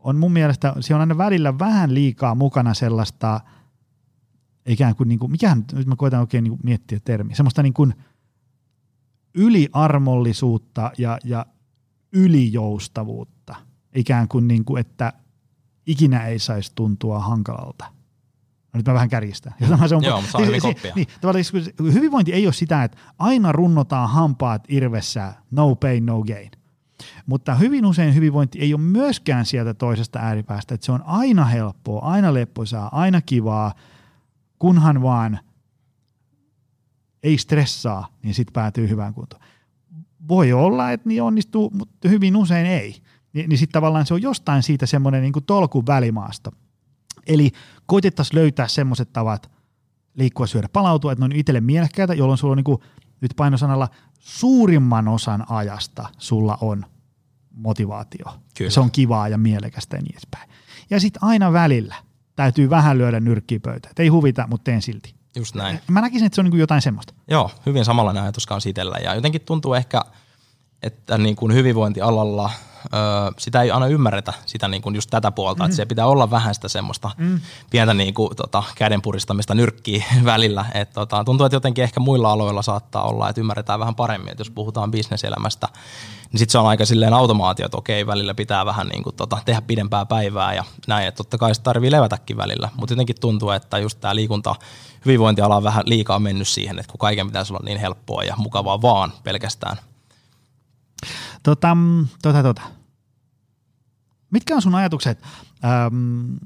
on 0.06 0.16
mun 0.16 0.32
mielestä, 0.32 0.74
se 0.80 0.94
on 0.94 1.00
aina 1.00 1.18
välillä 1.18 1.58
vähän 1.58 1.94
liikaa 1.94 2.34
mukana 2.34 2.74
sellaista, 2.74 3.40
ikään 4.66 4.96
kuin, 4.96 5.08
niin 5.08 5.18
kuin 5.18 5.30
mikähän, 5.30 5.64
nyt 5.72 5.86
mä 5.86 5.96
koitan 5.96 6.20
oikein 6.20 6.44
niin 6.44 6.50
kuin 6.50 6.60
miettiä 6.64 7.00
termi, 7.04 7.34
semmoista 7.34 7.62
niin 7.62 7.74
kuin 7.74 7.94
yliarmollisuutta 9.34 10.90
ja, 10.98 11.18
ja 11.24 11.46
ylijoustavuutta, 12.12 13.54
ikään 13.94 14.28
kuin, 14.28 14.48
niin 14.48 14.64
kuin 14.64 14.80
että 14.80 15.12
ikinä 15.86 16.26
ei 16.26 16.38
saisi 16.38 16.72
tuntua 16.74 17.18
hankalalta. 17.18 17.84
No 18.72 18.78
nyt 18.78 18.86
mä 18.86 18.94
vähän 18.94 19.08
kärjistän. 19.08 19.54
se 19.88 19.94
on, 19.94 20.04
Joo, 20.04 20.20
mutta 20.20 20.38
niin, 20.38 20.60
niin, 20.94 21.08
niin, 21.80 21.94
hyvinvointi 21.94 22.32
ei 22.32 22.46
ole 22.46 22.52
sitä, 22.52 22.84
että 22.84 22.98
aina 23.18 23.52
runnotaan 23.52 24.10
hampaat 24.10 24.64
irvessä, 24.68 25.32
no 25.50 25.74
pain, 25.74 26.06
no 26.06 26.22
gain– 26.22 26.50
mutta 27.26 27.54
hyvin 27.54 27.86
usein 27.86 28.14
hyvinvointi 28.14 28.58
ei 28.58 28.74
ole 28.74 28.80
myöskään 28.80 29.46
sieltä 29.46 29.74
toisesta 29.74 30.18
ääripäästä, 30.18 30.74
että 30.74 30.84
se 30.84 30.92
on 30.92 31.02
aina 31.06 31.44
helppoa, 31.44 32.00
aina 32.00 32.34
leppoisaa, 32.34 32.88
aina 32.92 33.20
kivaa, 33.20 33.74
kunhan 34.58 35.02
vaan 35.02 35.38
ei 37.22 37.38
stressaa, 37.38 38.08
niin 38.22 38.34
sitten 38.34 38.52
päätyy 38.52 38.88
hyvään 38.88 39.14
kuntoon. 39.14 39.42
Voi 40.28 40.52
olla, 40.52 40.92
että 40.92 41.08
niin 41.08 41.22
onnistuu, 41.22 41.70
mutta 41.70 42.08
hyvin 42.08 42.36
usein 42.36 42.66
ei. 42.66 43.02
Ni, 43.32 43.46
niin 43.46 43.58
sitten 43.58 43.72
tavallaan 43.72 44.06
se 44.06 44.14
on 44.14 44.22
jostain 44.22 44.62
siitä 44.62 44.86
semmoinen 44.86 45.22
niin 45.22 45.44
tolkun 45.46 45.86
välimaasta. 45.86 46.52
Eli 47.26 47.50
koitettaisiin 47.86 48.38
löytää 48.38 48.68
semmoiset 48.68 49.12
tavat 49.12 49.50
liikkua, 50.14 50.46
syödä, 50.46 50.68
palautua, 50.72 51.12
että 51.12 51.20
ne 51.20 51.24
on 51.24 51.38
itselle 51.38 51.60
mielekkäitä, 51.60 52.14
jolloin 52.14 52.38
sulla 52.38 52.52
on 52.52 52.56
niin 52.56 52.64
kuin, 52.64 52.80
nyt 53.20 53.30
painosanalla 53.36 53.88
suurimman 54.26 55.08
osan 55.08 55.44
ajasta 55.48 56.08
sulla 56.18 56.58
on 56.60 56.86
motivaatio. 57.50 58.26
Kyllä. 58.58 58.70
Se 58.70 58.80
on 58.80 58.90
kivaa 58.90 59.28
ja 59.28 59.38
mielekästä 59.38 59.96
ja 59.96 60.02
niin 60.02 60.12
edespäin. 60.12 60.50
Ja 60.90 61.00
sitten 61.00 61.24
aina 61.24 61.52
välillä 61.52 61.94
täytyy 62.36 62.70
vähän 62.70 62.98
lyödä 62.98 63.20
nyrkkiä 63.20 63.60
pöytään. 63.60 63.94
Ei 63.98 64.08
huvita, 64.08 64.46
mutta 64.50 64.64
teen 64.64 64.82
silti. 64.82 65.14
Just 65.36 65.54
näin. 65.54 65.80
Mä 65.88 66.00
näkisin, 66.00 66.26
että 66.26 66.34
se 66.34 66.40
on 66.40 66.44
niin 66.44 66.58
jotain 66.58 66.82
semmoista. 66.82 67.14
Joo, 67.30 67.50
hyvin 67.66 67.84
samanlainen 67.84 68.22
ajatus 68.22 68.46
kanssa 68.46 68.68
itsellä. 68.68 68.96
Ja 68.98 69.14
jotenkin 69.14 69.40
tuntuu 69.40 69.74
ehkä, 69.74 70.02
että 70.82 71.18
niin 71.18 71.36
kuin 71.36 71.54
hyvinvointialalla– 71.54 72.50
öö, 72.94 73.30
sitä 73.38 73.62
ei 73.62 73.70
aina 73.70 73.86
ymmärretä, 73.86 74.32
sitä 74.46 74.68
niin 74.68 74.82
kuin 74.82 74.94
just 74.94 75.10
tätä 75.10 75.32
puolta, 75.32 75.58
mm-hmm. 75.58 75.70
että 75.70 75.76
se 75.76 75.86
pitää 75.86 76.06
olla 76.06 76.30
vähän 76.30 76.54
sitä 76.54 76.68
semmoista 76.68 77.10
mm. 77.16 77.40
pientä 77.70 77.94
niin 77.94 78.14
kuin, 78.14 78.36
tota, 78.36 78.62
kädenpuristamista 78.74 79.54
nyrkkiä 79.54 80.04
välillä. 80.24 80.66
Et, 80.74 80.92
tota, 80.92 81.24
tuntuu, 81.24 81.46
että 81.46 81.56
jotenkin 81.56 81.84
ehkä 81.84 82.00
muilla 82.00 82.32
aloilla 82.32 82.62
saattaa 82.62 83.08
olla, 83.08 83.28
että 83.28 83.40
ymmärretään 83.40 83.80
vähän 83.80 83.94
paremmin, 83.94 84.30
että 84.30 84.40
jos 84.40 84.50
puhutaan 84.50 84.90
bisneselämästä, 84.90 85.68
niin 86.32 86.38
sitten 86.38 86.52
se 86.52 86.58
on 86.58 86.66
aika 86.66 86.86
silleen 86.86 87.14
automaatio, 87.14 87.66
että 87.66 87.78
okei, 87.78 88.06
välillä 88.06 88.34
pitää 88.34 88.66
vähän 88.66 88.88
niin 88.88 89.02
kuin, 89.02 89.16
tota, 89.16 89.38
tehdä 89.44 89.62
pidempää 89.62 90.06
päivää 90.06 90.54
ja 90.54 90.64
näin, 90.86 91.08
että 91.08 91.16
totta 91.16 91.38
kai 91.38 91.54
se 91.54 91.62
tarvii 91.62 91.90
levätäkin 91.90 92.36
välillä, 92.36 92.68
mutta 92.76 92.92
jotenkin 92.92 93.16
tuntuu, 93.20 93.50
että 93.50 93.78
just 93.78 94.00
tämä 94.00 94.14
liikunta 94.14 94.54
hyvinvointiala 95.04 95.56
on 95.56 95.64
vähän 95.64 95.82
liikaa 95.86 96.18
mennyt 96.18 96.48
siihen, 96.48 96.78
että 96.78 96.92
kun 96.92 96.98
kaiken 96.98 97.26
pitäisi 97.26 97.52
olla 97.52 97.64
niin 97.64 97.78
helppoa 97.78 98.24
ja 98.24 98.34
mukavaa 98.36 98.82
vaan 98.82 99.12
pelkästään– 99.24 99.76
Tota, 101.46 101.76
tota, 102.22 102.42
tota. 102.42 102.62
Mitkä 104.30 104.54
on 104.54 104.62
sun 104.62 104.74
ajatukset 104.74 105.22
ähm, 105.64 106.36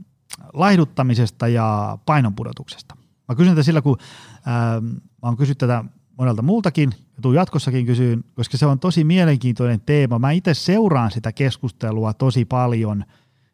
laihduttamisesta 0.53 1.49
ja 1.49 1.99
painonpudotuksesta? 2.07 2.97
Mä 3.29 3.35
kysyn 3.35 3.53
tätä 3.55 3.63
sillä, 3.63 3.83
kun 3.83 3.97
ähm, 4.35 4.85
mä 4.85 4.99
oon 5.23 5.37
kysynyt 5.37 5.59
tätä 5.59 5.85
monelta 6.19 6.43
muultakin 6.43 6.93
ja 7.17 7.23
tuun 7.23 7.35
jatkossakin 7.35 7.87
kysyyn, 7.87 8.25
koska 8.35 8.57
se 8.57 8.67
on 8.67 8.79
tosi 8.79 9.05
mielenkiintoinen 9.05 9.81
teema. 9.81 10.19
Mä 10.19 10.31
itse 10.31 10.55
seuraan 10.55 11.11
sitä 11.11 11.33
keskustelua 11.33 12.15
tosi 12.15 12.45
paljon 12.45 13.05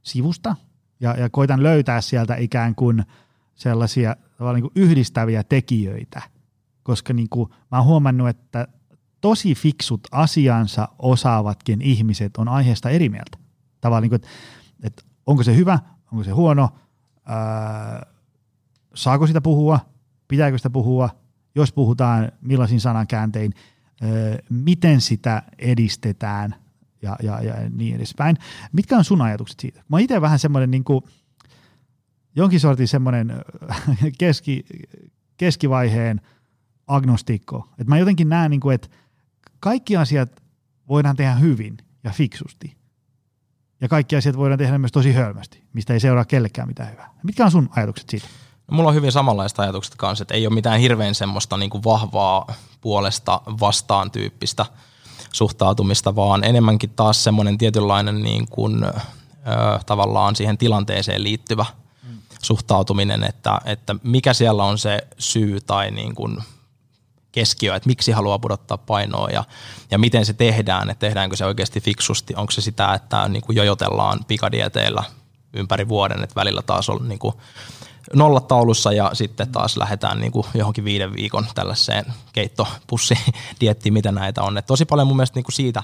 sivusta 0.03 0.57
ja, 1.01 1.15
ja 1.19 1.31
koitan 1.31 1.63
löytää 1.63 2.01
sieltä 2.01 2.37
ikään 2.37 2.75
kuin 2.75 3.05
sellaisia 3.55 4.17
niin 4.55 4.63
kuin 4.63 4.73
yhdistäviä 4.75 5.45
tekijöitä, 5.45 6.23
koska 6.83 7.13
niin 7.13 7.29
kuin, 7.29 7.51
mä 7.51 7.79
oon 7.79 7.87
huomannut, 7.87 8.29
että 8.29 8.69
tosi 9.27 9.55
fiksut 9.55 10.01
asiansa 10.11 10.89
osaavatkin 10.99 11.83
ihmiset 11.83 12.37
on 12.37 12.49
aiheesta 12.49 12.91
eri 12.91 13.09
mieltä. 13.09 13.39
Tavallaan, 13.81 14.03
niin 14.03 14.11
kuin, 14.11 14.17
että, 14.17 14.29
että 14.83 15.03
onko 15.27 15.43
se 15.43 15.57
hyvä, 15.57 15.79
onko 16.13 16.25
se 16.25 16.31
huono, 16.31 16.69
ää, 17.25 18.07
saako 18.95 19.27
sitä 19.27 19.41
puhua, 19.41 19.81
pitääkö 20.29 20.59
sitä 20.59 20.71
puhua, 20.71 21.11
jos 21.55 21.73
puhutaan 21.73 22.33
millaisin 22.41 22.81
sanankääntein, 22.81 23.53
ää, 24.03 24.11
miten 24.51 25.01
sitä 25.01 25.43
edistetään 25.59 26.55
ja, 27.03 27.17
ja, 27.23 27.43
ja 27.43 27.55
niin 27.71 27.97
edespäin. 27.97 28.37
Mitkä 28.73 28.97
on 28.97 29.05
sun 29.05 29.23
ajatukset 29.23 29.61
siitä? 29.61 29.83
Mä 29.89 29.99
itse 29.99 30.21
vähän 30.21 30.39
semmoinen 30.39 30.71
niin 30.71 30.85
kuin, 30.85 31.05
jonkin 32.37 32.61
sortin 32.61 32.89
semmoinen 32.89 33.33
keski, 34.19 34.65
keskivaiheen 35.37 36.21
agnostikko. 36.87 37.69
Että 37.73 37.89
mä 37.89 37.99
jotenkin 37.99 38.29
näen, 38.29 38.51
niin 38.51 38.61
kuin, 38.61 38.75
että 38.75 38.89
kaikki 39.67 39.97
asiat 39.97 40.43
voidaan 40.89 41.17
tehdä 41.17 41.35
hyvin 41.35 41.77
ja 42.05 42.11
fiksusti. 42.11 42.77
Ja 43.81 43.89
kaikki 43.89 44.17
asiat 44.17 44.37
voidaan 44.37 44.59
tehdä 44.59 44.79
myös 44.79 44.93
tosi 44.93 45.13
hölmästi, 45.13 45.65
mistä 45.73 45.93
ei 45.93 46.01
seuraa 46.01 46.25
kellekään 46.25 46.69
mitään 46.69 46.93
hyvää. 46.93 47.11
Mitkä 47.23 47.45
on 47.45 47.51
sun 47.51 47.69
ajatukset 47.77 48.11
siitä? 48.11 48.27
No, 48.71 48.77
mulla 48.77 48.89
on 48.89 48.95
hyvin 48.95 49.13
samanlaista 49.13 49.63
ajatukset 49.63 49.95
kanssa, 49.95 50.23
että 50.23 50.35
ei 50.35 50.47
ole 50.47 50.55
mitään 50.55 50.81
hirveän 50.81 51.15
semmoista 51.15 51.57
niin 51.57 51.71
kuin 51.71 51.85
vahvaa 51.85 52.55
puolesta 52.81 53.41
vastaan 53.61 54.11
tyyppistä 54.11 54.67
suhtautumista, 55.33 56.17
vaan 56.17 56.45
enemmänkin 56.45 56.91
taas 56.91 57.25
semmoinen 57.25 57.59
tietynlainen 57.59 58.23
niin 58.23 58.49
kuin, 58.49 58.85
ö, 58.85 58.91
tavallaan 59.87 60.37
siihen 60.37 60.59
tilanteeseen 60.59 61.23
liittyvä 61.23 61.67
mm. 62.03 62.19
suhtautuminen, 62.43 63.25
että, 63.25 63.61
että 63.65 63.97
mikä 64.03 64.35
siellä 64.35 64.65
on 64.65 64.79
se 64.79 64.99
syy 65.19 65.61
tai 65.61 65.91
niin 65.91 66.15
kuin 66.15 66.39
keskiöön, 67.37 67.77
että 67.77 67.87
miksi 67.87 68.13
haluaa 68.13 68.39
pudottaa 68.39 68.79
painoa 68.79 69.29
ja, 69.31 69.45
ja 69.91 69.99
miten 69.99 70.27
se 70.27 70.33
tehdään, 70.33 70.91
että 70.91 71.07
tehdäänkö 71.07 71.37
se 71.37 71.45
oikeasti 71.45 71.81
fiksusti, 71.81 72.35
onko 72.37 72.53
se 72.53 72.61
sitä, 72.61 72.95
että 72.95 73.29
niin 73.29 73.43
kuin 73.43 73.57
jojotellaan 73.57 74.25
pikadieteillä 74.29 75.05
ympäri 75.53 75.89
vuoden, 75.89 76.23
että 76.23 76.35
välillä 76.35 76.63
taas 76.63 76.89
on 76.89 77.09
niin 77.09 77.19
kuin 77.19 77.35
nollataulussa 78.15 78.93
ja 78.93 79.11
sitten 79.13 79.49
taas 79.49 79.77
lähdetään 79.77 80.21
niin 80.21 80.33
kuin 80.33 80.47
johonkin 80.55 80.85
viiden 80.85 81.15
viikon 81.17 81.47
tällaiseen 81.55 82.05
keittopussidiettiin, 82.33 83.93
mitä 83.93 84.13
näitä 84.13 84.43
on. 84.43 84.59
Et 84.59 84.67
tosi 84.67 84.85
paljon 84.85 85.07
mun 85.07 85.17
mielestä 85.17 85.37
niin 85.37 85.45
kuin 85.45 85.55
siitä, 85.55 85.83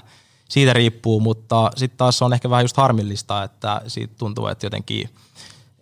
siitä 0.49 0.73
riippuu, 0.73 1.19
mutta 1.19 1.71
sitten 1.75 1.97
taas 1.97 2.21
on 2.21 2.33
ehkä 2.33 2.49
vähän 2.49 2.63
just 2.63 2.77
harmillista, 2.77 3.43
että 3.43 3.81
siitä 3.87 4.13
tuntuu, 4.17 4.47
että 4.47 4.65
jotenkin 4.65 5.09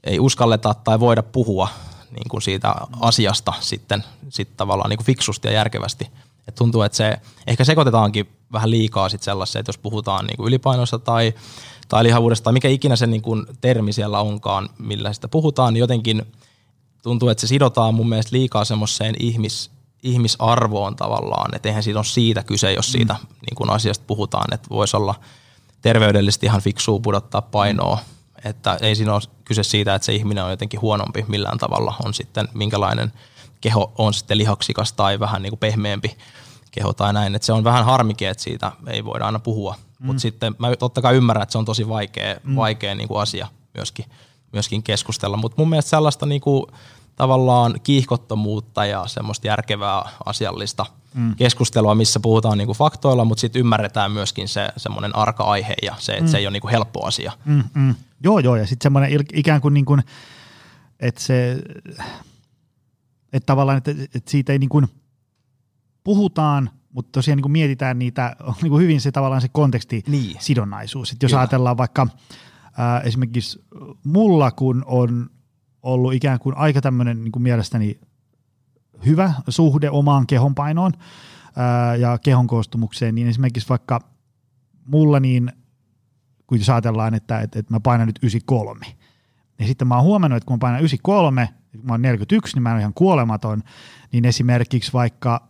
ei 0.03 0.19
uskalleta 0.19 0.73
tai 0.73 0.99
voida 0.99 1.23
puhua 1.23 1.69
niin 2.11 2.29
kuin 2.29 2.41
siitä 2.41 2.75
asiasta 2.99 3.53
sitten 3.59 4.03
sit 4.29 4.57
tavallaan 4.57 4.89
niin 4.89 4.97
kuin 4.97 5.05
fiksusti 5.05 5.47
ja 5.47 5.53
järkevästi. 5.53 6.07
Et 6.47 6.55
tuntuu, 6.55 6.81
että 6.81 6.95
se 6.95 7.19
ehkä 7.47 7.63
sekoitetaankin 7.63 8.29
vähän 8.51 8.69
liikaa 8.69 9.09
sit 9.09 9.23
sellaiseen, 9.23 9.59
että 9.59 9.69
jos 9.69 9.77
puhutaan 9.77 10.25
niin 10.25 10.37
kuin 10.37 10.47
ylipainosta 10.47 10.99
tai, 10.99 11.33
tai 11.87 12.03
lihavuudesta 12.03 12.43
tai 12.43 12.53
mikä 12.53 12.67
ikinä 12.67 12.95
se 12.95 13.07
niin 13.07 13.21
kuin 13.21 13.45
termi 13.61 13.93
siellä 13.93 14.19
onkaan, 14.19 14.69
millä 14.77 15.13
sitä 15.13 15.27
puhutaan, 15.27 15.73
niin 15.73 15.79
jotenkin 15.79 16.25
tuntuu, 17.03 17.29
että 17.29 17.41
se 17.41 17.47
sidotaan 17.47 17.95
mun 17.95 18.09
mielestä 18.09 18.35
liikaa 18.35 18.65
semmoiseen 18.65 19.15
ihmis, 19.19 19.71
ihmisarvoon 20.03 20.95
tavallaan, 20.95 21.55
että 21.55 21.69
eihän 21.69 21.83
siinä 21.83 21.99
ole 21.99 22.05
siitä 22.05 22.43
kyse, 22.43 22.73
jos 22.73 22.91
siitä 22.91 23.13
mm. 23.13 23.27
niin 23.29 23.55
kuin 23.55 23.69
asiasta 23.69 24.05
puhutaan, 24.07 24.53
että 24.53 24.69
voisi 24.69 24.97
olla 24.97 25.15
terveydellisesti 25.81 26.45
ihan 26.45 26.61
fiksua 26.61 26.99
pudottaa 26.99 27.41
painoa, 27.41 27.95
mm 27.95 28.20
että 28.45 28.77
ei 28.81 28.95
siinä 28.95 29.13
ole 29.13 29.21
kyse 29.45 29.63
siitä, 29.63 29.95
että 29.95 30.05
se 30.05 30.13
ihminen 30.13 30.43
on 30.43 30.51
jotenkin 30.51 30.81
huonompi 30.81 31.25
millään 31.27 31.57
tavalla, 31.57 31.95
on 32.05 32.13
sitten 32.13 32.47
minkälainen 32.53 33.11
keho 33.61 33.91
on 33.97 34.13
sitten 34.13 34.37
lihaksikas 34.37 34.93
tai 34.93 35.19
vähän 35.19 35.41
niin 35.41 35.51
kuin 35.51 35.59
pehmeämpi 35.59 36.17
keho 36.71 36.93
tai 36.93 37.13
näin. 37.13 37.35
Että 37.35 37.45
se 37.45 37.53
on 37.53 37.63
vähän 37.63 37.85
harmike, 37.85 38.29
että 38.29 38.43
siitä 38.43 38.71
ei 38.87 39.05
voida 39.05 39.25
aina 39.25 39.39
puhua. 39.39 39.75
Mm. 39.99 40.05
Mutta 40.05 40.21
sitten 40.21 40.55
mä 40.59 40.75
totta 40.75 41.01
kai 41.01 41.15
ymmärrän, 41.15 41.43
että 41.43 41.51
se 41.51 41.57
on 41.57 41.65
tosi 41.65 41.89
vaikea, 41.89 42.35
mm. 42.43 42.55
vaikea 42.55 42.95
niin 42.95 43.07
kuin 43.07 43.21
asia 43.21 43.47
myöskin, 43.73 44.05
myöskin 44.53 44.83
keskustella. 44.83 45.37
Mutta 45.37 45.55
mun 45.57 45.69
mielestä 45.69 45.89
sellaista 45.89 46.25
niin 46.25 46.41
kuin, 46.41 46.65
tavallaan 47.21 47.79
kiihkottomuutta 47.83 48.85
ja 48.85 49.07
semmoista 49.07 49.47
järkevää 49.47 50.09
asiallista 50.25 50.85
mm. 51.13 51.35
keskustelua, 51.35 51.95
missä 51.95 52.19
puhutaan 52.19 52.57
niinku 52.57 52.73
faktoilla, 52.73 53.25
mutta 53.25 53.41
sitten 53.41 53.59
ymmärretään 53.59 54.11
myöskin 54.11 54.47
se 54.47 54.69
semmoinen 54.77 55.15
arka 55.15 55.43
aihe 55.43 55.75
ja 55.81 55.95
se, 55.99 56.11
että 56.11 56.23
mm. 56.23 56.27
se 56.27 56.37
ei 56.37 56.47
ole 56.47 56.51
niinku 56.51 56.67
helppo 56.67 57.05
asia. 57.05 57.31
Mm, 57.45 57.63
mm. 57.73 57.95
Joo, 58.23 58.39
joo, 58.39 58.55
ja 58.55 58.67
sitten 58.67 58.83
semmoinen 58.85 59.25
ikään 59.33 59.61
kuin, 59.61 59.73
niin 59.73 59.85
kuin 59.85 60.03
että 60.99 61.21
se, 61.21 61.61
että 63.33 63.45
tavallaan, 63.45 63.77
että, 63.77 63.91
että 63.91 64.31
siitä 64.31 64.53
ei 64.53 64.59
niin 64.59 64.69
kuin 64.69 64.87
puhutaan, 66.03 66.69
mutta 66.93 67.09
tosiaan 67.11 67.37
niin 67.37 67.43
kuin 67.43 67.51
mietitään 67.51 67.99
niitä, 67.99 68.35
on 68.43 68.53
niin 68.61 68.69
kuin 68.69 68.83
hyvin 68.83 69.01
se 69.01 69.11
tavallaan 69.11 69.41
se 69.41 69.49
konteksti 69.51 70.03
niin. 70.07 70.35
sidonnaisuus. 70.39 71.11
Että 71.11 71.25
jos 71.25 71.29
Kyllä. 71.29 71.41
ajatellaan 71.41 71.77
vaikka 71.77 72.07
ää, 72.77 72.99
esimerkiksi 72.99 73.63
mulla, 74.03 74.51
kun 74.51 74.83
on 74.87 75.29
ollut 75.83 76.13
ikään 76.13 76.39
kuin 76.39 76.57
aika 76.57 76.81
tämmöinen 76.81 77.23
niin 77.23 77.31
kuin 77.31 77.43
mielestäni 77.43 77.99
hyvä 79.05 79.33
suhde 79.49 79.89
omaan 79.89 80.27
kehonpainoon 80.27 80.91
ää, 81.55 81.95
ja 81.95 82.17
kehon 82.17 82.47
koostumukseen, 82.47 83.15
niin 83.15 83.27
esimerkiksi 83.27 83.69
vaikka 83.69 83.99
mulla 84.85 85.19
niin, 85.19 85.51
kun 86.47 86.57
jos 86.57 86.69
ajatellaan, 86.69 87.13
että, 87.13 87.39
että, 87.39 87.59
että 87.59 87.73
mä 87.73 87.79
painan 87.79 88.07
nyt 88.07 88.19
93, 88.23 88.85
niin 89.57 89.67
sitten 89.67 89.87
mä 89.87 89.95
oon 89.95 90.03
huomannut, 90.03 90.37
että 90.37 90.47
kun 90.47 90.55
mä 90.55 90.59
painan 90.59 90.79
93, 90.79 91.49
kun 91.71 91.85
mä 91.85 91.93
oon 91.93 92.01
41, 92.01 92.55
niin 92.55 92.63
mä 92.63 92.69
oon 92.69 92.79
ihan 92.79 92.93
kuolematon, 92.93 93.63
niin 94.11 94.25
esimerkiksi 94.25 94.93
vaikka 94.93 95.47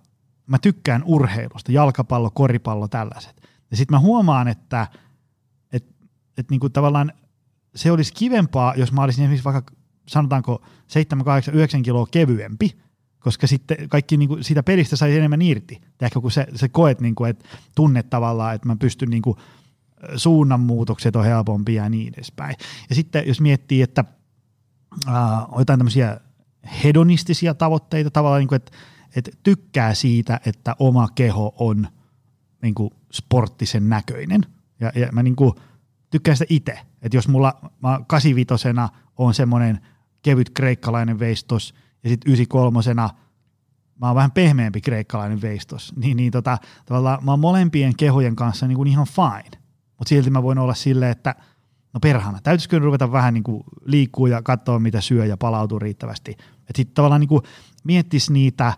mä 0.47 0.59
tykkään 0.59 1.03
urheilusta, 1.05 1.71
jalkapallo, 1.71 2.29
koripallo, 2.29 2.87
tällaiset. 2.87 3.41
Ja 3.71 3.77
sitten 3.77 3.95
mä 3.95 3.99
huomaan, 3.99 4.47
että, 4.47 4.87
että, 5.73 5.93
että 6.37 6.51
niin 6.51 6.59
kuin 6.59 6.73
tavallaan 6.73 7.11
se 7.75 7.91
olisi 7.91 8.13
kivempaa, 8.13 8.73
jos 8.75 8.91
mä 8.91 9.01
olisin 9.01 9.23
esimerkiksi 9.23 9.45
vaikka 9.45 9.73
sanotaanko 10.11 10.61
7, 10.87 11.25
8, 11.25 11.53
9 11.53 11.83
kiloa 11.83 12.07
kevyempi, 12.11 12.77
koska 13.19 13.47
sitten 13.47 13.89
kaikki 13.89 14.17
niin 14.17 14.29
kuin 14.29 14.43
siitä 14.43 14.63
pelistä 14.63 14.95
sai 14.95 15.17
enemmän 15.17 15.41
irti. 15.41 15.81
Ehkä 16.01 16.19
kun 16.19 16.31
se, 16.31 16.47
se 16.55 16.69
koet, 16.69 17.01
niin 17.01 17.15
kuin, 17.15 17.29
että 17.29 17.45
tunnet 17.75 18.09
tavallaan, 18.09 18.55
että 18.55 18.67
mä 18.67 18.75
pystyn 18.75 19.09
niin 19.09 19.21
kuin, 19.21 19.37
suunnanmuutokset 20.15 21.15
on 21.15 21.25
helpompia 21.25 21.83
ja 21.83 21.89
niin 21.89 22.13
edespäin. 22.13 22.55
Ja 22.89 22.95
sitten 22.95 23.27
jos 23.27 23.41
miettii, 23.41 23.81
että 23.81 24.05
äh, 25.07 25.53
on 25.53 25.61
jotain 25.61 25.79
tämmöisiä 25.79 26.19
hedonistisia 26.83 27.53
tavoitteita, 27.53 28.11
tavallaan 28.11 28.39
niin 28.39 28.47
kuin, 28.47 28.55
että, 28.55 28.71
että 29.15 29.31
tykkää 29.43 29.93
siitä, 29.93 30.39
että 30.45 30.75
oma 30.79 31.07
keho 31.15 31.53
on 31.59 31.87
niin 32.61 32.75
kuin 32.75 32.89
sporttisen 33.11 33.89
näköinen. 33.89 34.41
Ja, 34.79 34.91
ja 34.95 35.11
mä 35.11 35.23
niin 35.23 35.35
kuin, 35.35 35.53
tykkään 36.09 36.37
sitä 36.37 36.53
itse. 36.53 36.79
Että 37.01 37.17
jos 37.17 37.27
mulla 37.27 37.71
mä 37.81 37.99
85 38.07 38.67
on 39.17 39.33
semmoinen 39.33 39.79
kevyt 40.21 40.49
kreikkalainen 40.49 41.19
veistos 41.19 41.73
ja 42.03 42.09
sitten 42.09 42.31
93 42.31 42.79
mä 44.01 44.07
oon 44.07 44.15
vähän 44.15 44.31
pehmeämpi 44.31 44.81
kreikkalainen 44.81 45.41
veistos, 45.41 45.93
niin, 46.01 46.17
niin 46.17 46.31
tota, 46.31 46.57
tavallaan 46.85 47.25
mä 47.25 47.31
oon 47.31 47.39
molempien 47.39 47.95
kehojen 47.95 48.35
kanssa 48.35 48.67
niin 48.67 48.75
kuin 48.75 48.87
ihan 48.87 49.07
fine. 49.07 49.61
Mutta 49.97 50.09
silti 50.09 50.29
mä 50.29 50.43
voin 50.43 50.57
olla 50.57 50.73
silleen, 50.73 51.11
että 51.11 51.35
no 51.93 51.99
perhana, 51.99 52.39
täytyisikö 52.43 52.79
ruveta 52.79 53.11
vähän 53.11 53.33
niin 53.33 53.43
kuin 53.43 53.63
liikkuu 53.85 54.27
ja 54.27 54.41
katsoa 54.41 54.79
mitä 54.79 55.01
syö 55.01 55.25
ja 55.25 55.37
palautuu 55.37 55.79
riittävästi. 55.79 56.31
Että 56.31 56.73
sitten 56.75 56.93
tavallaan 56.93 57.21
niin 57.21 57.29
kuin 57.29 57.43
miettisi 57.83 58.33
niitä 58.33 58.73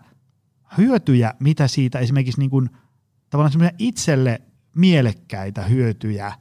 hyötyjä, 0.78 1.34
mitä 1.40 1.68
siitä 1.68 1.98
esimerkiksi 1.98 2.40
niin 2.40 2.50
kuin, 2.50 2.70
tavallaan 3.30 3.70
itselle 3.78 4.42
mielekkäitä 4.76 5.62
hyötyjä 5.62 6.32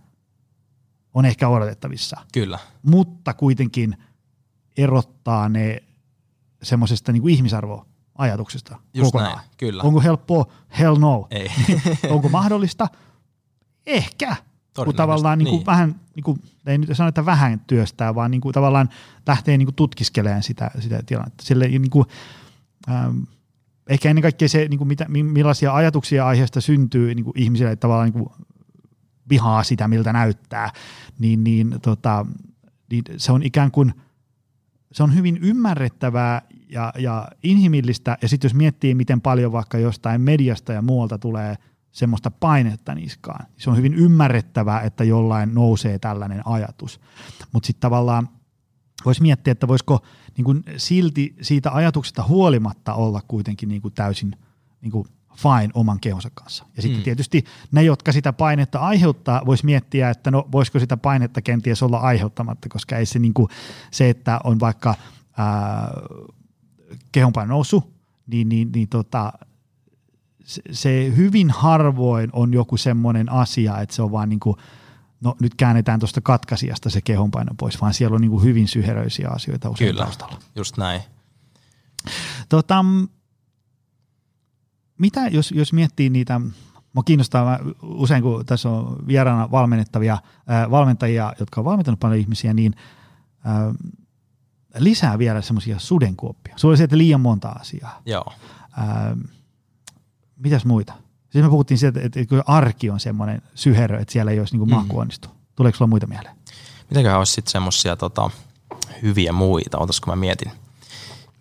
on 1.14 1.26
ehkä 1.26 1.48
odotettavissa. 1.48 2.18
Kyllä. 2.34 2.60
Mutta 2.84 3.34
kuitenkin 3.34 3.98
erottaa 4.78 5.50
ne 5.50 5.84
semmoisesta 6.64 7.12
niin 7.12 7.30
ihmisarvoajatuksesta 7.30 8.80
Just 8.94 9.12
kokonaan. 9.12 9.38
Näin, 9.38 9.50
kyllä. 9.58 9.84
Onko 9.84 10.02
helppoa? 10.02 10.46
Hell 10.80 10.96
no. 10.96 11.28
Ei. 11.32 11.52
Onko 12.10 12.30
mahdollista? 12.30 12.88
Ehkä. 13.86 14.36
Kun 14.86 14.96
tavallaan 14.96 15.38
niin 15.38 15.48
kuin 15.48 15.58
niin. 15.58 15.66
vähän, 15.66 16.00
niin 16.16 16.24
kuin, 16.24 16.42
ei 16.66 16.78
nyt 16.78 16.90
sano, 16.94 17.08
että 17.08 17.26
vähän 17.26 17.60
työstää, 17.60 18.16
vaan 18.16 18.32
niin 18.32 18.42
kuin 18.42 18.54
tavallaan 18.54 18.90
lähtee 19.28 19.58
niin 19.58 19.66
kuin 19.66 19.76
tutkiskelemaan 19.76 20.44
sitä, 20.44 20.72
sitä 20.80 21.04
tilannetta. 21.06 21.44
Sille, 21.44 21.68
niin 21.68 21.90
kuin, 21.90 22.06
ähm, 22.90 23.20
ehkä 23.90 24.10
ennen 24.10 24.22
kaikkea 24.22 24.50
se, 24.50 24.68
niin 24.68 24.78
kuin 24.78 24.88
mitä, 24.88 25.06
millaisia 25.10 25.76
ajatuksia 25.76 26.28
aiheesta 26.28 26.62
syntyy 26.62 27.16
niin 27.16 27.26
kuin 27.26 27.40
ihmisille, 27.40 27.76
tavallaan 27.76 28.12
niin 28.12 28.24
kuin 28.26 28.48
vihaa 29.30 29.64
sitä, 29.64 29.88
miltä 29.88 30.14
näyttää, 30.14 30.72
niin, 31.20 31.44
niin, 31.44 31.76
tota, 31.82 32.26
niin 32.92 33.04
se 33.18 33.32
on 33.32 33.44
ikään 33.44 33.72
kuin– 33.72 33.94
se 34.94 35.04
on 35.04 35.16
hyvin 35.16 35.38
ymmärrettävää 35.42 36.42
ja, 36.70 36.94
ja 36.98 37.28
inhimillistä, 37.44 38.18
ja 38.22 38.28
sitten 38.28 38.46
jos 38.48 38.56
miettii, 38.56 38.96
miten 38.96 39.22
paljon 39.22 39.52
vaikka 39.52 39.78
jostain 39.78 40.22
mediasta 40.22 40.74
ja 40.74 40.82
muualta 40.82 41.18
tulee 41.18 41.56
semmoista 41.92 42.32
painetta 42.32 42.96
niskaan, 42.96 43.46
se 43.58 43.70
on 43.70 43.78
hyvin 43.78 43.94
ymmärrettävää, 43.94 44.82
että 44.82 45.04
jollain 45.04 45.54
nousee 45.54 46.00
tällainen 46.00 46.42
ajatus. 46.48 47.00
Mutta 47.52 47.68
sitten 47.68 47.82
tavallaan 47.82 48.30
voisi 49.06 49.22
miettiä, 49.22 49.52
että 49.52 49.68
voisiko 49.68 50.06
niin 50.38 50.46
kun 50.46 50.64
silti 50.78 51.36
siitä 51.42 51.72
ajatuksesta 51.72 52.24
huolimatta 52.24 52.94
olla 52.94 53.22
kuitenkin 53.28 53.70
niin 53.70 53.82
kuin 53.82 53.94
täysin 53.94 54.36
niin 54.82 54.92
kuin 54.92 55.08
fine 55.36 55.70
oman 55.74 56.00
kehonsa 56.00 56.30
kanssa. 56.34 56.66
Ja 56.76 56.82
sitten 56.82 57.00
mm. 57.00 57.04
tietysti 57.04 57.44
ne, 57.72 57.84
jotka 57.84 58.12
sitä 58.12 58.34
painetta 58.34 58.80
aiheuttaa, 58.80 59.46
vois 59.46 59.64
miettiä, 59.64 60.10
että 60.10 60.32
no 60.32 60.48
voisiko 60.52 60.80
sitä 60.80 60.98
painetta 60.98 61.42
kenties 61.42 61.84
olla 61.84 61.98
aiheuttamatta, 61.98 62.70
koska 62.70 62.98
ei 62.98 63.06
se, 63.06 63.20
niin 63.20 63.34
kuin, 63.34 63.48
se 63.92 64.10
että 64.10 64.40
on 64.44 64.60
vaikka 64.60 64.96
ää, 65.38 65.92
kehonpaino 67.12 67.54
noussut, 67.54 67.94
niin, 68.28 68.50
niin, 68.50 68.72
niin 68.72 68.88
tota, 68.88 69.34
se, 70.46 70.62
se 70.72 71.14
hyvin 71.16 71.50
harvoin 71.50 72.30
on 72.34 72.54
joku 72.54 72.78
semmoinen 72.78 73.32
asia, 73.32 73.80
että 73.80 73.96
se 73.96 74.02
on 74.02 74.12
vaan 74.12 74.30
niin 74.30 74.40
kuin, 74.40 74.58
no 75.22 75.36
nyt 75.42 75.56
käännetään 75.56 76.00
tuosta 76.00 76.22
katkaisijasta 76.22 76.90
se 76.90 77.02
kehonpaino 77.02 77.54
pois, 77.60 77.82
vaan 77.82 77.94
siellä 77.94 78.16
on 78.16 78.22
niin 78.22 78.32
kuin 78.32 78.44
hyvin 78.44 78.68
syheröisiä 78.68 79.30
asioita 79.30 79.70
usein 79.70 79.90
Kyllä, 79.90 80.04
taustalla. 80.04 80.40
just 80.56 80.78
näin. 80.78 81.02
Tota, 82.50 82.86
mitä 85.04 85.28
jos, 85.28 85.52
jos 85.52 85.74
miettii 85.74 86.10
niitä, 86.10 86.42
Mua 86.94 87.04
kiinnostaa 87.04 87.60
usein, 87.82 88.24
kun 88.24 88.46
tässä 88.46 88.70
on 88.70 89.08
vieraana 89.08 89.52
valmennettavia 89.52 90.18
ää, 90.48 90.72
valmentajia, 90.72 91.34
jotka 91.40 91.62
on 91.62 91.66
valmentanut 91.66 92.00
paljon 92.00 92.20
ihmisiä, 92.20 92.54
niin 92.54 92.76
ää, 93.44 93.74
lisää 94.78 95.18
vielä 95.18 95.42
semmoisia 95.42 95.80
sudenkuoppia. 95.80 96.54
Sulla 96.58 96.76
oli 96.90 96.98
liian 96.98 97.22
monta 97.22 97.50
asiaa. 97.50 98.02
Joo. 98.06 98.34
Ää, 98.78 99.18
mitäs 100.38 100.66
muita? 100.66 100.94
Siis 101.30 101.44
me 101.44 101.50
puhuttiin 101.50 101.78
siitä, 101.78 102.00
että, 102.04 102.20
että 102.20 102.44
arki 102.46 102.90
on 102.90 103.00
semmoinen 103.00 103.42
syherö, 103.56 104.00
että 104.00 104.12
siellä 104.12 104.32
ei 104.32 104.40
olisi 104.40 104.58
niin 104.58 104.70
maku 104.70 105.00
onnistu. 105.00 105.30
Tuleeko 105.56 105.78
sulla 105.78 105.90
muita 105.90 106.08
mieleen? 106.08 106.36
Mitäköhän 106.90 107.18
olisi 107.18 107.34
sitten 107.34 107.52
semmoisia 107.52 107.96
tota, 107.96 108.30
hyviä 109.02 109.32
muita? 109.32 109.78
Otas 109.78 110.02
kun 110.02 110.12
mä 110.12 110.16
mietin 110.16 110.52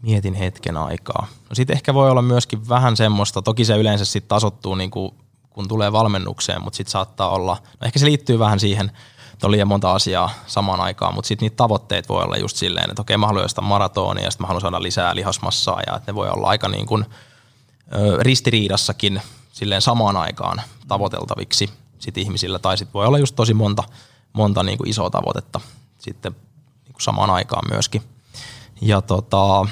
Mietin 0.03 0.35
hetken 0.35 0.77
aikaa. 0.77 1.27
No 1.49 1.55
sitten 1.55 1.77
ehkä 1.77 1.95
voi 1.95 2.11
olla 2.11 2.23
myöskin 2.23 2.69
vähän 2.69 2.97
semmoista, 2.97 3.43
toki 3.43 3.65
se 3.65 3.77
yleensä 3.77 4.05
sitten 4.05 4.29
tasottuu 4.29 4.75
niin 4.75 4.91
kuin, 4.91 5.15
kun 5.51 5.69
tulee 5.69 5.93
valmennukseen, 5.93 6.63
mutta 6.63 6.77
sitten 6.77 6.93
saattaa 6.93 7.31
olla, 7.31 7.57
no 7.81 7.87
ehkä 7.87 7.99
se 7.99 8.07
liittyy 8.07 8.39
vähän 8.39 8.61
siihen, 8.61 8.93
että 9.33 9.47
on 9.47 9.51
liian 9.51 9.69
monta 9.69 9.93
asiaa 9.93 10.31
samaan 10.47 10.81
aikaan, 10.81 11.15
mutta 11.15 11.29
sitten 11.29 11.47
niitä 11.47 11.57
tavoitteet 11.57 12.09
voi 12.09 12.23
olla 12.25 12.37
just 12.37 12.57
silleen, 12.57 12.91
että 12.91 13.03
okei 13.03 13.17
mä 13.17 13.27
haluan 13.27 13.45
jostain 13.45 13.65
maratonia 13.65 14.25
ja 14.25 14.31
sitten 14.31 14.45
mä 14.45 14.49
haluan 14.49 14.61
saada 14.61 14.83
lisää 14.83 15.15
lihasmassaa 15.15 15.81
ja 15.87 15.97
että 15.97 16.13
ne 16.13 16.15
voi 16.15 16.29
olla 16.29 16.49
aika 16.49 16.69
niin 16.69 16.87
kuin, 16.87 17.05
ö, 17.95 18.17
ristiriidassakin 18.23 19.23
silleen 19.53 19.83
samaan 19.83 20.17
aikaan 20.17 20.63
tavoiteltaviksi 20.89 21.71
sit 21.99 22.19
ihmisillä 22.19 22.59
tai 22.59 22.79
sitten 22.79 22.93
voi 22.93 23.07
olla 23.07 23.19
just 23.19 23.37
tosi 23.37 23.55
monta, 23.55 23.85
monta 24.33 24.63
niin 24.63 24.79
kuin 24.79 24.91
isoa 24.91 25.11
tavoitetta 25.11 25.61
sitten 25.99 26.33
niin 26.85 26.93
kuin 26.93 27.03
samaan 27.03 27.31
aikaan 27.31 27.65
myöskin. 27.71 28.03
Ja 28.81 29.01
tota, 29.01 29.67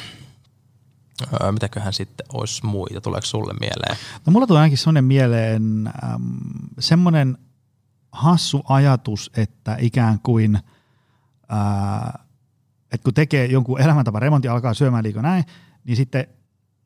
Öö, 1.42 1.52
mitäköhän 1.52 1.92
sitten 1.92 2.26
olisi 2.32 2.66
muita? 2.66 3.00
Tuleeko 3.00 3.26
sulle 3.26 3.54
mieleen? 3.60 3.96
No 4.26 4.32
mulla 4.32 4.46
tulee 4.46 4.60
ainakin 4.60 4.78
semmoinen 4.78 5.04
mieleen 5.04 5.92
ähm, 6.04 6.22
semmoinen 6.78 7.38
hassu 8.12 8.62
ajatus, 8.68 9.30
että 9.36 9.76
ikään 9.80 10.20
kuin, 10.22 10.56
että 12.92 13.04
kun 13.04 13.14
tekee 13.14 13.46
jonkun 13.46 13.80
elämäntapa 13.80 14.20
remontti, 14.20 14.48
alkaa 14.48 14.74
syömään 14.74 15.04
liikaa 15.04 15.22
näin, 15.22 15.44
niin 15.84 15.96
sitten 15.96 16.26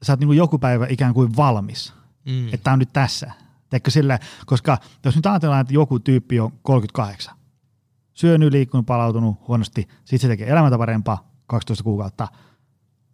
sä 0.03 0.13
oot 0.13 0.21
niin 0.21 0.29
kuin 0.29 0.39
joku 0.39 0.59
päivä 0.59 0.87
ikään 0.89 1.15
kuin 1.15 1.37
valmis. 1.37 1.93
Mm. 2.25 2.55
Että 2.55 2.73
on 2.73 2.79
nyt 2.79 2.93
tässä. 2.93 3.33
Teekö 3.71 3.91
sille, 3.91 4.21
koska 4.47 4.79
jos 5.05 5.17
nyt 5.17 5.27
ajatellaan, 5.27 5.61
että 5.61 5.75
joku 5.75 5.99
tyyppi 5.99 6.41
on 6.41 6.53
38, 6.63 7.37
syönyt, 8.15 8.53
liikkunut, 8.53 8.87
palautunut 8.87 9.49
huonosti, 9.49 9.89
sitten 10.05 10.19
se 10.19 10.29
tekee 10.29 10.51
elämäntä 10.51 10.79
parempaa 10.79 11.31
12 11.47 11.85
kuukautta, 11.85 12.29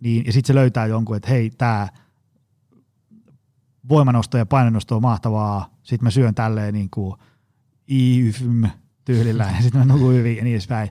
niin, 0.00 0.26
ja 0.26 0.32
sitten 0.32 0.46
se 0.46 0.54
löytää 0.54 0.86
jonkun, 0.86 1.16
että 1.16 1.28
hei, 1.28 1.50
tämä 1.50 1.88
voimanosto 3.88 4.38
ja 4.38 4.46
painonnosto 4.46 4.96
on 4.96 5.02
mahtavaa, 5.02 5.74
sitten 5.82 6.06
mä 6.06 6.10
syön 6.10 6.34
tälleen 6.34 6.74
niin 6.74 6.90
kuin 6.90 7.16
tyylillä 9.04 9.44
ja 9.56 9.62
sitten 9.62 9.86
mä 9.86 9.92
nukun 9.92 10.14
hyvin 10.14 10.36
ja 10.36 10.44
niin 10.44 10.54
edespäin. 10.54 10.90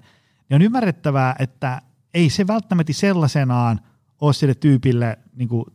Ja 0.50 0.56
on 0.56 0.62
ymmärrettävää, 0.62 1.36
että 1.40 1.82
ei 2.14 2.30
se 2.30 2.48
välttämättä 2.48 2.94
sellaisenaan 2.94 3.80
ole 4.22 4.34
sille 4.34 4.56
tyypille 4.56 5.20
niin 5.36 5.50
kuin 5.50 5.66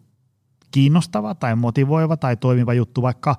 kiinnostava 0.70 1.34
tai 1.34 1.56
motivoiva 1.56 2.16
tai 2.16 2.36
toimiva 2.36 2.74
juttu 2.74 3.02
vaikka 3.02 3.36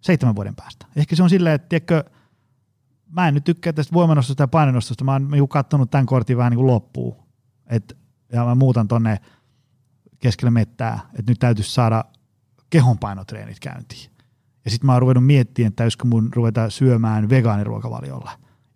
seitsemän 0.00 0.36
vuoden 0.36 0.56
päästä. 0.56 0.86
Ehkä 0.96 1.16
se 1.16 1.22
on 1.22 1.30
silleen, 1.30 1.54
että 1.54 1.68
tiedätkö, 1.68 2.04
mä 3.10 3.28
en 3.28 3.34
nyt 3.34 3.44
tykkää 3.44 3.72
tästä 3.72 3.92
voimanostosta 3.92 4.42
ja 4.42 4.48
painonnostosta, 4.48 5.04
mä 5.04 5.12
oon 5.12 5.30
niin 5.30 5.48
katsonut 5.48 5.90
tämän 5.90 6.06
kortin 6.06 6.36
vähän 6.36 6.50
niin 6.50 6.58
kuin 6.58 6.66
loppuun. 6.66 7.16
Et, 7.66 7.96
ja 8.34 8.44
mä 8.44 8.54
muutan 8.54 8.88
tonne 8.88 9.20
keskelle 10.18 10.50
mettää, 10.50 11.00
että 11.18 11.32
nyt 11.32 11.38
täytyisi 11.38 11.70
saada 11.70 12.04
kehonpainotreenit 12.70 13.60
käyntiin. 13.60 14.10
Ja 14.64 14.70
sitten 14.70 14.86
mä 14.86 14.92
oon 14.92 15.02
ruvennut 15.02 15.26
miettimään, 15.26 15.68
että 15.68 15.76
täysikö 15.76 16.04
mun 16.04 16.30
ruveta 16.34 16.70
syömään 16.70 17.28
vegaaniruokavaliolla. 17.28 18.30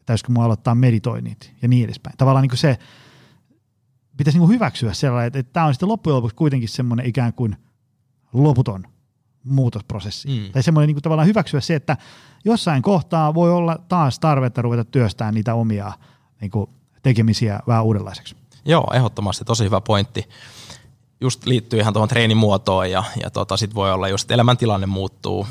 Täysikö 0.07 0.33
mun 0.33 0.45
aloittaa 0.45 0.75
meditoinnit 0.75 1.55
ja 1.63 1.69
niin 1.69 1.85
edespäin. 1.85 2.17
Tavallaan 2.17 2.43
niin 2.49 2.59
se, 2.59 2.79
pitäisi 4.17 4.39
niin 4.39 4.49
hyväksyä 4.49 4.93
sellainen, 4.93 5.27
että, 5.27 5.39
että 5.39 5.53
tämä 5.53 5.67
on 5.67 5.75
sitten 5.75 5.89
loppujen 5.89 6.17
lopuksi 6.17 6.37
kuitenkin 6.37 6.69
semmoinen 6.69 7.07
ikään 7.07 7.33
kuin 7.33 7.57
loputon 8.33 8.85
muutosprosessi. 9.45 10.29
Mm. 10.29 10.53
Tai 10.53 10.63
semmoinen 10.63 10.87
niin 10.87 10.95
kuin 10.95 11.03
tavallaan 11.03 11.29
hyväksyä 11.29 11.61
se, 11.61 11.75
että 11.75 11.97
jossain 12.45 12.83
kohtaa 12.83 13.35
voi 13.35 13.53
olla 13.53 13.79
taas 13.89 14.19
tarvetta 14.19 14.63
ruveta 14.63 14.85
työstämään 14.85 15.35
niitä 15.35 15.55
omia 15.55 15.93
niin 16.41 16.51
kuin 16.51 16.71
tekemisiä 17.03 17.61
vähän 17.67 17.85
uudenlaiseksi. 17.85 18.37
Joo, 18.65 18.87
ehdottomasti 18.95 19.45
tosi 19.45 19.65
hyvä 19.65 19.81
pointti. 19.81 20.29
Just 21.21 21.47
liittyy 21.47 21.81
ihan 21.81 21.93
tuohon 21.93 22.09
treenimuotoon 22.09 22.91
ja, 22.91 23.05
ja 23.23 23.31
tota, 23.31 23.57
sit 23.57 23.75
voi 23.75 23.93
olla 23.93 24.09
just, 24.09 24.25
että 24.25 24.35
elämäntilanne 24.35 24.87
muuttuu, 24.87 25.47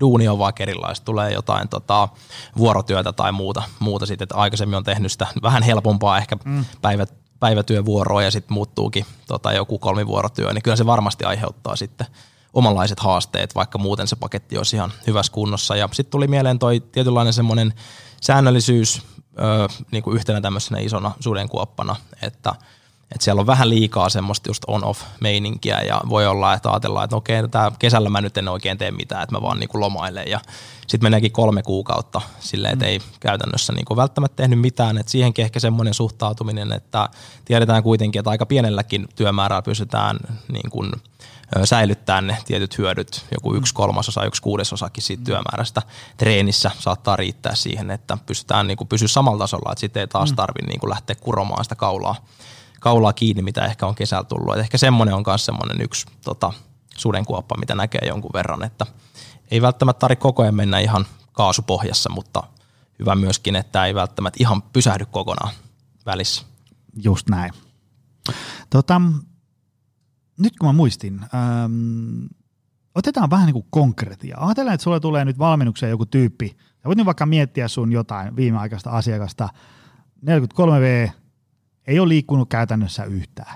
duuni 0.00 0.28
on 0.28 0.38
vaikka 0.38 0.62
erilaista, 0.62 1.04
tulee 1.04 1.32
jotain 1.32 1.68
tota, 1.68 2.08
vuorotyötä 2.56 3.12
tai 3.12 3.32
muuta, 3.32 3.62
muuta 3.78 4.06
sitten, 4.06 4.24
että 4.24 4.36
aikaisemmin 4.36 4.76
on 4.76 4.84
tehnyt 4.84 5.12
sitä 5.12 5.26
vähän 5.42 5.62
helpompaa 5.62 6.18
ehkä 6.18 6.36
mm. 6.44 6.64
päivät, 6.82 7.14
päivätyövuoroa 7.40 8.22
ja 8.22 8.30
sitten 8.30 8.54
muuttuukin 8.54 9.06
tota, 9.26 9.52
joku 9.52 9.78
kolmivuorotyö, 9.78 10.52
niin 10.52 10.62
kyllä 10.62 10.76
se 10.76 10.86
varmasti 10.86 11.24
aiheuttaa 11.24 11.76
sitten 11.76 12.06
omanlaiset 12.54 13.00
haasteet, 13.00 13.54
vaikka 13.54 13.78
muuten 13.78 14.08
se 14.08 14.16
paketti 14.16 14.58
olisi 14.58 14.76
ihan 14.76 14.92
hyvässä 15.06 15.32
kunnossa. 15.32 15.76
Ja 15.76 15.88
sitten 15.92 16.10
tuli 16.10 16.26
mieleen 16.26 16.58
toi 16.58 16.80
tietynlainen 16.92 17.32
semmoinen 17.32 17.74
säännöllisyys 18.20 19.02
ö, 19.38 19.68
niin 19.90 20.02
kuin 20.02 20.16
yhtenä 20.16 20.40
tämmöisenä 20.40 20.78
isona 20.80 21.12
sudenkuoppana, 21.20 21.96
että 22.22 22.54
että 23.14 23.24
siellä 23.24 23.40
on 23.40 23.46
vähän 23.46 23.70
liikaa 23.70 24.08
semmoista 24.08 24.50
just 24.50 24.62
on-off-meininkiä 24.66 25.80
ja 25.80 26.00
voi 26.08 26.26
olla, 26.26 26.54
että 26.54 26.70
ajatellaan, 26.70 27.04
että 27.04 27.16
okei, 27.16 27.48
tämä 27.48 27.72
kesällä 27.78 28.10
mä 28.10 28.20
nyt 28.20 28.38
en 28.38 28.48
oikein 28.48 28.78
tee 28.78 28.90
mitään, 28.90 29.22
että 29.22 29.34
mä 29.36 29.42
vaan 29.42 29.60
niin 29.60 29.68
kuin 29.68 29.80
lomailen 29.80 30.30
ja 30.30 30.40
sitten 30.86 31.06
meneekin 31.06 31.32
kolme 31.32 31.62
kuukautta 31.62 32.20
silleen, 32.40 32.72
että 32.72 32.84
mm. 32.84 32.88
ei 32.88 33.00
käytännössä 33.20 33.72
niin 33.72 33.84
kuin 33.84 33.96
välttämättä 33.96 34.36
tehnyt 34.36 34.60
mitään, 34.60 34.98
että 34.98 35.12
siihenkin 35.12 35.44
ehkä 35.44 35.60
semmoinen 35.60 35.94
suhtautuminen, 35.94 36.72
että 36.72 37.08
tiedetään 37.44 37.82
kuitenkin, 37.82 38.20
että 38.20 38.30
aika 38.30 38.46
pienelläkin 38.46 39.08
työmäärällä 39.16 39.62
pystytään 39.62 40.16
niin 40.52 40.70
kuin– 40.70 40.92
säilyttää 41.64 42.20
ne 42.20 42.38
tietyt 42.46 42.78
hyödyt, 42.78 43.26
joku 43.34 43.54
yksi 43.54 43.74
kolmasosa, 43.74 44.24
yksi 44.24 44.42
kuudesosakin 44.42 45.02
siitä 45.02 45.20
mm. 45.20 45.24
työmäärästä 45.24 45.82
treenissä 46.16 46.70
saattaa 46.78 47.16
riittää 47.16 47.54
siihen, 47.54 47.90
että 47.90 48.18
pystytään 48.26 48.66
niin 48.66 48.76
kuin 48.76 48.88
pysyä 48.88 49.08
samalla 49.08 49.38
tasolla, 49.38 49.72
että 49.72 49.80
sitten 49.80 50.00
ei 50.00 50.06
taas 50.06 50.30
mm. 50.30 50.36
tarvitse 50.36 50.70
niin 50.70 50.80
kuin 50.80 50.90
lähteä 50.90 51.16
kuromaan 51.20 51.64
sitä 51.64 51.74
kaulaa, 51.74 52.16
kaulaa 52.84 53.12
kiinni, 53.12 53.42
mitä 53.42 53.64
ehkä 53.64 53.86
on 53.86 53.94
kesällä 53.94 54.24
tullut. 54.24 54.54
Et 54.54 54.60
ehkä 54.60 54.78
semmoinen 54.78 55.14
on 55.14 55.22
myös 55.26 55.46
semmoinen 55.46 55.80
yksi 55.80 56.06
tota, 56.24 56.52
sudenkuoppa, 56.96 57.56
mitä 57.58 57.74
näkee 57.74 58.00
jonkun 58.06 58.30
verran, 58.34 58.64
että 58.64 58.86
ei 59.50 59.62
välttämättä 59.62 60.00
tarvitse 60.00 60.22
koko 60.22 60.42
ajan 60.42 60.54
mennä 60.54 60.78
ihan 60.78 61.06
kaasupohjassa, 61.32 62.10
mutta 62.10 62.42
hyvä 62.98 63.14
myöskin, 63.14 63.56
että 63.56 63.86
ei 63.86 63.94
välttämättä 63.94 64.36
ihan 64.40 64.62
pysähdy 64.62 65.06
kokonaan 65.06 65.54
välissä. 66.06 66.44
Just 67.02 67.28
näin. 67.28 67.52
Tota, 68.70 69.00
nyt 70.38 70.52
kun 70.58 70.68
mä 70.68 70.72
muistin, 70.72 71.20
ähm, 71.22 72.26
otetaan 72.94 73.30
vähän 73.30 73.46
niin 73.46 73.54
kuin 73.54 73.66
konkretia. 73.70 74.36
Ajatellaan, 74.40 74.74
että 74.74 74.84
sulle 74.84 75.00
tulee 75.00 75.24
nyt 75.24 75.38
valmennukseen 75.38 75.90
joku 75.90 76.06
tyyppi. 76.06 76.48
Sä 76.58 76.84
voit 76.86 76.98
nyt 76.98 77.06
vaikka 77.06 77.26
miettiä 77.26 77.68
sun 77.68 77.92
jotain 77.92 78.36
viimeaikaista 78.36 78.90
asiakasta. 78.90 79.48
43V, 80.26 81.10
ei 81.86 81.98
ole 81.98 82.08
liikkunut 82.08 82.48
käytännössä 82.48 83.04
yhtään. 83.04 83.54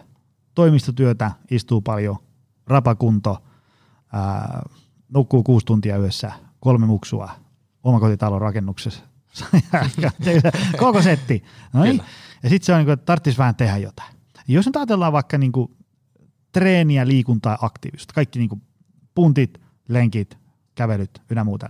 Toimistotyötä, 0.55 1.31
istuu 1.51 1.81
paljon, 1.81 2.16
rapakunto, 2.66 3.43
ää, 4.12 4.62
nukkuu 5.14 5.43
kuusi 5.43 5.66
tuntia 5.66 5.99
yössä, 5.99 6.33
kolme 6.61 6.87
muksua, 6.87 7.31
omakotitalon 7.83 8.41
rakennuksessa. 8.41 9.03
Koko 10.79 11.03
setti. 11.03 11.45
No 11.72 11.83
niin. 11.83 12.03
Ja 12.43 12.49
sitten 12.49 12.66
se 12.66 12.72
on, 12.72 12.79
niin 12.79 12.91
että 12.91 13.07
tarvitsisi 13.07 13.39
vähän 13.39 13.55
tehdä 13.55 13.76
jotain. 13.76 14.14
Jos 14.49 14.66
nyt 14.66 14.76
ajatellaan 14.76 15.12
vaikka 15.12 15.39
niin 15.39 15.53
kuin 15.53 15.76
treeniä, 16.53 17.07
liikuntaa, 17.07 17.59
aktiivisuutta, 17.61 18.14
kaikki 18.14 18.39
niin 18.39 18.49
kuin 18.49 18.62
puntit, 19.14 19.61
lenkit, 19.89 20.39
kävelyt 20.74 21.22
ynnä 21.31 21.45
muuta. 21.45 21.66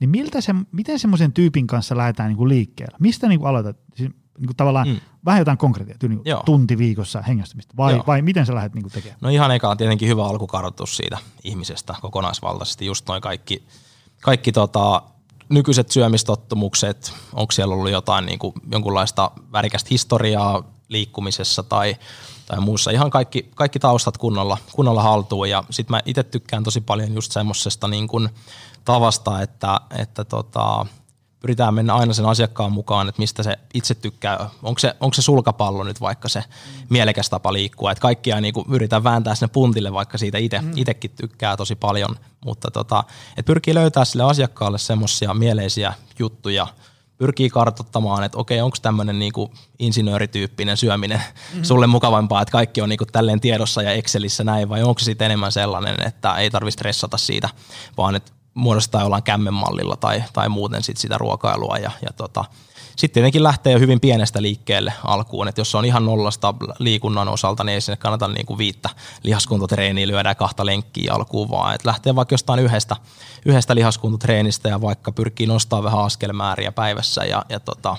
Niin 0.00 0.10
miltä 0.10 0.40
se, 0.40 0.54
miten 0.72 0.98
semmoisen 0.98 1.32
tyypin 1.32 1.66
kanssa 1.66 1.96
lähdetään 1.96 2.28
niin 2.28 2.36
kuin 2.36 2.48
liikkeelle? 2.48 2.96
Mistä 3.00 3.28
niin 3.28 3.40
kuin 3.40 3.48
aloitat? 3.48 3.76
Siis, 3.94 4.10
niin 4.38 4.46
kuin 4.46 4.56
tavallaan 4.56 4.88
mm. 4.88 5.00
vähän 5.24 5.38
jotain 5.38 5.58
konkreettia, 5.58 6.08
niin 6.08 6.22
tunti 6.44 6.78
viikossa 6.78 7.22
hengästymistä, 7.22 7.74
vai, 7.76 8.02
vai 8.06 8.22
miten 8.22 8.46
sä 8.46 8.54
lähdet 8.54 8.74
niin 8.74 8.82
kuin 8.82 8.92
tekemään? 8.92 9.18
No 9.20 9.28
ihan 9.28 9.50
eka 9.50 9.68
on 9.68 9.76
tietenkin 9.76 10.08
hyvä 10.08 10.26
alkukartoitus 10.26 10.96
siitä 10.96 11.18
ihmisestä 11.44 11.94
kokonaisvaltaisesti, 12.00 12.86
just 12.86 13.08
noin 13.08 13.22
kaikki, 13.22 13.66
kaikki 14.22 14.52
tota, 14.52 15.02
nykyiset 15.48 15.90
syömistottumukset, 15.90 17.14
onko 17.32 17.52
siellä 17.52 17.74
ollut 17.74 17.90
jotain 17.90 18.26
niin 18.26 18.38
kuin, 18.38 18.54
jonkunlaista 18.72 19.30
värikästä 19.52 19.88
historiaa 19.90 20.62
liikkumisessa 20.88 21.62
tai 21.62 21.96
tai 22.46 22.60
muussa. 22.60 22.90
Ihan 22.90 23.10
kaikki, 23.10 23.50
kaikki 23.54 23.78
taustat 23.78 24.18
kunnolla, 24.18 24.58
kunnolla 24.72 25.02
haltuun 25.02 25.50
ja 25.50 25.64
sitten 25.70 25.94
mä 25.94 26.00
itse 26.06 26.22
tykkään 26.22 26.64
tosi 26.64 26.80
paljon 26.80 27.14
just 27.14 27.32
semmoisesta 27.32 27.88
niin 27.88 28.08
kuin 28.08 28.28
tavasta, 28.84 29.42
että, 29.42 29.80
että 29.98 30.24
tota, 30.24 30.86
pyritään 31.42 31.74
mennä 31.74 31.94
aina 31.94 32.12
sen 32.12 32.26
asiakkaan 32.26 32.72
mukaan, 32.72 33.08
että 33.08 33.22
mistä 33.22 33.42
se 33.42 33.58
itse 33.74 33.94
tykkää. 33.94 34.50
Onko 34.62 34.78
se, 34.78 34.96
onko 35.00 35.14
se 35.14 35.22
sulkapallo 35.22 35.84
nyt 35.84 36.00
vaikka 36.00 36.28
se 36.28 36.44
mielekäs 36.88 37.30
tapa 37.30 37.52
liikkua, 37.52 37.92
että 37.92 38.02
kaikkia 38.02 38.40
niin 38.40 38.54
kuin 38.54 38.66
yritän 38.70 39.04
vääntää 39.04 39.34
sinne 39.34 39.50
puntille, 39.52 39.92
vaikka 39.92 40.18
siitä 40.18 40.38
itse, 40.38 40.60
mm. 40.60 40.72
itsekin 40.76 41.10
tykkää 41.10 41.56
tosi 41.56 41.74
paljon, 41.74 42.16
mutta 42.44 42.70
tota, 42.70 43.04
että 43.30 43.46
pyrkii 43.46 43.74
löytää 43.74 44.04
sille 44.04 44.24
asiakkaalle 44.24 44.78
semmoisia 44.78 45.34
mieleisiä 45.34 45.92
juttuja, 46.18 46.66
pyrkii 47.18 47.50
kartoittamaan, 47.50 48.24
että 48.24 48.38
okei, 48.38 48.60
onko 48.60 48.76
tämmöinen 48.82 49.18
niinku 49.18 49.52
insinöörityyppinen 49.78 50.76
syöminen 50.76 51.18
mm-hmm. 51.18 51.64
sulle 51.64 51.86
mukavampaa, 51.86 52.42
että 52.42 52.52
kaikki 52.52 52.80
on 52.80 52.88
niinku 52.88 53.06
tälleen 53.12 53.40
tiedossa 53.40 53.82
ja 53.82 53.92
Excelissä 53.92 54.44
näin, 54.44 54.68
vai 54.68 54.82
onko 54.82 54.98
se 54.98 55.04
sitten 55.04 55.24
enemmän 55.24 55.52
sellainen, 55.52 56.06
että 56.06 56.36
ei 56.36 56.50
tarvitse 56.50 56.74
stressata 56.74 57.16
siitä, 57.16 57.48
vaan 57.96 58.14
että 58.14 58.32
muodostaa 58.54 59.02
jollain 59.02 59.22
kämmenmallilla 59.22 59.96
tai, 59.96 60.22
tai 60.32 60.48
muuten 60.48 60.82
sit 60.82 60.96
sitä 60.96 61.18
ruokailua 61.18 61.78
ja, 61.78 61.90
ja 62.02 62.12
tota, 62.16 62.44
sitten 62.96 63.14
tietenkin 63.14 63.42
lähtee 63.42 63.72
jo 63.72 63.78
hyvin 63.78 64.00
pienestä 64.00 64.42
liikkeelle 64.42 64.92
alkuun, 65.04 65.48
että 65.48 65.60
jos 65.60 65.70
se 65.70 65.78
on 65.78 65.84
ihan 65.84 66.04
nollasta 66.04 66.54
liikunnan 66.78 67.28
osalta, 67.28 67.64
niin 67.64 67.74
ei 67.74 67.80
sinne 67.80 67.96
kannata 67.96 68.28
niin 68.28 68.46
kuin 68.46 68.58
viittä 68.58 68.88
lihaskuntotreeniä 69.22 70.06
lyödä 70.06 70.34
kahta 70.34 70.66
lenkkiä 70.66 71.12
alkuun, 71.12 71.50
vaan 71.50 71.74
että 71.74 71.88
lähtee 71.88 72.14
vaikka 72.14 72.32
jostain 72.32 72.60
yhdestä, 72.60 72.96
yhdestä 73.44 73.74
lihaskuntotreenistä 73.74 74.68
ja 74.68 74.80
vaikka 74.80 75.12
pyrkii 75.12 75.46
nostaa 75.46 75.82
vähän 75.82 76.04
askelmääriä 76.04 76.72
päivässä 76.72 77.24
ja, 77.24 77.44
ja 77.48 77.60
tota, 77.60 77.96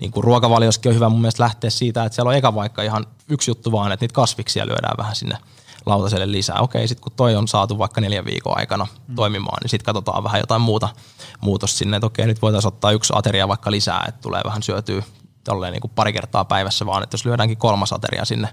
niin 0.00 0.10
kuin 0.10 0.24
ruokavalioskin 0.24 0.90
on 0.90 0.94
hyvä 0.94 1.08
mun 1.08 1.20
mielestä 1.20 1.42
lähteä 1.42 1.70
siitä, 1.70 2.04
että 2.04 2.14
siellä 2.14 2.28
on 2.28 2.36
eka 2.36 2.54
vaikka 2.54 2.82
ihan 2.82 3.06
yksi 3.28 3.50
juttu 3.50 3.72
vaan, 3.72 3.92
että 3.92 4.04
niitä 4.04 4.14
kasviksia 4.14 4.66
lyödään 4.66 4.96
vähän 4.98 5.16
sinne 5.16 5.38
lautaselle 5.86 6.32
lisää. 6.32 6.60
Okei, 6.60 6.88
sitten 6.88 7.02
kun 7.02 7.12
toi 7.16 7.36
on 7.36 7.48
saatu 7.48 7.78
vaikka 7.78 8.00
neljän 8.00 8.24
viikon 8.24 8.58
aikana 8.58 8.86
mm. 9.08 9.14
toimimaan, 9.14 9.58
niin 9.62 9.70
sitten 9.70 9.84
katsotaan 9.84 10.24
vähän 10.24 10.40
jotain 10.40 10.62
muuta 10.62 10.88
muutos 11.40 11.78
sinne, 11.78 11.96
että 11.96 12.06
okei, 12.06 12.26
nyt 12.26 12.42
voitaisiin 12.42 12.68
ottaa 12.68 12.90
yksi 12.92 13.12
ateria 13.16 13.48
vaikka 13.48 13.70
lisää, 13.70 14.04
että 14.08 14.20
tulee 14.20 14.42
vähän 14.44 14.62
syötyä 14.62 15.02
tolleen 15.44 15.72
niin 15.72 15.80
kuin 15.80 15.92
pari 15.94 16.12
kertaa 16.12 16.44
päivässä 16.44 16.86
vaan, 16.86 17.02
että 17.02 17.14
jos 17.14 17.24
lyödäänkin 17.24 17.58
kolmas 17.58 17.92
ateria 17.92 18.24
sinne, 18.24 18.48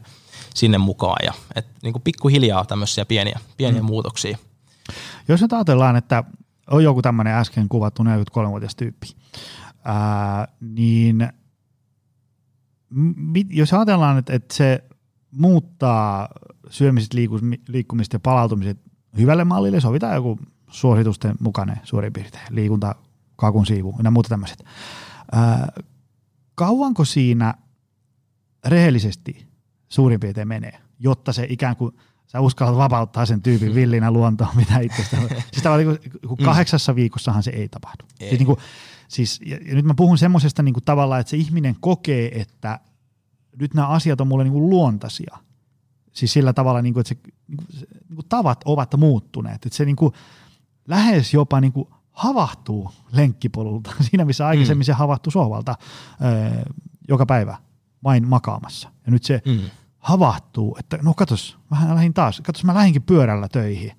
sinne 0.55 0.77
mukaan 0.77 1.25
ja 1.25 1.33
että 1.55 1.71
niin 1.83 1.93
kuin 1.93 2.03
pikkuhiljaa 2.03 2.65
tämmöisiä 2.65 3.05
pieniä, 3.05 3.39
pieniä 3.57 3.81
mm. 3.81 3.85
muutoksia. 3.85 4.37
Jos 5.27 5.41
nyt 5.41 5.53
ajatellaan, 5.53 5.95
että 5.95 6.23
on 6.71 6.83
joku 6.83 7.01
tämmöinen 7.01 7.33
äsken 7.33 7.69
kuvattu 7.69 8.03
43-vuotias 8.03 8.75
tyyppi, 8.75 9.07
ää, 9.83 10.47
niin 10.59 11.29
jos 13.49 13.73
ajatellaan, 13.73 14.17
että, 14.17 14.33
että 14.33 14.55
se 14.55 14.83
muuttaa 15.31 16.27
syömiset, 16.69 17.13
liikkumista 17.67 18.15
ja 18.15 18.19
palautumiset 18.19 18.77
hyvälle 19.17 19.43
mallille, 19.43 19.81
sovitaan 19.81 20.15
joku 20.15 20.39
suositusten 20.67 21.35
mukainen 21.39 21.79
suurin 21.83 22.13
piirtein, 22.13 22.43
liikunta, 22.49 22.95
kakun 23.35 23.65
siivu 23.65 23.95
ja 24.03 24.11
muuta 24.11 24.29
tämmöiset. 24.29 24.63
kauanko 26.55 27.05
siinä 27.05 27.53
rehellisesti 28.65 29.47
suurin 29.89 30.19
piirtein 30.19 30.47
menee, 30.47 30.79
jotta 30.99 31.33
se 31.33 31.45
ikään 31.49 31.75
kuin 31.75 31.95
sä 32.27 32.39
uskallat 32.39 32.77
vapauttaa 32.77 33.25
sen 33.25 33.41
tyypin 33.41 33.75
villinä 33.79 34.11
luontoon, 34.11 34.55
mitä 34.55 34.79
itsestä 34.79 35.17
Siis 35.17 35.63
tavallaan 35.63 35.97
niin 36.03 36.37
kahdeksassa 36.45 36.95
viikossahan 36.95 37.43
se 37.43 37.51
ei 37.51 37.69
tapahdu. 37.69 38.03
Ei. 38.19 38.29
Siis, 38.29 38.39
niin 38.39 38.45
kuin, 38.45 38.59
siis, 39.07 39.41
ja, 39.45 39.57
ja 39.65 39.75
nyt 39.75 39.85
mä 39.85 39.93
puhun 39.93 40.17
semmoisesta 40.17 40.63
niin 40.63 40.75
tavallaan, 40.85 41.21
että 41.21 41.31
se 41.31 41.37
ihminen 41.37 41.75
kokee, 41.79 42.41
että 42.41 42.79
nyt 43.59 43.73
nämä 43.73 43.87
asiat 43.87 44.21
on 44.21 44.27
mulle 44.27 44.43
niin 44.43 44.53
kuin 44.53 44.69
luontaisia. 44.69 45.37
Siis 46.11 46.33
sillä 46.33 46.53
tavalla, 46.53 46.81
niin 46.81 46.93
kuin, 46.93 47.01
että 47.01 47.09
se, 47.09 47.19
niin 47.47 47.57
kuin, 47.57 47.79
se, 47.79 47.85
niin 48.09 48.15
kuin 48.15 48.29
tavat 48.29 48.61
ovat 48.65 48.97
muuttuneet. 48.97 49.65
Että 49.65 49.77
se 49.77 49.85
niin 49.85 49.95
kuin, 49.95 50.13
lähes 50.87 51.33
jopa 51.33 51.61
niin 51.61 51.73
kuin 51.73 51.87
havahtuu 52.11 52.91
lenkkipolulta 53.11 53.91
siinä, 54.09 54.25
missä 54.25 54.47
aikaisemmin 54.47 54.83
mm. 54.83 54.85
se 54.85 54.93
havahtui 54.93 55.31
sohvalta 55.31 55.75
öö, 56.21 56.63
joka 57.07 57.25
päivä 57.25 57.57
vain 58.03 58.27
makaamassa. 58.27 58.91
Ja 59.05 59.11
nyt 59.11 59.23
se 59.23 59.41
mm. 59.45 59.59
havahtuu, 59.97 60.77
että 60.79 60.99
no 61.01 61.13
katos, 61.13 61.57
mä 61.71 61.95
lähdin 61.95 62.13
taas, 62.13 62.41
katos 62.41 62.63
mä 62.63 62.73
lähdinkin 62.73 63.03
pyörällä 63.03 63.47
töihin 63.47 63.91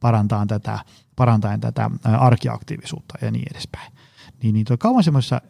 parantaen 0.00 0.48
tätä, 0.48 0.78
parantaen 1.16 1.60
tätä 1.60 1.90
arkiaktiivisuutta 2.18 3.14
ja 3.22 3.30
niin 3.30 3.46
edespäin. 3.50 3.92
Niin, 4.42 4.54
niin 4.54 4.66
tuo 4.66 4.76
kauan 4.78 5.04
semmoisessa 5.04 5.40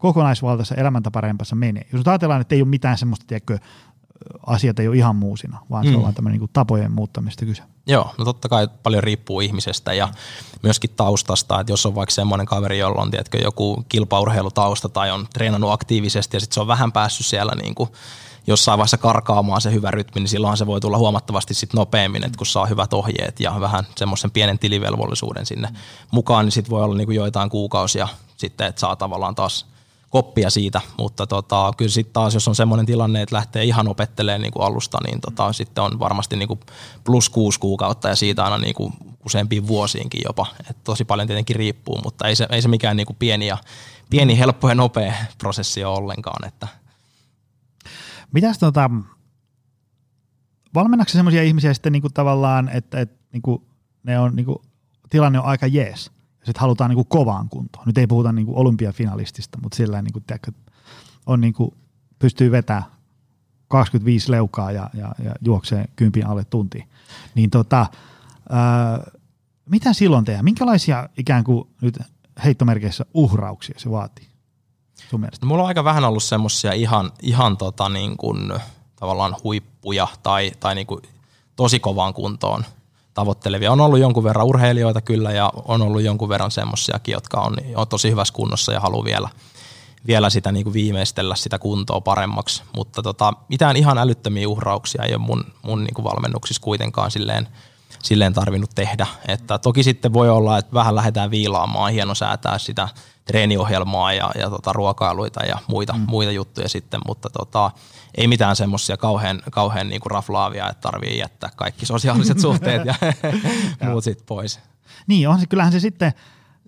kokonaisvaltaisessa 0.00 0.74
elämäntaparempassa 0.74 1.56
menee. 1.56 1.86
Jos 1.92 2.08
ajatellaan, 2.08 2.40
että 2.40 2.54
ei 2.54 2.62
ole 2.62 2.68
mitään 2.68 2.98
semmoista, 2.98 3.26
tiedätkö, 3.28 3.58
asiat 4.46 4.78
ei 4.78 4.88
ole 4.88 4.96
ihan 4.96 5.16
muusina, 5.16 5.58
vaan 5.70 5.86
mm. 5.86 5.90
se 5.90 5.96
on 5.96 6.02
vaan 6.02 6.14
tämmöinen 6.14 6.40
niin 6.40 6.50
tapojen 6.52 6.92
muuttamista 6.92 7.46
kyse. 7.46 7.62
Joo, 7.86 8.14
no 8.18 8.24
totta 8.24 8.48
kai 8.48 8.68
paljon 8.82 9.02
riippuu 9.02 9.40
ihmisestä 9.40 9.92
ja 9.92 10.08
myöskin 10.62 10.90
taustasta, 10.96 11.60
että 11.60 11.72
jos 11.72 11.86
on 11.86 11.94
vaikka 11.94 12.14
semmoinen 12.14 12.46
kaveri, 12.46 12.78
jolla 12.78 13.02
on 13.02 13.10
tiedätkö, 13.10 13.38
joku 13.38 13.84
kilpaurheilutausta 13.88 14.88
tai 14.88 15.10
on 15.10 15.26
treenannut 15.34 15.72
aktiivisesti 15.72 16.36
ja 16.36 16.40
sitten 16.40 16.54
se 16.54 16.60
on 16.60 16.66
vähän 16.66 16.92
päässyt 16.92 17.26
siellä 17.26 17.52
niin 17.54 17.74
kuin 17.74 17.90
jossain 18.46 18.78
vaiheessa 18.78 18.98
karkaamaan 18.98 19.60
se 19.60 19.72
hyvä 19.72 19.90
rytmi, 19.90 20.20
niin 20.20 20.28
silloin 20.28 20.56
se 20.56 20.66
voi 20.66 20.80
tulla 20.80 20.98
huomattavasti 20.98 21.54
sit 21.54 21.74
nopeammin, 21.74 22.24
että 22.24 22.38
kun 22.38 22.46
saa 22.46 22.66
hyvät 22.66 22.92
ohjeet 22.92 23.40
ja 23.40 23.60
vähän 23.60 23.86
semmoisen 23.96 24.30
pienen 24.30 24.58
tilivelvollisuuden 24.58 25.46
sinne 25.46 25.68
mukaan, 26.10 26.44
niin 26.44 26.52
sitten 26.52 26.70
voi 26.70 26.82
olla 26.82 26.94
niin 26.94 27.06
kuin 27.06 27.16
joitain 27.16 27.50
kuukausia 27.50 28.08
sitten, 28.36 28.66
että 28.66 28.80
saa 28.80 28.96
tavallaan 28.96 29.34
taas– 29.34 29.66
koppia 30.10 30.50
siitä, 30.50 30.80
mutta 30.98 31.26
tota, 31.26 31.72
kyllä 31.76 31.90
sitten 31.90 32.12
taas, 32.12 32.34
jos 32.34 32.48
on 32.48 32.54
semmoinen 32.54 32.86
tilanne, 32.86 33.22
että 33.22 33.36
lähtee 33.36 33.64
ihan 33.64 33.88
opettelemaan 33.88 34.42
niin 34.42 34.52
kuin 34.52 34.66
alusta, 34.66 34.98
niin 35.06 35.20
tota, 35.20 35.52
sitten 35.52 35.84
on 35.84 35.98
varmasti 35.98 36.36
niin 36.36 36.48
kuin 36.48 36.60
plus 37.04 37.28
kuusi 37.28 37.60
kuukautta 37.60 38.08
ja 38.08 38.16
siitä 38.16 38.44
aina 38.44 38.58
niin 38.58 38.74
kuin 38.74 38.92
useampiin 39.26 39.66
vuosiinkin 39.66 40.20
jopa. 40.24 40.46
Et 40.70 40.76
tosi 40.84 41.04
paljon 41.04 41.28
tietenkin 41.28 41.56
riippuu, 41.56 42.00
mutta 42.04 42.28
ei 42.28 42.36
se, 42.36 42.46
ei 42.50 42.62
se 42.62 42.68
mikään 42.68 42.96
niin 42.96 43.06
kuin 43.06 43.16
pieni, 43.16 43.46
ja, 43.46 43.58
pieni, 44.10 44.38
helppo 44.38 44.68
ja 44.68 44.74
nopea 44.74 45.14
prosessi 45.38 45.84
ole 45.84 45.98
ollenkaan. 45.98 46.48
Että. 46.48 46.68
Mitäs 48.32 48.58
tota, 48.58 48.90
valmennaksi 50.74 51.12
semmoisia 51.12 51.42
ihmisiä 51.42 51.74
sitten 51.74 51.92
niin 51.92 52.02
kuin 52.02 52.14
tavallaan, 52.14 52.68
että, 52.68 53.00
että 53.00 53.18
niin 53.32 53.42
kuin 53.42 53.62
ne 54.02 54.18
on, 54.18 54.36
niin 54.36 54.46
kuin, 54.46 54.58
tilanne 55.10 55.38
on 55.38 55.44
aika 55.44 55.66
jees– 55.66 56.10
sitten 56.44 56.60
halutaan 56.60 56.90
niinku 56.90 57.04
kovaan 57.04 57.48
kuntoon. 57.48 57.86
Nyt 57.86 57.98
ei 57.98 58.06
puhuta 58.06 58.32
niinku 58.32 58.60
olympiafinalistista, 58.60 59.58
mutta 59.62 59.76
sillä 59.76 60.02
niinku, 60.02 60.20
tiedätkö, 60.20 60.52
on 61.26 61.40
niinku, 61.40 61.74
pystyy 62.18 62.50
vetämään 62.50 62.84
25 63.68 64.30
leukaa 64.30 64.72
ja, 64.72 64.90
ja, 64.94 65.14
ja 65.24 65.34
juoksee 65.40 65.84
kympin 65.96 66.26
alle 66.26 66.44
tuntiin. 66.44 66.88
Niin 67.34 67.50
tota, 67.50 67.86
ää, 68.50 69.10
mitä 69.66 69.92
silloin 69.92 70.24
tehdään? 70.24 70.44
Minkälaisia 70.44 71.08
ikään 71.16 71.44
kuin 71.44 71.68
nyt 71.80 71.98
heittomerkeissä 72.44 73.04
uhrauksia 73.14 73.74
se 73.78 73.90
vaatii 73.90 74.26
sun 75.10 75.20
mielestä? 75.20 75.46
No, 75.46 75.48
mulla 75.48 75.62
on 75.62 75.68
aika 75.68 75.84
vähän 75.84 76.04
ollut 76.04 76.22
semmoisia 76.22 76.72
ihan, 76.72 77.12
ihan 77.22 77.56
tota 77.56 77.88
niin 77.88 78.16
kuin, 78.16 78.52
tavallaan 78.96 79.36
huippuja 79.44 80.08
tai, 80.22 80.52
tai 80.60 80.74
niin 80.74 80.86
kuin 80.86 81.02
tosi 81.56 81.80
kovaan 81.80 82.14
kuntoon 82.14 82.64
tavoittelevia. 83.14 83.72
On 83.72 83.80
ollut 83.80 83.98
jonkun 83.98 84.24
verran 84.24 84.46
urheilijoita 84.46 85.00
kyllä 85.00 85.30
ja 85.30 85.52
on 85.64 85.82
ollut 85.82 86.02
jonkun 86.02 86.28
verran 86.28 86.50
semmoisiakin, 86.50 87.12
jotka 87.12 87.40
on, 87.40 87.56
on 87.74 87.88
tosi 87.88 88.10
hyvässä 88.10 88.34
kunnossa 88.34 88.72
ja 88.72 88.80
haluaa 88.80 89.04
vielä, 89.04 89.28
vielä 90.06 90.30
sitä 90.30 90.52
niin 90.52 90.64
kuin 90.64 90.74
viimeistellä 90.74 91.36
sitä 91.36 91.58
kuntoa 91.58 92.00
paremmaksi. 92.00 92.62
Mutta 92.76 93.02
tota, 93.02 93.32
mitään 93.48 93.76
ihan 93.76 93.98
älyttömiä 93.98 94.48
uhrauksia 94.48 95.04
ei 95.04 95.14
ole 95.14 95.22
mun, 95.22 95.44
mun 95.62 95.84
niin 95.84 95.94
kuin 95.94 96.04
valmennuksissa 96.04 96.62
kuitenkaan 96.62 97.10
silleen, 97.10 97.48
silleen 98.02 98.32
tarvinnut 98.32 98.70
tehdä. 98.74 99.06
Että 99.28 99.58
toki 99.58 99.82
sitten 99.82 100.12
voi 100.12 100.30
olla, 100.30 100.58
että 100.58 100.74
vähän 100.74 100.94
lähdetään 100.94 101.30
viilaamaan, 101.30 101.92
hieno 101.92 102.14
säätää 102.14 102.58
sitä 102.58 102.88
treeniohjelmaa 103.32 104.12
ja, 104.12 104.30
ja 104.38 104.50
tota, 104.50 104.72
ruokailuita 104.72 105.44
ja 105.44 105.58
muita, 105.68 105.92
mm. 105.92 106.04
muita 106.08 106.32
juttuja 106.32 106.68
sitten, 106.68 107.00
mutta 107.06 107.30
tota, 107.30 107.70
ei 108.14 108.28
mitään 108.28 108.56
semmoisia 108.56 108.96
kauhean, 108.96 109.42
kauhean 109.50 109.88
niinku 109.88 110.08
raflaavia, 110.08 110.70
että 110.70 110.80
tarvii 110.80 111.18
jättää 111.18 111.50
kaikki 111.56 111.86
sosiaaliset 111.86 112.38
suhteet 112.48 112.82
ja 112.84 112.94
muut 113.88 114.04
sitten 114.04 114.26
pois. 114.26 114.60
Niin, 115.06 115.28
on 115.28 115.40
se, 115.40 115.46
kyllähän 115.46 115.72
se 115.72 115.80
sitten, 115.80 116.12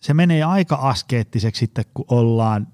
se 0.00 0.14
menee 0.14 0.42
aika 0.42 0.74
askeettiseksi 0.74 1.60
sitten, 1.60 1.84
kun 1.94 2.04
ollaan, 2.08 2.68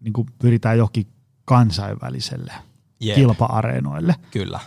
niin 0.00 0.12
kuin 0.12 0.26
pyritään 0.38 0.78
johonkin 0.78 1.06
kansainväliselle 1.44 2.52
Jep. 3.00 3.14
kilpa-areenoille. 3.14 4.14
Kyllä. 4.30 4.60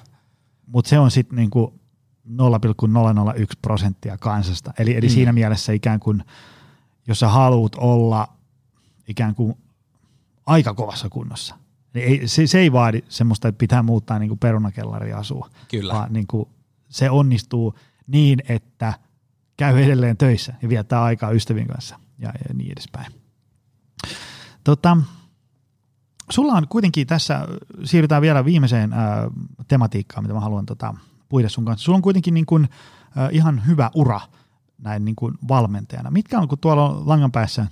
Mutta 0.67 0.89
se 0.89 0.99
on 0.99 1.11
sitten 1.11 1.35
niin 1.35 1.49
0,001 2.25 3.57
prosenttia 3.61 4.17
kansasta. 4.17 4.73
Eli, 4.79 4.97
eli 4.97 5.07
mm. 5.07 5.13
siinä 5.13 5.33
mielessä 5.33 5.73
ikään 5.73 5.99
kuin, 5.99 6.23
jos 7.07 7.19
sä 7.19 7.27
haluat 7.27 7.75
olla 7.77 8.27
ikään 9.11 9.35
kuin 9.35 9.53
aika 10.45 10.73
kovassa 10.73 11.09
kunnossa, 11.09 11.55
niin 11.93 12.07
ei, 12.07 12.27
se, 12.27 12.47
se 12.47 12.59
ei 12.59 12.71
vaadi 12.71 13.01
semmoista, 13.09 13.47
että 13.47 13.59
pitää 13.59 13.83
muuttaa 13.83 14.19
niin 14.19 14.39
perunakellari 14.39 15.13
asua. 15.13 15.49
Kyllä. 15.67 15.93
Vaan 15.93 16.13
niin 16.13 16.27
kuin 16.27 16.49
se 16.89 17.09
onnistuu 17.09 17.75
niin, 18.07 18.43
että 18.49 18.93
käy 19.57 19.83
edelleen 19.83 20.17
töissä 20.17 20.53
ja 20.61 20.69
viettää 20.69 21.03
aikaa 21.03 21.31
ystävien 21.31 21.67
kanssa 21.67 21.99
ja, 22.17 22.27
ja 22.27 22.53
niin 22.53 22.71
edespäin. 22.71 23.13
Tota, 24.63 24.97
sulla 26.29 26.53
on 26.53 26.67
kuitenkin 26.67 27.07
tässä, 27.07 27.47
siirrytään 27.83 28.21
vielä 28.21 28.45
viimeiseen 28.45 28.93
ää, 28.93 29.29
tematiikkaan, 29.67 30.23
mitä 30.23 30.33
mä 30.33 30.39
haluan 30.39 30.65
tota, 30.65 30.93
puida 31.29 31.49
sun 31.49 31.65
kanssa. 31.65 31.85
Sulla 31.85 31.95
on 31.95 32.01
kuitenkin 32.01 32.33
niin 32.33 32.45
kuin, 32.45 32.69
ää, 33.15 33.29
ihan 33.31 33.65
hyvä 33.67 33.91
ura 33.95 34.21
näin 34.77 35.05
niin 35.05 35.15
kuin 35.15 35.33
valmentajana. 35.47 36.11
Mitkä 36.11 36.39
on, 36.39 36.47
kun 36.47 36.59
tuolla 36.59 36.89
on 36.89 37.09
langan 37.09 37.31
päässä 37.31 37.67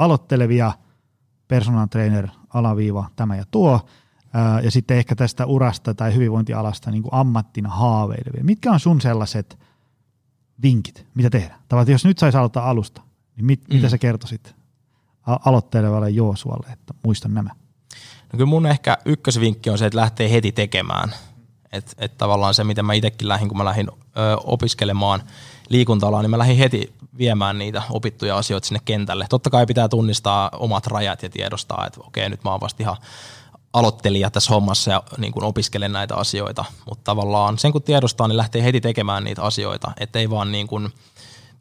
aloittelevia 0.00 0.72
personal 1.48 1.86
trainer, 1.86 2.28
alaviiva, 2.54 3.10
tämä 3.16 3.36
ja 3.36 3.44
tuo, 3.50 3.80
ja 4.62 4.70
sitten 4.70 4.96
ehkä 4.96 5.14
tästä 5.14 5.46
urasta 5.46 5.94
tai 5.94 6.14
hyvinvointialasta 6.14 6.90
niin 6.90 7.02
kuin 7.02 7.14
ammattina 7.14 7.68
haaveilevia. 7.68 8.44
Mitkä 8.44 8.72
on 8.72 8.80
sun 8.80 9.00
sellaiset 9.00 9.58
vinkit, 10.62 11.06
mitä 11.14 11.30
tehdä? 11.30 11.54
Tavat, 11.68 11.88
jos 11.88 12.04
nyt 12.04 12.18
saisi 12.18 12.38
aloittaa 12.38 12.70
alusta, 12.70 13.02
niin 13.36 13.44
mit, 13.44 13.60
mm. 13.68 13.74
mitä 13.74 13.88
sä 13.88 13.98
kertoisit 13.98 14.54
aloittelevalle 15.26 16.10
Joosualle, 16.10 16.66
että 16.72 16.94
muistan 17.04 17.34
nämä? 17.34 17.50
No 18.32 18.36
kyllä 18.36 18.46
mun 18.46 18.66
ehkä 18.66 18.98
ykkösvinkki 19.04 19.70
on 19.70 19.78
se, 19.78 19.86
että 19.86 19.98
lähtee 19.98 20.30
heti 20.30 20.52
tekemään. 20.52 21.14
Että 21.72 21.92
et 21.98 22.18
tavallaan 22.18 22.54
se, 22.54 22.64
miten 22.64 22.84
mä 22.84 22.92
itsekin 22.92 23.28
lähdin, 23.28 23.48
kun 23.48 23.58
mä 23.58 23.64
lähdin 23.64 23.88
ö, 23.90 24.36
opiskelemaan 24.44 25.22
liikunta 25.70 26.22
niin 26.22 26.30
mä 26.30 26.38
lähdin 26.38 26.56
heti 26.56 26.92
viemään 27.18 27.58
niitä 27.58 27.82
opittuja 27.90 28.36
asioita 28.36 28.66
sinne 28.66 28.80
kentälle. 28.84 29.26
Totta 29.28 29.50
kai 29.50 29.66
pitää 29.66 29.88
tunnistaa 29.88 30.50
omat 30.52 30.86
rajat 30.86 31.22
ja 31.22 31.30
tiedostaa, 31.30 31.86
että 31.86 32.00
okei, 32.06 32.28
nyt 32.28 32.44
mä 32.44 32.50
oon 32.50 32.60
vasta 32.60 32.82
ihan 32.82 32.96
aloittelija 33.72 34.30
tässä 34.30 34.54
hommassa 34.54 34.90
ja 34.90 35.02
niin 35.18 35.32
kuin 35.32 35.44
opiskelen 35.44 35.92
näitä 35.92 36.16
asioita, 36.16 36.64
mutta 36.88 37.04
tavallaan 37.04 37.58
sen 37.58 37.72
kun 37.72 37.82
tiedostaa, 37.82 38.28
niin 38.28 38.36
lähtee 38.36 38.62
heti 38.62 38.80
tekemään 38.80 39.24
niitä 39.24 39.42
asioita, 39.42 39.92
ettei 40.00 40.30
vaan 40.30 40.52
niin 40.52 40.66
kuin– 40.66 40.88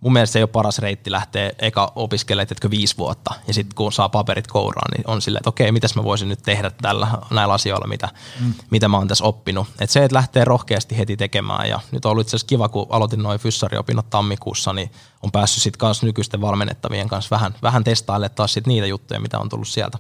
mun 0.02 0.14
mielestä 0.14 0.34
se 0.34 0.40
ei 0.40 0.44
ole 0.44 0.50
paras 0.50 0.80
reitti 0.80 1.12
lähteä 1.12 1.52
eka 1.60 1.92
opiskelemaan, 1.96 2.48
että 2.52 2.70
viisi 2.70 2.98
vuotta, 2.98 3.34
ja 3.48 3.54
sitten 3.54 3.76
kun 3.76 3.92
saa 3.92 4.10
paperit 4.10 4.48
kouraan, 4.48 4.92
niin 4.98 5.10
on 5.10 5.22
silleen, 5.22 5.40
että 5.40 5.50
okei, 5.50 5.72
mitäs 5.72 5.96
mä 5.96 6.04
voisin 6.04 6.30
nyt 6.30 6.40
tehdä 6.44 6.72
tällä, 6.82 7.08
näillä 7.32 7.54
asioilla, 7.54 7.88
mitä, 7.88 8.10
mm. 8.40 8.54
mitä 8.72 8.88
mä 8.88 8.98
oon 8.98 9.08
tässä 9.08 9.24
oppinut. 9.24 9.68
Et 9.80 9.90
se, 9.90 10.04
että 10.04 10.16
lähtee 10.16 10.46
rohkeasti 10.46 10.98
heti 10.98 11.18
tekemään, 11.18 11.70
ja 11.70 11.80
nyt 11.92 12.06
on 12.06 12.12
ollut 12.12 12.28
itse 12.28 12.36
asiassa 12.36 12.48
kiva, 12.48 12.70
kun 12.70 12.88
aloitin 12.90 13.24
noin 13.24 13.40
fyssariopinnot 13.40 14.10
tammikuussa, 14.10 14.74
niin 14.74 14.92
on 15.24 15.32
päässyt 15.32 15.64
sitten 15.64 15.80
kanssa 15.80 16.06
nykyisten 16.06 16.42
valmennettavien 16.42 17.08
kanssa 17.08 17.36
vähän, 17.36 17.56
vähän 17.62 17.84
testailemaan 17.84 18.36
taas 18.36 18.54
sit 18.54 18.68
niitä 18.68 18.88
juttuja, 18.88 19.20
mitä 19.20 19.40
on 19.40 19.50
tullut 19.50 19.68
sieltä, 19.68 19.98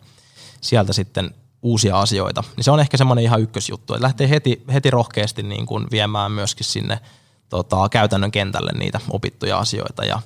sieltä 0.61 0.93
sitten 0.93 1.35
uusia 1.61 1.99
asioita. 1.99 2.43
Niin 2.55 2.63
se 2.63 2.71
on 2.71 2.79
ehkä 2.79 2.97
semmoinen 2.97 3.23
ihan 3.23 3.41
ykkösjuttu, 3.41 3.93
että 3.93 4.03
lähtee 4.03 4.29
heti, 4.29 4.63
heti 4.73 4.91
rohkeasti 4.91 5.43
niin 5.43 5.65
kuin 5.65 5.87
viemään 5.91 6.31
myöskin 6.31 6.65
sinne– 6.65 6.99
tota, 7.49 7.89
käytännön 7.89 8.31
kentälle 8.31 8.71
niitä 8.71 8.99
opittuja 9.09 9.57
asioita 9.57 10.05
ja 10.05 10.19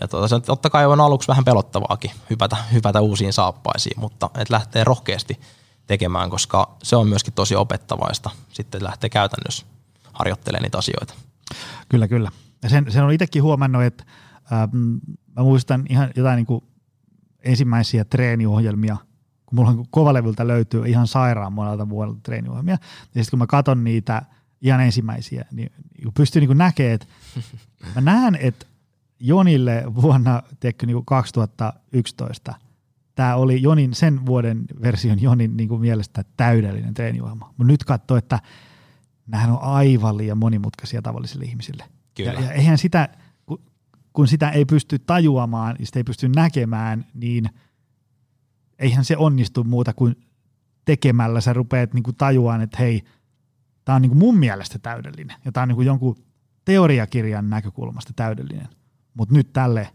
ja 0.00 0.08
tota, 0.08 0.28
se 0.28 0.40
totta 0.40 0.70
kai 0.70 0.86
on 0.86 1.00
aluksi 1.00 1.28
vähän 1.28 1.44
pelottavaakin 1.44 2.10
hypätä, 2.30 2.56
hypätä 2.72 3.00
uusiin 3.00 3.32
saappaisiin, 3.32 4.00
mutta 4.00 4.30
et 4.34 4.50
lähtee 4.50 4.84
rohkeasti 4.84 5.40
tekemään, 5.86 6.30
koska 6.30 6.76
se 6.82 6.96
on 6.96 7.08
myöskin 7.08 7.32
tosi 7.34 7.56
opettavaista 7.56 8.30
sitten 8.52 8.84
lähtee 8.84 9.10
käytännössä 9.10 9.66
harjoittelemaan 10.12 10.62
niitä 10.62 10.78
asioita. 10.78 11.14
Kyllä, 11.88 12.08
kyllä. 12.08 12.30
Ja 12.62 12.68
sen, 12.68 12.92
sen 12.92 13.04
on 13.04 13.12
itsekin 13.12 13.42
huomannut, 13.42 13.82
että 13.82 14.04
ähm, 14.52 14.76
mä 15.36 15.42
muistan 15.42 15.84
ihan 15.88 16.10
jotain 16.16 16.36
niin 16.36 16.46
kuin 16.46 16.64
ensimmäisiä 17.42 18.04
treeniohjelmia, 18.04 18.96
kun 19.46 19.56
mulla 19.56 19.84
kovalevyltä 19.90 20.46
löytyy 20.46 20.86
ihan 20.86 21.06
sairaan 21.06 21.52
monelta 21.52 21.88
vuodelta 21.88 22.20
treeniohjelmia, 22.22 22.78
ja 23.14 23.24
sitten 23.24 23.30
kun 23.30 23.38
mä 23.38 23.46
katson 23.46 23.84
niitä– 23.84 24.22
ihan 24.64 24.80
ensimmäisiä, 24.80 25.44
niin, 25.52 25.72
niin 25.98 26.14
pystyy 26.14 26.46
niin 26.46 26.58
näkemään, 26.58 26.94
että 26.94 27.06
mä 27.94 28.00
näen, 28.00 28.34
että 28.40 28.66
Jonille 29.20 29.84
vuonna 29.94 30.42
teikö, 30.60 30.86
niin 30.86 31.04
2011 31.04 32.54
tämä 33.14 33.34
oli 33.34 33.62
Jonin 33.62 33.94
sen 33.94 34.26
vuoden 34.26 34.64
version 34.82 35.22
Jonin 35.22 35.56
niin 35.56 35.68
kuin 35.68 35.80
mielestä 35.80 36.24
täydellinen 36.36 36.94
treeniohjelma. 36.94 37.46
Mutta 37.46 37.72
nyt 37.72 37.84
katsoo, 37.84 38.16
että 38.16 38.40
nämähän 39.26 39.50
on 39.50 39.62
aivan 39.62 40.16
liian 40.16 40.38
monimutkaisia 40.38 41.02
tavallisille 41.02 41.44
ihmisille. 41.44 41.84
Kyllä. 42.14 42.32
Ja, 42.32 42.40
ja 42.40 42.52
eihän 42.52 42.78
sitä, 42.78 43.08
kun 44.12 44.28
sitä 44.28 44.50
ei 44.50 44.64
pysty 44.64 44.98
tajuamaan 44.98 45.76
ja 45.78 45.86
sitä 45.86 45.98
ei 45.98 46.04
pysty 46.04 46.28
näkemään, 46.28 47.06
niin 47.14 47.50
eihän 48.78 49.04
se 49.04 49.16
onnistu 49.16 49.64
muuta 49.64 49.92
kuin 49.92 50.16
tekemällä. 50.84 51.40
Sä 51.40 51.52
rupeat 51.52 51.94
niin 51.94 52.02
kuin 52.02 52.16
tajuaan, 52.16 52.60
että 52.60 52.78
hei, 52.78 53.02
tämä 53.84 53.96
on 53.96 54.02
niin 54.02 54.10
kuin 54.10 54.18
mun 54.18 54.38
mielestä 54.38 54.78
täydellinen 54.78 55.36
ja 55.44 55.52
tämä 55.52 55.62
on 55.62 55.68
niin 55.68 55.76
kuin 55.76 55.86
jonkun 55.86 56.16
teoriakirjan 56.64 57.50
näkökulmasta 57.50 58.12
täydellinen. 58.16 58.68
Mutta 59.14 59.34
nyt 59.34 59.52
tälle 59.52 59.90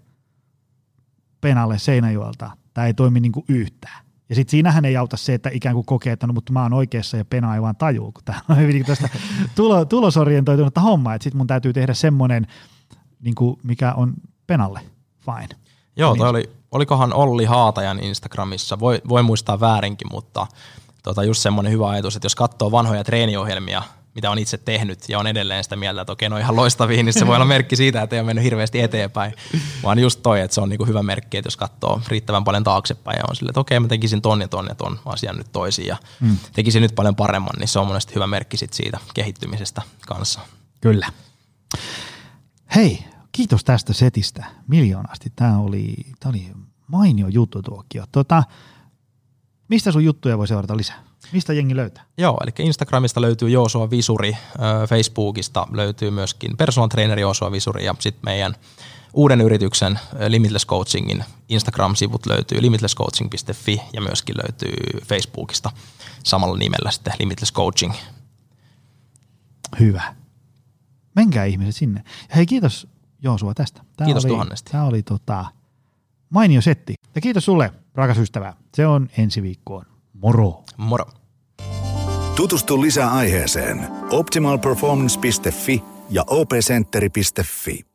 penalle 1.42 1.80
Seinäjoelta 1.80 2.52
tämä 2.74 2.88
ei 2.88 2.94
toimi 2.94 3.20
niin 3.20 3.32
kuin 3.32 3.46
yhtään. 3.50 4.06
Ja 4.30 4.36
sitten 4.36 4.52
siinähän 4.52 4.86
ei 4.86 4.98
auta 4.98 5.18
se, 5.18 5.34
että 5.34 5.50
ikään 5.54 5.76
kuin 5.76 5.86
kokee, 5.86 6.14
että 6.14 6.28
no 6.28 6.34
mutta 6.34 6.54
mä 6.54 6.64
oon 6.64 6.74
oikeassa 6.74 7.18
ja 7.18 7.26
pena 7.26 7.56
ei 7.56 7.62
vaan 7.62 7.76
tajuu, 7.76 8.12
kun 8.12 8.24
tämä 8.26 8.42
on 8.50 8.58
hyvin 8.62 8.74
niin 8.74 8.86
tästä 8.86 9.10
tulo, 9.56 9.86
tulosorientoitunutta 9.86 10.82
hommaa, 10.82 11.16
että 11.16 11.24
sitten 11.24 11.38
mun 11.38 11.48
täytyy 11.48 11.74
tehdä 11.74 11.94
semmoinen, 11.94 12.48
niin 13.20 13.36
kuin 13.36 13.60
mikä 13.64 13.94
on 13.94 14.14
penalle 14.48 14.82
fine. 15.20 15.60
Joo, 15.96 16.16
toi 16.16 16.18
niin. 16.18 16.30
oli, 16.30 16.50
olikohan 16.72 17.14
Olli 17.14 17.46
Haatajan 17.46 18.04
Instagramissa, 18.04 18.80
voi, 18.80 19.02
voi 19.10 19.24
muistaa 19.24 19.60
väärinkin, 19.60 20.08
mutta 20.12 20.48
tota, 21.04 21.24
just 21.24 21.42
semmoinen 21.42 21.74
hyvä 21.74 21.90
ajatus, 21.90 22.16
että 22.16 22.26
jos 22.26 22.36
katsoo 22.36 22.72
vanhoja 22.72 23.04
treeniohjelmia, 23.04 23.84
mitä 24.16 24.32
on 24.32 24.40
itse 24.40 24.58
tehnyt 24.58 25.10
ja 25.10 25.20
on 25.20 25.28
edelleen 25.28 25.64
sitä 25.64 25.76
mieltä, 25.76 26.02
että 26.02 26.14
okei, 26.14 26.30
no 26.30 26.38
ihan 26.38 26.56
loistavia, 26.56 27.04
niin 27.04 27.14
se 27.14 27.28
voi 27.28 27.36
olla 27.36 27.46
merkki 27.46 27.76
siitä, 27.76 28.02
että 28.02 28.16
ei 28.16 28.20
ole 28.20 28.26
mennyt 28.26 28.44
hirveästi 28.44 28.80
eteenpäin. 28.80 29.34
Vaan 29.84 30.00
just 30.00 30.20
toi, 30.24 30.42
että 30.42 30.56
se 30.56 30.62
on 30.62 30.70
niinku 30.70 30.86
hyvä 30.86 31.04
merkki, 31.04 31.38
että 31.38 31.48
jos 31.48 31.58
katsoo 31.58 32.02
riittävän 32.08 32.44
paljon 32.44 32.64
taaksepäin 32.64 33.18
ja 33.18 33.24
on 33.30 33.36
sille, 33.36 33.50
että 33.50 33.60
okei, 33.60 33.80
mä 33.80 33.88
tekisin 33.88 34.22
ton 34.22 34.42
ja 34.42 34.48
ton 34.48 34.66
ja 34.70 34.76
ton 34.76 35.00
asian 35.06 35.38
nyt 35.38 35.52
toisin 35.52 35.86
ja 35.86 35.98
mm. 36.20 36.38
tekisin 36.54 36.82
nyt 36.82 36.96
paljon 36.96 37.16
paremman, 37.16 37.54
niin 37.60 37.68
se 37.68 37.80
on 37.80 37.88
monesti 37.88 38.16
hyvä 38.16 38.28
merkki 38.28 38.58
sit 38.58 38.74
siitä 38.74 39.00
kehittymisestä 39.14 39.82
kanssa. 40.08 40.40
Kyllä. 40.82 41.08
Hei, 42.76 43.06
kiitos 43.32 43.64
tästä 43.64 43.94
setistä 43.94 44.46
miljoonasti. 44.68 45.32
Tämä 45.36 45.60
oli, 45.60 45.96
tämä 46.20 46.30
oli 46.30 46.52
mainio 46.88 47.28
juttu 47.28 47.62
tuokio. 47.62 48.04
Tota, 48.12 48.44
Mistä 49.70 49.92
sun 49.92 50.04
juttuja 50.04 50.38
voi 50.38 50.48
seurata 50.48 50.78
lisää? 50.78 51.04
Mistä 51.32 51.54
jengi 51.54 51.76
löytää? 51.76 52.04
Joo, 52.18 52.38
eli 52.44 52.68
Instagramista 52.68 53.22
löytyy 53.22 53.50
Joosua 53.50 53.90
Visuri, 53.90 54.38
Facebookista 54.90 55.68
löytyy 55.72 56.12
myöskin 56.12 56.58
personal 56.58 56.88
trainer 56.88 57.20
Joosua 57.20 57.52
Visuri 57.52 57.86
ja 57.86 57.96
sitten 58.00 58.22
meidän 58.26 58.56
uuden 59.14 59.42
yrityksen 59.42 60.00
Limitless 60.28 60.68
Coachingin 60.68 61.24
Instagram-sivut 61.50 62.26
löytyy 62.26 62.62
limitlesscoaching.fi 62.62 63.82
ja 63.94 64.02
myöskin 64.02 64.36
löytyy 64.38 65.02
Facebookista 65.06 65.72
samalla 66.24 66.58
nimellä 66.58 66.92
sitten 66.92 67.14
Limitless 67.20 67.54
Coaching. 67.54 67.94
Hyvä. 69.80 70.16
Menkää 71.16 71.46
ihmiset 71.46 71.76
sinne. 71.76 72.04
Hei, 72.36 72.46
kiitos 72.46 72.88
Joosua 73.22 73.54
tästä. 73.54 73.82
Tää 73.98 74.06
kiitos 74.06 74.26
oli, 74.26 74.34
tuhannesti. 74.34 74.72
Tämä 74.72 74.84
oli 74.84 75.04
tota, 75.04 75.46
mainio 76.30 76.62
setti. 76.62 76.94
Ja 77.16 77.22
kiitos 77.22 77.46
sulle, 77.46 77.72
rakas 77.96 78.18
ystävä. 78.18 78.54
Se 78.74 78.88
on 78.88 79.10
ensi 79.18 79.42
viikkoon. 79.42 79.86
Moro. 80.14 80.64
Moro. 80.78 81.06
Tutustu 82.36 82.82
lisää 82.82 83.12
aiheeseen 83.12 83.88
optimalperformance.fi 84.12 85.84
ja 86.10 86.24
opcenteri.fi. 86.28 87.89